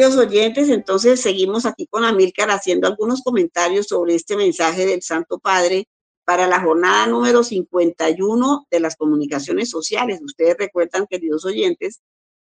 Queridos 0.02 0.26
oyentes, 0.26 0.70
entonces 0.70 1.22
seguimos 1.22 1.68
aquí 1.68 1.86
con 1.86 2.04
Amílcar 2.04 2.50
haciendo 2.50 2.88
algunos 2.88 3.22
comentarios 3.22 3.86
sobre 3.86 4.16
este 4.16 4.36
mensaje 4.36 4.88
del 4.88 5.04
Santo 5.04 5.38
Padre 5.38 5.88
para 6.26 6.48
la 6.48 6.60
jornada 6.60 7.06
número 7.06 7.44
51 7.44 8.66
de 8.72 8.80
las 8.80 8.96
comunicaciones 8.96 9.70
sociales. 9.70 10.20
Ustedes 10.24 10.58
recuerdan, 10.58 11.06
queridos 11.08 11.46
oyentes, 11.46 12.02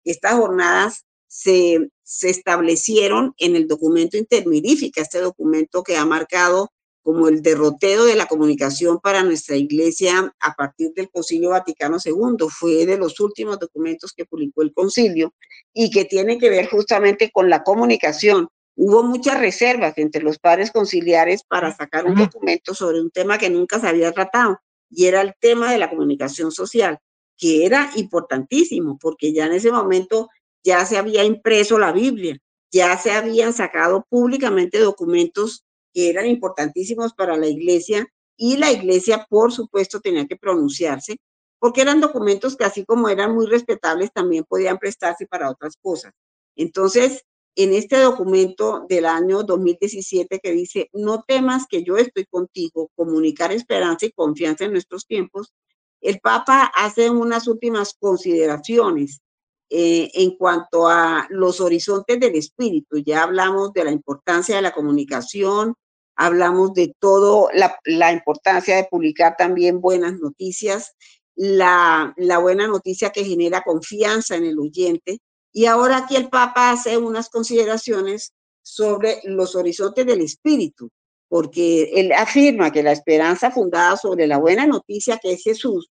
estas 0.03 0.33
jornadas 0.33 1.05
se, 1.27 1.91
se 2.01 2.31
establecieron 2.31 3.35
en 3.37 3.55
el 3.55 3.67
documento 3.67 4.17
intermirífica, 4.17 5.03
este 5.03 5.19
documento 5.19 5.83
que 5.83 5.95
ha 5.95 6.05
marcado 6.07 6.72
como 7.03 7.27
el 7.27 7.41
derrotero 7.41 8.05
de 8.05 8.15
la 8.15 8.25
comunicación 8.25 8.99
para 8.99 9.23
nuestra 9.23 9.57
iglesia 9.57 10.33
a 10.39 10.53
partir 10.55 10.93
del 10.95 11.09
Concilio 11.11 11.49
Vaticano 11.49 11.97
II. 12.03 12.47
Fue 12.49 12.85
de 12.85 12.97
los 12.97 13.19
últimos 13.19 13.59
documentos 13.59 14.13
que 14.13 14.25
publicó 14.25 14.61
el 14.61 14.73
concilio 14.73 15.33
y 15.73 15.91
que 15.91 16.05
tiene 16.05 16.37
que 16.37 16.49
ver 16.49 16.69
justamente 16.69 17.29
con 17.31 17.49
la 17.49 17.63
comunicación. 17.63 18.47
Hubo 18.75 19.03
muchas 19.03 19.37
reservas 19.37 19.97
entre 19.97 20.23
los 20.23 20.39
padres 20.39 20.71
conciliares 20.71 21.43
para 21.43 21.75
sacar 21.75 22.05
un 22.05 22.15
documento 22.15 22.73
sobre 22.73 23.01
un 23.01 23.11
tema 23.11 23.37
que 23.37 23.49
nunca 23.49 23.79
se 23.79 23.87
había 23.87 24.11
tratado 24.11 24.59
y 24.89 25.05
era 25.05 25.21
el 25.21 25.33
tema 25.39 25.71
de 25.71 25.77
la 25.77 25.89
comunicación 25.89 26.51
social, 26.51 26.99
que 27.37 27.65
era 27.65 27.91
importantísimo 27.95 28.97
porque 28.99 29.33
ya 29.33 29.45
en 29.45 29.53
ese 29.53 29.71
momento 29.71 30.29
ya 30.63 30.85
se 30.85 30.97
había 30.97 31.23
impreso 31.25 31.77
la 31.77 31.91
Biblia, 31.91 32.37
ya 32.71 32.97
se 32.97 33.11
habían 33.11 33.53
sacado 33.53 34.05
públicamente 34.09 34.79
documentos 34.79 35.65
que 35.93 36.09
eran 36.09 36.27
importantísimos 36.27 37.13
para 37.13 37.37
la 37.37 37.47
iglesia 37.47 38.07
y 38.35 38.57
la 38.57 38.71
iglesia, 38.71 39.25
por 39.29 39.51
supuesto, 39.51 39.99
tenía 40.01 40.25
que 40.27 40.35
pronunciarse, 40.35 41.17
porque 41.59 41.81
eran 41.81 42.01
documentos 42.01 42.57
que 42.57 42.65
así 42.65 42.83
como 42.85 43.09
eran 43.09 43.33
muy 43.33 43.45
respetables, 43.45 44.11
también 44.11 44.43
podían 44.43 44.77
prestarse 44.79 45.27
para 45.27 45.49
otras 45.49 45.77
cosas. 45.81 46.11
Entonces, 46.55 47.23
en 47.55 47.73
este 47.73 47.97
documento 47.99 48.85
del 48.89 49.05
año 49.05 49.43
2017 49.43 50.39
que 50.39 50.51
dice, 50.51 50.89
no 50.91 51.23
temas 51.25 51.67
que 51.69 51.83
yo 51.83 51.97
estoy 51.97 52.25
contigo, 52.25 52.89
comunicar 52.95 53.51
esperanza 53.51 54.07
y 54.07 54.11
confianza 54.11 54.65
en 54.65 54.71
nuestros 54.71 55.05
tiempos, 55.05 55.53
el 56.01 56.19
Papa 56.19 56.71
hace 56.75 57.09
unas 57.09 57.47
últimas 57.47 57.93
consideraciones 57.97 59.21
eh, 59.69 60.11
en 60.13 60.35
cuanto 60.35 60.87
a 60.87 61.27
los 61.29 61.61
horizontes 61.61 62.19
del 62.19 62.35
espíritu. 62.35 62.97
Ya 62.97 63.23
hablamos 63.23 63.71
de 63.73 63.85
la 63.85 63.91
importancia 63.91 64.55
de 64.55 64.61
la 64.61 64.73
comunicación, 64.73 65.75
hablamos 66.15 66.73
de 66.73 66.93
todo, 66.99 67.49
la, 67.53 68.11
importancia 68.11 68.75
de 68.75 68.87
publicar 68.89 69.35
también 69.37 69.81
buenas 69.81 70.19
noticias, 70.19 70.93
la, 71.35 72.13
la 72.17 72.37
buena 72.37 72.67
noticia 72.67 73.11
que 73.11 73.25
genera 73.25 73.63
confianza 73.63 74.35
en 74.35 74.45
el 74.45 74.59
oyente. 74.59 75.19
Y 75.51 75.65
ahora 75.65 75.97
aquí 75.97 76.15
el 76.15 76.29
Papa 76.29 76.71
hace 76.71 76.97
unas 76.97 77.29
consideraciones 77.29 78.33
sobre 78.61 79.19
los 79.23 79.55
horizontes 79.55 80.05
del 80.05 80.21
espíritu, 80.21 80.89
porque 81.27 81.91
él 81.95 82.11
afirma 82.11 82.71
que 82.71 82.83
la 82.83 82.91
esperanza 82.91 83.51
fundada 83.51 83.97
sobre 83.97 84.27
la 84.27 84.37
buena 84.37 84.65
noticia 84.65 85.17
que 85.17 85.33
es 85.33 85.43
Jesús 85.43 85.89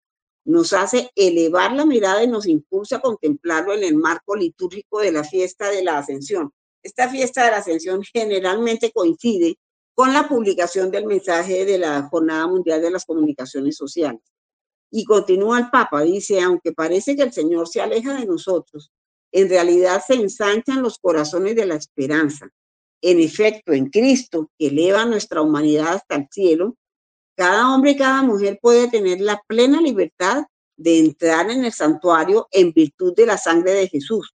nos 0.45 0.73
hace 0.73 1.11
elevar 1.15 1.73
la 1.73 1.87
mirada 1.87 2.23
y 2.23 2.29
nos 2.29 2.47
impulsa 2.47 2.97
a 2.97 3.01
contemplarlo 3.01 3.75
en 3.75 3.85
el 3.85 3.97
marco 3.97 4.37
litúrgico 4.37 5.01
de 5.01 5.12
la 5.12 5.25
fiesta 5.25 5.71
de 5.71 5.83
la 5.83 5.99
Ascensión. 5.99 6.53
Esta 6.83 7.09
fiesta 7.09 7.45
de 7.45 7.51
la 7.51 7.57
Ascensión 7.59 8.03
generalmente 8.03 8.93
coincide 8.93 9.57
con 9.95 10.12
la 10.12 10.28
publicación 10.28 10.90
del 10.90 11.07
mensaje 11.07 11.64
de 11.64 11.78
la 11.78 12.03
Jornada 12.09 12.47
Mundial 12.47 12.82
de 12.82 12.90
las 12.90 13.05
Comunicaciones 13.05 13.76
Sociales. 13.76 14.22
Y 14.90 15.05
continúa 15.05 15.59
el 15.59 15.70
Papa, 15.70 16.03
dice, 16.03 16.40
aunque 16.40 16.72
parece 16.72 17.16
que 17.16 17.22
el 17.22 17.32
Señor 17.32 17.68
se 17.68 17.80
aleja 17.80 18.14
de 18.18 18.26
nosotros, 18.26 18.90
en 19.32 19.49
realidad 19.49 20.03
se 20.07 20.14
ensanchan 20.14 20.82
los 20.82 20.99
corazones 20.99 21.57
de 21.57 21.66
la 21.66 21.74
esperanza. 21.74 22.49
En 23.01 23.20
efecto, 23.20 23.72
en 23.72 23.90
Cristo, 23.90 24.51
que 24.59 24.68
eleva 24.68 25.05
nuestra 25.05 25.42
humanidad 25.42 25.95
hasta 25.95 26.16
el 26.16 26.28
cielo, 26.30 26.76
cada 27.36 27.74
hombre 27.74 27.92
y 27.92 27.97
cada 27.97 28.22
mujer 28.22 28.59
puede 28.62 28.88
tener 28.88 29.20
la 29.20 29.42
plena 29.47 29.80
libertad 29.80 30.45
de 30.76 31.01
entrar 31.01 31.51
en 31.51 31.64
el 31.64 31.72
santuario 31.72 32.49
en 32.51 32.72
virtud 32.72 33.14
de 33.14 33.26
la 33.26 33.36
sangre 33.36 33.72
de 33.72 33.88
Jesús, 33.88 34.34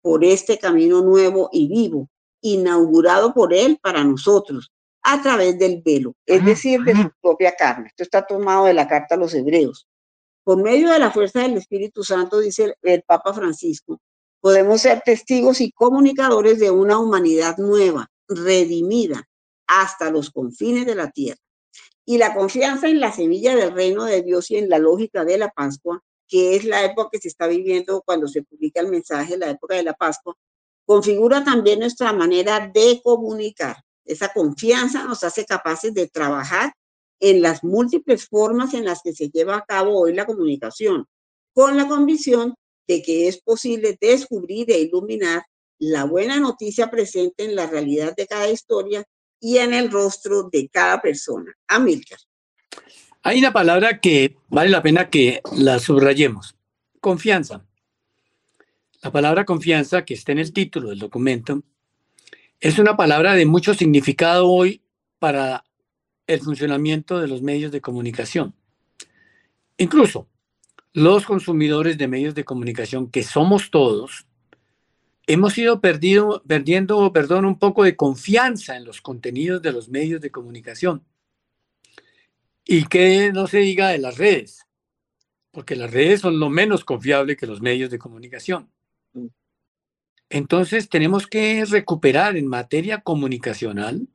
por 0.00 0.24
este 0.24 0.58
camino 0.58 1.02
nuevo 1.02 1.48
y 1.52 1.68
vivo, 1.68 2.08
inaugurado 2.40 3.34
por 3.34 3.52
Él 3.52 3.78
para 3.82 4.04
nosotros, 4.04 4.70
a 5.10 5.22
través 5.22 5.58
del 5.58 5.80
velo, 5.82 6.14
es 6.26 6.44
decir, 6.44 6.82
de 6.82 6.94
su 6.94 7.10
propia 7.22 7.56
carne. 7.56 7.86
Esto 7.86 8.02
está 8.02 8.26
tomado 8.26 8.66
de 8.66 8.74
la 8.74 8.86
carta 8.86 9.14
a 9.14 9.18
los 9.18 9.32
hebreos. 9.32 9.88
Por 10.44 10.62
medio 10.62 10.90
de 10.90 10.98
la 10.98 11.10
fuerza 11.10 11.40
del 11.40 11.56
Espíritu 11.56 12.04
Santo, 12.04 12.40
dice 12.40 12.74
el, 12.82 13.02
Papa 13.04 13.32
Francisco, 13.32 14.02
podemos 14.38 14.82
ser 14.82 15.00
testigos 15.00 15.62
y 15.62 15.72
comunicadores 15.72 16.58
de 16.58 16.70
una 16.70 16.98
humanidad 16.98 17.56
nueva, 17.56 18.10
redimida, 18.28 19.24
hasta 19.66 20.10
los 20.10 20.30
confines 20.30 20.84
de 20.84 20.94
la 20.94 21.10
tierra. 21.10 21.40
Y 22.04 22.18
la 22.18 22.34
confianza 22.34 22.86
en 22.88 23.00
la 23.00 23.10
semilla 23.10 23.56
del 23.56 23.72
reino 23.72 24.04
de 24.04 24.22
Dios 24.22 24.50
y 24.50 24.58
en 24.58 24.68
la 24.68 24.78
lógica 24.78 25.24
de 25.24 25.38
la 25.38 25.48
Pascua, 25.48 26.02
que 26.26 26.54
es 26.54 26.64
la 26.64 26.84
época 26.84 27.08
que 27.12 27.18
se 27.18 27.28
está 27.28 27.46
viviendo 27.46 28.02
cuando 28.04 28.28
se 28.28 28.42
publica 28.42 28.82
el 28.82 28.88
mensaje, 28.88 29.38
la 29.38 29.48
época 29.48 29.74
de 29.74 29.84
la 29.84 29.94
Pascua, 29.94 30.34
configura 30.84 31.42
también 31.42 31.80
nuestra 31.80 32.12
manera 32.12 32.70
de 32.74 33.00
comunicar. 33.02 33.76
Esa 34.08 34.32
confianza 34.32 35.04
nos 35.04 35.22
hace 35.22 35.44
capaces 35.44 35.92
de 35.92 36.08
trabajar 36.08 36.72
en 37.20 37.42
las 37.42 37.62
múltiples 37.62 38.26
formas 38.26 38.72
en 38.74 38.84
las 38.84 39.02
que 39.02 39.12
se 39.12 39.28
lleva 39.28 39.56
a 39.56 39.64
cabo 39.64 40.00
hoy 40.00 40.14
la 40.14 40.24
comunicación, 40.24 41.06
con 41.52 41.76
la 41.76 41.86
convicción 41.86 42.54
de 42.86 43.02
que 43.02 43.28
es 43.28 43.42
posible 43.42 43.98
descubrir 44.00 44.70
e 44.70 44.80
iluminar 44.80 45.42
la 45.78 46.04
buena 46.04 46.40
noticia 46.40 46.90
presente 46.90 47.44
en 47.44 47.54
la 47.54 47.66
realidad 47.66 48.14
de 48.16 48.26
cada 48.26 48.48
historia 48.48 49.04
y 49.40 49.58
en 49.58 49.74
el 49.74 49.90
rostro 49.90 50.48
de 50.50 50.68
cada 50.68 51.02
persona. 51.02 51.52
Amílcar. 51.66 52.18
Hay 53.22 53.38
una 53.40 53.52
palabra 53.52 54.00
que 54.00 54.36
vale 54.48 54.70
la 54.70 54.82
pena 54.82 55.10
que 55.10 55.42
la 55.54 55.78
subrayemos. 55.78 56.56
Confianza. 57.00 57.66
La 59.02 59.12
palabra 59.12 59.44
confianza, 59.44 60.04
que 60.04 60.14
está 60.14 60.32
en 60.32 60.38
el 60.38 60.52
título 60.52 60.88
del 60.88 60.98
documento, 60.98 61.62
es 62.60 62.78
una 62.78 62.96
palabra 62.96 63.34
de 63.34 63.46
mucho 63.46 63.74
significado 63.74 64.48
hoy 64.48 64.82
para 65.18 65.64
el 66.26 66.40
funcionamiento 66.40 67.20
de 67.20 67.28
los 67.28 67.40
medios 67.42 67.70
de 67.72 67.80
comunicación. 67.80 68.54
Incluso 69.76 70.28
los 70.92 71.24
consumidores 71.24 71.96
de 71.98 72.08
medios 72.08 72.34
de 72.34 72.44
comunicación, 72.44 73.10
que 73.10 73.22
somos 73.22 73.70
todos, 73.70 74.26
hemos 75.26 75.56
ido 75.56 75.80
perdiendo 75.80 77.12
perdón, 77.12 77.44
un 77.44 77.58
poco 77.58 77.84
de 77.84 77.94
confianza 77.94 78.76
en 78.76 78.84
los 78.84 79.00
contenidos 79.00 79.62
de 79.62 79.72
los 79.72 79.88
medios 79.88 80.20
de 80.20 80.30
comunicación. 80.30 81.04
Y 82.64 82.84
que 82.86 83.32
no 83.32 83.46
se 83.46 83.58
diga 83.58 83.88
de 83.88 83.98
las 83.98 84.18
redes, 84.18 84.66
porque 85.52 85.76
las 85.76 85.90
redes 85.90 86.20
son 86.20 86.40
lo 86.40 86.50
menos 86.50 86.84
confiable 86.84 87.36
que 87.36 87.46
los 87.46 87.62
medios 87.62 87.90
de 87.90 87.98
comunicación. 87.98 88.70
Entonces 90.30 90.88
tenemos 90.88 91.26
que 91.26 91.64
recuperar 91.64 92.36
en 92.36 92.46
materia 92.46 93.00
comunicacional, 93.00 94.08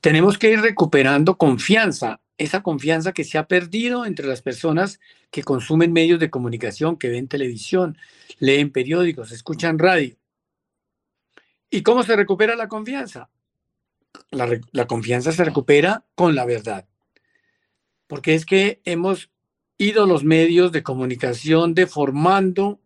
tenemos 0.00 0.38
que 0.38 0.50
ir 0.52 0.60
recuperando 0.60 1.36
confianza, 1.36 2.20
esa 2.38 2.62
confianza 2.62 3.12
que 3.12 3.24
se 3.24 3.36
ha 3.36 3.48
perdido 3.48 4.06
entre 4.06 4.26
las 4.26 4.42
personas 4.42 5.00
que 5.30 5.42
consumen 5.42 5.92
medios 5.92 6.20
de 6.20 6.30
comunicación, 6.30 6.96
que 6.96 7.08
ven 7.08 7.28
televisión, 7.28 7.98
leen 8.38 8.70
periódicos, 8.70 9.32
escuchan 9.32 9.78
radio. 9.78 10.16
¿Y 11.68 11.82
cómo 11.82 12.02
se 12.02 12.16
recupera 12.16 12.56
la 12.56 12.68
confianza? 12.68 13.28
La, 14.30 14.86
confianza 14.86 15.32
se 15.32 15.44
recupera 15.44 16.04
con 16.14 16.34
la 16.34 16.46
verdad. 16.46 16.86
Porque 18.06 18.34
es 18.34 18.46
que 18.46 18.80
hemos 18.84 19.30
ido 19.76 20.06
los 20.06 20.24
medios 20.24 20.72
de 20.72 20.82
comunicación 20.82 21.74
deformando 21.74 22.80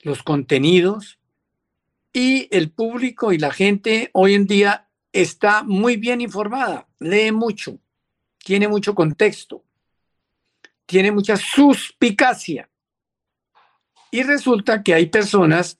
los 0.00 0.22
contenidos 0.22 1.19
y 2.12 2.48
el 2.50 2.70
público 2.70 3.32
y 3.32 3.38
la 3.38 3.52
gente 3.52 4.10
hoy 4.12 4.34
en 4.34 4.46
día 4.46 4.88
está 5.12 5.62
muy 5.62 5.96
bien 5.96 6.20
informada, 6.20 6.88
lee 6.98 7.32
mucho, 7.32 7.78
tiene 8.38 8.68
mucho 8.68 8.94
contexto, 8.94 9.64
tiene 10.86 11.12
mucha 11.12 11.36
suspicacia. 11.36 12.68
Y 14.12 14.22
resulta 14.24 14.82
que 14.82 14.94
hay 14.94 15.06
personas, 15.06 15.78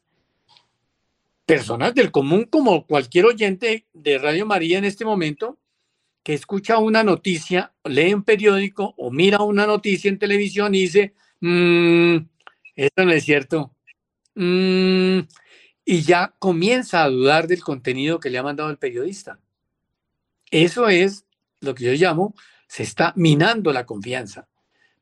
personas 1.46 1.94
del 1.94 2.12
común 2.12 2.44
como 2.44 2.86
cualquier 2.86 3.26
oyente 3.26 3.86
de 3.92 4.18
Radio 4.18 4.46
María 4.46 4.78
en 4.78 4.84
este 4.84 5.04
momento, 5.04 5.58
que 6.22 6.34
escucha 6.34 6.78
una 6.78 7.02
noticia, 7.02 7.72
lee 7.84 8.14
un 8.14 8.22
periódico 8.22 8.94
o 8.98 9.10
mira 9.10 9.40
una 9.40 9.66
noticia 9.66 10.08
en 10.08 10.18
televisión 10.18 10.74
y 10.74 10.82
dice, 10.82 11.14
mmm, 11.40 12.18
esto 12.76 13.04
no 13.04 13.10
es 13.10 13.24
cierto, 13.24 13.74
Mm, 14.34 15.20
y 15.84 16.02
ya 16.02 16.34
comienza 16.38 17.02
a 17.02 17.08
dudar 17.08 17.46
del 17.46 17.62
contenido 17.62 18.20
que 18.20 18.30
le 18.30 18.38
ha 18.38 18.42
mandado 18.42 18.70
el 18.70 18.78
periodista. 18.78 19.38
Eso 20.50 20.88
es 20.88 21.24
lo 21.60 21.74
que 21.74 21.84
yo 21.84 21.92
llamo, 21.92 22.34
se 22.66 22.82
está 22.82 23.12
minando 23.16 23.72
la 23.72 23.86
confianza. 23.86 24.48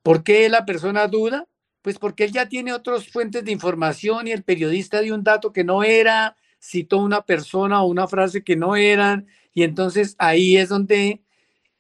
¿Por 0.03 0.23
qué 0.23 0.49
la 0.49 0.65
persona 0.65 1.07
duda? 1.07 1.47
Pues 1.83 1.99
porque 1.99 2.25
él 2.25 2.33
ya 2.33 2.49
tiene 2.49 2.73
otras 2.73 3.09
fuentes 3.09 3.45
de 3.45 3.53
información 3.53 4.27
y 4.27 4.33
el 4.33 4.43
periodista 4.43 5.01
dio 5.01 5.15
un 5.15 5.23
dato 5.23 5.53
que 5.53 5.65
no 5.65 5.83
era, 5.83 6.37
citó 6.61 6.99
una 6.99 7.23
persona 7.23 7.83
o 7.83 7.87
una 7.87 8.09
frase 8.09 8.43
que 8.43 8.57
no 8.57 8.77
eran, 8.77 9.27
y 9.55 9.63
entonces 9.63 10.17
ahí 10.19 10.57
es 10.57 10.69
donde 10.69 11.23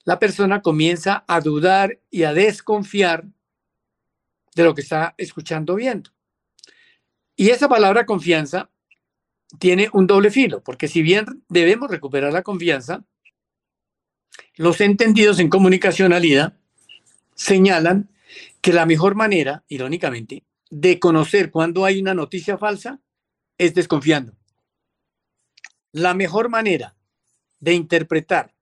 la 0.04 0.18
persona 0.18 0.62
comienza 0.62 1.24
a 1.26 1.40
dudar 1.40 2.00
y 2.10 2.22
a 2.22 2.32
desconfiar 2.32 3.24
de 4.54 4.64
lo 4.64 4.74
que 4.74 4.80
está 4.80 5.14
escuchando 5.18 5.74
viendo. 5.74 6.10
Y 7.36 7.50
esa 7.50 7.68
palabra 7.68 8.06
confianza 8.06 8.70
tiene 9.58 9.88
un 9.92 10.06
doble 10.06 10.30
filo, 10.30 10.62
porque 10.62 10.88
si 10.88 11.02
bien 11.02 11.44
debemos 11.48 11.90
recuperar 11.90 12.32
la 12.32 12.42
confianza, 12.42 13.04
los 14.56 14.80
entendidos 14.80 15.38
en 15.38 15.48
comunicacionalidad 15.48 16.58
señalan 17.34 18.10
que 18.60 18.72
la 18.72 18.86
mejor 18.86 19.14
manera, 19.14 19.64
irónicamente, 19.68 20.44
de 20.70 20.98
conocer 20.98 21.50
cuando 21.50 21.84
hay 21.84 22.00
una 22.00 22.14
noticia 22.14 22.58
falsa 22.58 23.00
es 23.56 23.74
desconfiando. 23.74 24.36
La 25.92 26.14
mejor 26.14 26.50
manera 26.50 26.96
de 27.60 27.74
interpretar 27.74 28.54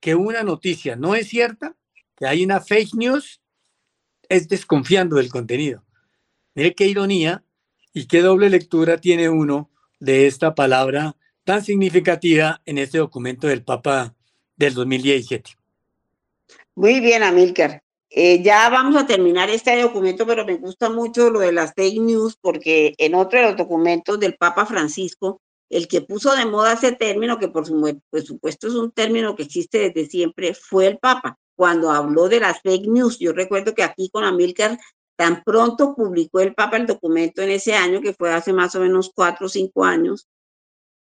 que 0.00 0.14
una 0.14 0.42
noticia 0.42 0.96
no 0.96 1.14
es 1.14 1.28
cierta, 1.28 1.76
que 2.16 2.26
hay 2.26 2.44
una 2.44 2.60
fake 2.60 2.94
news, 2.94 3.40
es 4.28 4.48
desconfiando 4.48 5.16
del 5.16 5.30
contenido. 5.30 5.84
Mire 6.54 6.74
qué 6.74 6.86
ironía 6.86 7.44
¿Y 7.92 8.06
qué 8.06 8.22
doble 8.22 8.50
lectura 8.50 8.98
tiene 8.98 9.28
uno 9.28 9.69
de 10.00 10.26
esta 10.26 10.54
palabra 10.54 11.14
tan 11.44 11.64
significativa 11.64 12.60
en 12.64 12.78
este 12.78 12.98
documento 12.98 13.46
del 13.46 13.62
Papa 13.62 14.14
del 14.56 14.74
2017? 14.74 15.50
Muy 16.74 17.00
bien, 17.00 17.22
Amílcar. 17.22 17.82
Eh, 18.12 18.42
ya 18.42 18.68
vamos 18.70 18.96
a 18.96 19.06
terminar 19.06 19.50
este 19.50 19.80
documento, 19.80 20.26
pero 20.26 20.44
me 20.44 20.56
gusta 20.56 20.90
mucho 20.90 21.30
lo 21.30 21.38
de 21.38 21.52
las 21.52 21.74
fake 21.74 22.00
news 22.00 22.36
porque 22.40 22.94
en 22.98 23.14
otro 23.14 23.38
de 23.38 23.46
los 23.46 23.56
documentos 23.56 24.18
del 24.18 24.34
Papa 24.34 24.66
Francisco, 24.66 25.40
el 25.68 25.86
que 25.86 26.00
puso 26.00 26.34
de 26.34 26.44
moda 26.44 26.72
ese 26.72 26.90
término, 26.90 27.38
que 27.38 27.46
por 27.46 27.64
supuesto 27.66 28.66
es 28.66 28.74
un 28.74 28.90
término 28.90 29.36
que 29.36 29.44
existe 29.44 29.78
desde 29.78 30.10
siempre, 30.10 30.54
fue 30.54 30.88
el 30.88 30.98
Papa. 30.98 31.38
Cuando 31.54 31.90
habló 31.90 32.28
de 32.28 32.40
las 32.40 32.60
fake 32.62 32.88
news, 32.88 33.18
yo 33.18 33.32
recuerdo 33.32 33.74
que 33.74 33.84
aquí 33.84 34.08
con 34.10 34.24
Amílcar 34.24 34.78
Tan 35.20 35.44
pronto 35.44 35.94
publicó 35.94 36.40
el 36.40 36.54
Papa 36.54 36.78
el 36.78 36.86
documento 36.86 37.42
en 37.42 37.50
ese 37.50 37.74
año, 37.74 38.00
que 38.00 38.14
fue 38.14 38.32
hace 38.32 38.54
más 38.54 38.74
o 38.74 38.80
menos 38.80 39.12
cuatro 39.14 39.48
o 39.48 39.48
cinco 39.50 39.84
años, 39.84 40.26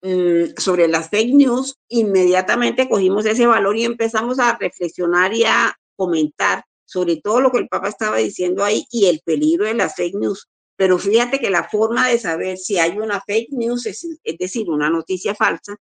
mm, 0.02 0.56
sobre 0.58 0.88
las 0.88 1.10
fake 1.12 1.36
news, 1.36 1.78
inmediatamente 1.90 2.90
cogimos 2.90 3.28
ese 3.28 3.46
valor 3.46 3.78
y 3.78 3.86
empezamos 3.86 4.40
a 4.40 4.58
reflexionar 4.58 5.36
y 5.36 5.44
a 5.44 5.78
comentar 5.96 6.64
sobre 6.86 7.18
todo 7.18 7.40
lo 7.40 7.52
que 7.52 7.60
el 7.60 7.68
Papa 7.68 7.90
estaba 7.90 8.18
diciendo 8.18 8.64
ahí 8.64 8.84
y 8.90 9.06
el 9.06 9.22
peligro 9.24 9.66
de 9.66 9.76
las 9.76 9.94
fake 9.94 10.16
news. 10.16 10.50
Pero 10.76 10.98
fíjate 10.98 11.40
que 11.40 11.52
la 11.52 11.70
forma 11.70 12.10
de 12.10 12.18
saber 12.18 12.58
si 12.58 12.80
hay 12.80 12.98
una 12.98 13.22
fake 13.22 13.52
news, 13.52 13.86
es, 13.86 14.08
es 14.24 14.38
decir, 14.40 14.72
una 14.72 14.90
noticia 14.90 15.36
falsa, 15.36 15.76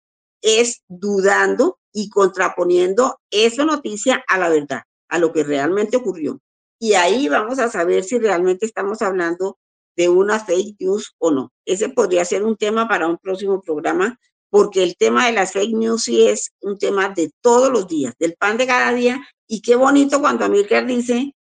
es 0.40 0.82
dudando 0.88 1.78
y 1.92 2.08
contraponiendo 2.08 3.18
esa 3.30 3.66
noticia 3.66 4.24
a 4.26 4.38
la 4.38 4.48
verdad, 4.48 4.80
a 5.10 5.18
lo 5.18 5.30
que 5.30 5.44
realmente 5.44 5.98
ocurrió 5.98 6.40
y 6.84 6.92
ahí 6.92 7.28
vamos 7.28 7.58
a 7.60 7.70
saber 7.70 8.04
si 8.04 8.18
realmente 8.18 8.66
estamos 8.66 9.00
hablando 9.00 9.56
de 9.96 10.10
una 10.10 10.38
fake 10.38 10.76
news 10.80 11.14
o 11.16 11.30
no. 11.30 11.50
Ese 11.64 11.88
podría 11.88 12.26
ser 12.26 12.44
un 12.44 12.58
tema 12.58 12.86
para 12.86 13.06
un 13.06 13.16
próximo 13.16 13.62
programa, 13.62 14.20
porque 14.50 14.82
el 14.82 14.94
tema 14.98 15.24
de 15.24 15.32
las 15.32 15.52
fake 15.52 15.74
news 15.74 16.02
sí 16.02 16.28
es 16.28 16.52
un 16.60 16.76
tema 16.76 17.08
de 17.08 17.30
todos 17.40 17.72
los 17.72 17.88
días, 17.88 18.12
del 18.18 18.34
pan 18.34 18.58
de 18.58 18.66
cada 18.66 18.92
día. 18.92 19.26
Y 19.48 19.62
qué 19.62 19.76
bonito 19.76 20.20
cuando 20.20 20.44
Amílcar 20.44 20.84
dice, 20.84 21.34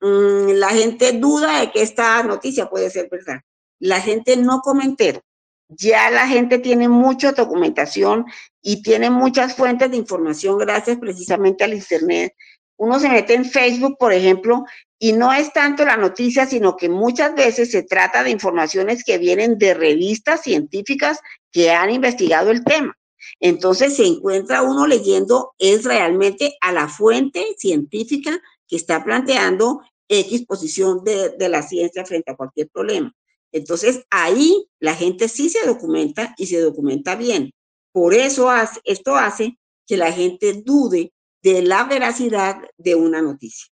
mm, 0.00 0.52
la 0.54 0.70
gente 0.70 1.12
duda 1.12 1.60
de 1.60 1.70
que 1.70 1.82
esta 1.82 2.22
noticia 2.22 2.70
puede 2.70 2.88
ser 2.88 3.10
verdad. 3.10 3.42
La 3.78 4.00
gente 4.00 4.38
no 4.38 4.60
comenta. 4.60 5.20
Ya 5.68 6.10
la 6.10 6.26
gente 6.26 6.58
tiene 6.58 6.88
mucha 6.88 7.32
documentación 7.32 8.24
y 8.62 8.80
tiene 8.80 9.10
muchas 9.10 9.56
fuentes 9.56 9.90
de 9.90 9.98
información 9.98 10.56
gracias 10.56 10.96
precisamente 10.96 11.64
al 11.64 11.74
Internet 11.74 12.32
uno 12.76 12.98
se 12.98 13.08
mete 13.08 13.34
en 13.34 13.44
Facebook, 13.44 13.96
por 13.98 14.12
ejemplo, 14.12 14.64
y 14.98 15.12
no 15.12 15.32
es 15.32 15.52
tanto 15.52 15.84
la 15.84 15.96
noticia, 15.96 16.46
sino 16.46 16.76
que 16.76 16.88
muchas 16.88 17.34
veces 17.34 17.70
se 17.70 17.82
trata 17.82 18.22
de 18.22 18.30
informaciones 18.30 19.04
que 19.04 19.18
vienen 19.18 19.58
de 19.58 19.74
revistas 19.74 20.42
científicas 20.42 21.18
que 21.52 21.70
han 21.70 21.90
investigado 21.90 22.50
el 22.50 22.64
tema. 22.64 22.96
Entonces 23.40 23.96
se 23.96 24.06
encuentra 24.06 24.62
uno 24.62 24.86
leyendo 24.86 25.52
es 25.58 25.84
realmente 25.84 26.56
a 26.60 26.72
la 26.72 26.88
fuente 26.88 27.44
científica 27.58 28.40
que 28.66 28.76
está 28.76 29.04
planteando 29.04 29.82
X 30.08 30.46
posición 30.46 31.02
de, 31.04 31.34
la 31.48 31.62
ciencia 31.62 32.04
frente 32.06 32.32
a 32.32 32.36
cualquier 32.36 32.68
problema. 32.68 33.12
Entonces 33.52 34.04
ahí 34.10 34.66
la 34.80 34.94
gente 34.94 35.28
sí 35.28 35.50
se 35.50 35.66
documenta 35.66 36.34
y 36.38 36.46
se 36.46 36.60
documenta 36.60 37.16
bien. 37.16 37.52
Por 37.92 38.14
eso 38.14 38.48
esto 38.84 39.16
hace 39.16 39.58
que 39.86 39.96
la 39.96 40.12
gente 40.12 40.62
dude 40.64 41.12
de 41.42 41.62
la 41.62 41.84
veracidad 41.84 42.58
de 42.76 42.94
una 42.94 43.22
noticia. 43.22 43.66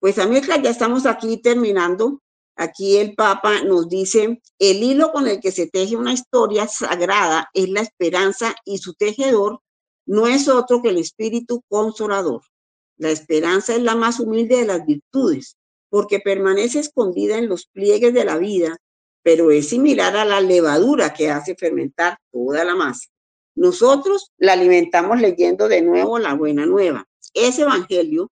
Pues 0.00 0.18
amigos, 0.18 0.48
ya 0.62 0.70
estamos 0.70 1.04
aquí 1.04 1.36
terminando. 1.42 2.22
Aquí 2.56 2.96
el 2.96 3.14
Papa 3.14 3.62
nos 3.62 3.86
dice, 3.86 4.40
el 4.58 4.82
hilo 4.82 5.12
con 5.12 5.28
el 5.28 5.40
que 5.40 5.52
se 5.52 5.66
teje 5.66 5.94
una 5.94 6.14
historia 6.14 6.66
sagrada 6.66 7.50
es 7.52 7.68
la 7.68 7.82
esperanza 7.82 8.54
y 8.64 8.78
su 8.78 8.94
tejedor 8.94 9.60
no 10.06 10.26
es 10.26 10.48
otro 10.48 10.80
que 10.80 10.88
el 10.88 10.96
espíritu 10.96 11.62
consolador. 11.68 12.40
La 12.96 13.10
esperanza 13.10 13.74
es 13.74 13.82
la 13.82 13.94
más 13.94 14.20
humilde 14.20 14.56
de 14.56 14.66
las 14.66 14.86
virtudes, 14.86 15.56
porque 15.90 16.18
permanece 16.18 16.78
escondida 16.78 17.36
en 17.36 17.50
los 17.50 17.66
pliegues 17.66 18.14
de 18.14 18.24
la 18.24 18.38
vida, 18.38 18.78
pero 19.22 19.50
es 19.50 19.68
similar 19.68 20.16
a 20.16 20.24
la 20.24 20.40
levadura 20.40 21.12
que 21.12 21.30
hace 21.30 21.54
fermentar 21.56 22.16
toda 22.32 22.64
la 22.64 22.74
masa. 22.74 23.08
Nosotros 23.54 24.32
la 24.38 24.54
alimentamos 24.54 25.20
leyendo 25.20 25.68
de 25.68 25.82
nuevo 25.82 26.18
la 26.18 26.32
buena 26.32 26.64
nueva, 26.64 27.06
ese 27.34 27.62
evangelio 27.62 28.30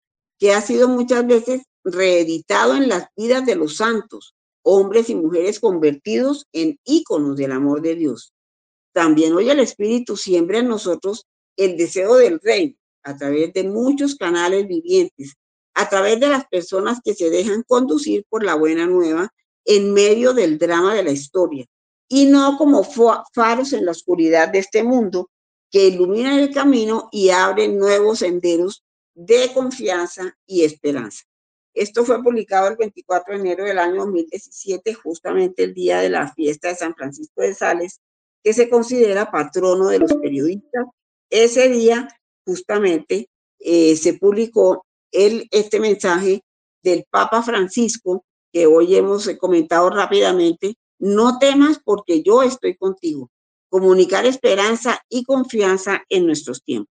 que 0.44 0.54
ha 0.54 0.60
sido 0.60 0.89
muchas 0.89 1.26
veces 1.26 1.62
reeditado 1.86 2.76
en 2.76 2.89
las 2.89 3.08
vidas 3.16 3.46
de 3.46 3.56
los 3.56 3.78
santos, 3.78 4.36
hombres 4.62 5.10
y 5.10 5.16
mujeres 5.16 5.62
convertidos 5.62 6.48
en 6.52 6.78
íconos 6.84 7.38
del 7.38 7.54
amor 7.54 7.82
de 7.82 7.96
Dios. 7.96 8.34
También 8.94 9.32
hoy 9.32 9.50
el 9.50 9.62
Espíritu 9.62 10.18
siembra 10.18 10.60
en 10.60 10.68
nosotros 10.68 11.28
el 11.56 11.78
deseo 11.78 12.16
del 12.16 12.41
rey 12.41 12.76
a 13.04 13.16
través 13.16 13.54
de 13.54 13.64
muchos 13.64 14.16
canales 14.16 14.68
vivientes, 14.68 15.36
a 15.76 15.88
través 15.88 16.20
de 16.20 16.28
las 16.28 16.46
personas 16.48 17.00
que 17.02 17.14
se 17.14 17.30
dejan 17.30 17.64
conducir 17.66 18.26
por 18.28 18.44
la 18.44 18.56
buena 18.56 18.86
nueva 18.86 19.34
en 19.64 19.94
medio 19.94 20.34
del 20.34 20.58
drama 20.58 20.94
de 20.94 21.04
la 21.04 21.12
historia, 21.12 21.66
y 22.10 22.26
no 22.26 22.58
como 22.58 22.84
faros 22.84 23.72
en 23.72 23.86
la 23.86 23.91
oscuridad 23.91 24.50
de 24.50 24.60
este 24.60 24.84
mundo 24.84 25.30
que 25.72 25.88
iluminan 25.88 26.38
el 26.38 26.54
camino 26.54 27.08
y 27.14 27.30
abren 27.30 27.78
nuevos 27.78 28.20
senderos 28.20 28.84
de 29.16 29.51
confianza 29.53 30.36
y 30.45 30.64
esperanza. 30.64 31.24
Esto 31.74 32.05
fue 32.05 32.22
publicado 32.22 32.68
el 32.68 32.78
24 32.78 33.34
de 33.34 33.39
enero 33.39 33.66
del 33.66 33.80
año 33.80 34.01
2017, 34.01 34.93
justamente 34.93 35.64
el 35.64 35.74
día 35.74 35.99
de 35.99 36.09
la 36.09 36.32
fiesta 36.34 36.68
de 36.68 36.76
San 36.76 36.93
Francisco 36.93 37.41
de 37.41 37.55
Sales, 37.55 37.99
que 38.43 38.53
se 38.53 38.70
considera 38.70 39.32
patrono 39.32 39.88
de 39.88 39.99
los 39.99 40.14
periodistas. 40.14 40.86
Ese 41.30 41.70
día, 41.70 42.07
justamente, 42.45 43.30
eh, 43.59 43.95
se 43.95 44.14
publicó 44.16 44.86
el, 45.11 45.47
este 45.51 45.80
mensaje 45.80 46.43
del 46.84 47.05
Papa 47.09 47.41
Francisco, 47.41 48.26
que 48.51 48.68
hoy 48.68 48.95
hemos 48.95 49.28
comentado 49.39 49.89
rápidamente, 49.89 50.76
no 50.99 51.39
temas 51.39 51.80
porque 51.84 52.22
yo 52.22 52.43
estoy 52.43 52.76
contigo. 52.76 53.32
Comunicar 53.70 54.26
esperanza 54.28 54.99
y 55.09 55.24
confianza 55.24 56.03
en 56.09 56.28
nuestros 56.28 56.64
tiempos. 56.64 56.93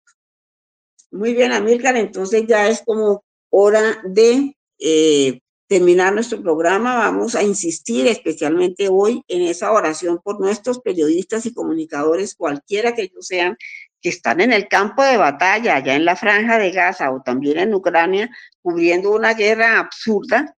Muy 1.12 1.34
bien, 1.34 1.50
Amílcar, 1.50 1.96
entonces 1.96 2.44
ya 2.46 2.68
es 2.68 2.82
como 2.82 3.24
hora 3.50 4.00
de 4.04 4.56
eh, 4.78 5.40
terminar 5.66 6.14
nuestro 6.14 6.40
programa. 6.40 6.98
Vamos 6.98 7.34
a 7.34 7.42
insistir 7.42 8.06
especialmente 8.06 8.88
hoy 8.88 9.24
en 9.26 9.42
esa 9.42 9.72
oración 9.72 10.20
por 10.22 10.40
nuestros 10.40 10.78
periodistas 10.78 11.46
y 11.46 11.52
comunicadores, 11.52 12.36
cualquiera 12.36 12.94
que 12.94 13.02
ellos 13.02 13.26
sean, 13.26 13.56
que 14.00 14.08
están 14.08 14.40
en 14.40 14.52
el 14.52 14.68
campo 14.68 15.02
de 15.02 15.16
batalla, 15.16 15.76
allá 15.76 15.96
en 15.96 16.04
la 16.04 16.14
franja 16.14 16.58
de 16.58 16.70
Gaza 16.70 17.10
o 17.12 17.22
también 17.22 17.58
en 17.58 17.74
Ucrania, 17.74 18.30
cubriendo 18.62 19.10
una 19.12 19.34
guerra 19.34 19.80
absurda 19.80 20.56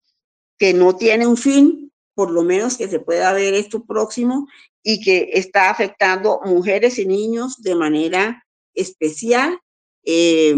que 0.57 0.73
no 0.73 0.97
tiene 0.97 1.25
un 1.25 1.37
fin, 1.37 1.93
por 2.13 2.29
lo 2.29 2.43
menos 2.43 2.77
que 2.77 2.89
se 2.89 2.99
pueda 2.99 3.31
ver 3.31 3.53
esto 3.53 3.85
próximo 3.85 4.47
y 4.83 5.01
que 5.01 5.29
está 5.33 5.69
afectando 5.69 6.41
mujeres 6.43 6.99
y 6.99 7.05
niños 7.05 7.61
de 7.61 7.75
manera 7.75 8.45
especial 8.73 9.57
eh, 10.03 10.55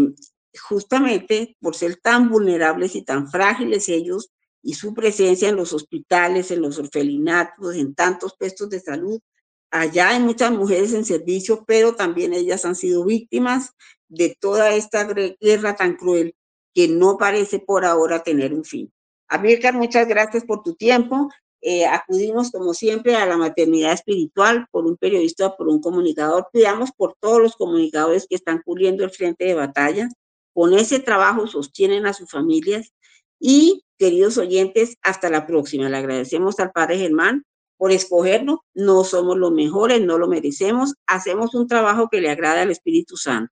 justamente 0.58 1.56
por 1.60 1.74
ser 1.74 1.96
tan 1.96 2.28
vulnerables 2.28 2.94
y 2.94 3.02
tan 3.02 3.30
frágiles 3.30 3.88
ellos 3.88 4.30
y 4.62 4.74
su 4.74 4.94
presencia 4.94 5.48
en 5.48 5.56
los 5.56 5.72
hospitales, 5.72 6.50
en 6.50 6.62
los 6.62 6.78
orfelinatos, 6.78 7.74
en 7.76 7.94
tantos 7.94 8.34
puestos 8.38 8.70
de 8.70 8.80
salud. 8.80 9.20
Allá 9.70 10.10
hay 10.10 10.20
muchas 10.20 10.52
mujeres 10.52 10.92
en 10.94 11.04
servicio, 11.04 11.64
pero 11.66 11.94
también 11.94 12.32
ellas 12.32 12.64
han 12.64 12.76
sido 12.76 13.04
víctimas 13.04 13.72
de 14.08 14.36
toda 14.38 14.74
esta 14.74 15.04
guerra 15.40 15.76
tan 15.76 15.96
cruel 15.96 16.34
que 16.72 16.88
no 16.88 17.18
parece 17.18 17.58
por 17.58 17.84
ahora 17.84 18.22
tener 18.22 18.54
un 18.54 18.64
fin. 18.64 18.92
Amílcar, 19.28 19.74
muchas 19.74 20.06
gracias 20.06 20.44
por 20.44 20.62
tu 20.62 20.74
tiempo. 20.74 21.28
Eh, 21.66 21.86
acudimos 21.86 22.50
como 22.50 22.74
siempre 22.74 23.16
a 23.16 23.24
la 23.24 23.38
maternidad 23.38 23.94
espiritual 23.94 24.66
por 24.70 24.84
un 24.84 24.98
periodista, 24.98 25.56
por 25.56 25.68
un 25.68 25.80
comunicador. 25.80 26.48
Pidamos 26.52 26.90
por 26.92 27.16
todos 27.18 27.40
los 27.40 27.56
comunicadores 27.56 28.26
que 28.28 28.34
están 28.34 28.60
cubriendo 28.62 29.02
el 29.02 29.10
frente 29.10 29.46
de 29.46 29.54
batalla. 29.54 30.10
Con 30.52 30.74
ese 30.74 31.00
trabajo 31.00 31.46
sostienen 31.46 32.04
a 32.04 32.12
sus 32.12 32.30
familias. 32.30 32.92
Y, 33.40 33.82
queridos 33.96 34.36
oyentes, 34.36 34.98
hasta 35.00 35.30
la 35.30 35.46
próxima. 35.46 35.88
Le 35.88 35.96
agradecemos 35.96 36.60
al 36.60 36.70
Padre 36.70 36.98
Germán 36.98 37.46
por 37.78 37.92
escogernos. 37.92 38.58
No 38.74 39.02
somos 39.02 39.38
los 39.38 39.52
mejores, 39.52 40.02
no 40.02 40.18
lo 40.18 40.28
merecemos. 40.28 40.92
Hacemos 41.06 41.54
un 41.54 41.66
trabajo 41.66 42.10
que 42.10 42.20
le 42.20 42.28
agrada 42.28 42.60
al 42.60 42.72
Espíritu 42.72 43.16
Santo. 43.16 43.50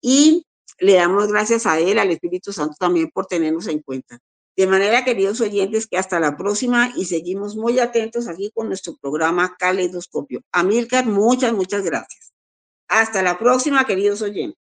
Y 0.00 0.46
le 0.78 0.94
damos 0.94 1.26
gracias 1.26 1.66
a 1.66 1.80
él, 1.80 1.98
al 1.98 2.12
Espíritu 2.12 2.52
Santo 2.52 2.76
también 2.78 3.10
por 3.12 3.26
tenernos 3.26 3.66
en 3.66 3.80
cuenta. 3.80 4.20
De 4.56 4.66
manera, 4.68 5.04
queridos 5.04 5.40
oyentes, 5.40 5.86
que 5.86 5.98
hasta 5.98 6.20
la 6.20 6.36
próxima 6.36 6.92
y 6.96 7.06
seguimos 7.06 7.56
muy 7.56 7.80
atentos 7.80 8.28
aquí 8.28 8.52
con 8.54 8.68
nuestro 8.68 8.96
programa 9.00 9.56
Caleidoscopio. 9.58 10.42
Amílcar, 10.52 11.06
muchas, 11.06 11.52
muchas 11.52 11.82
gracias. 11.82 12.32
Hasta 12.86 13.22
la 13.22 13.38
próxima, 13.38 13.84
queridos 13.84 14.22
oyentes. 14.22 14.58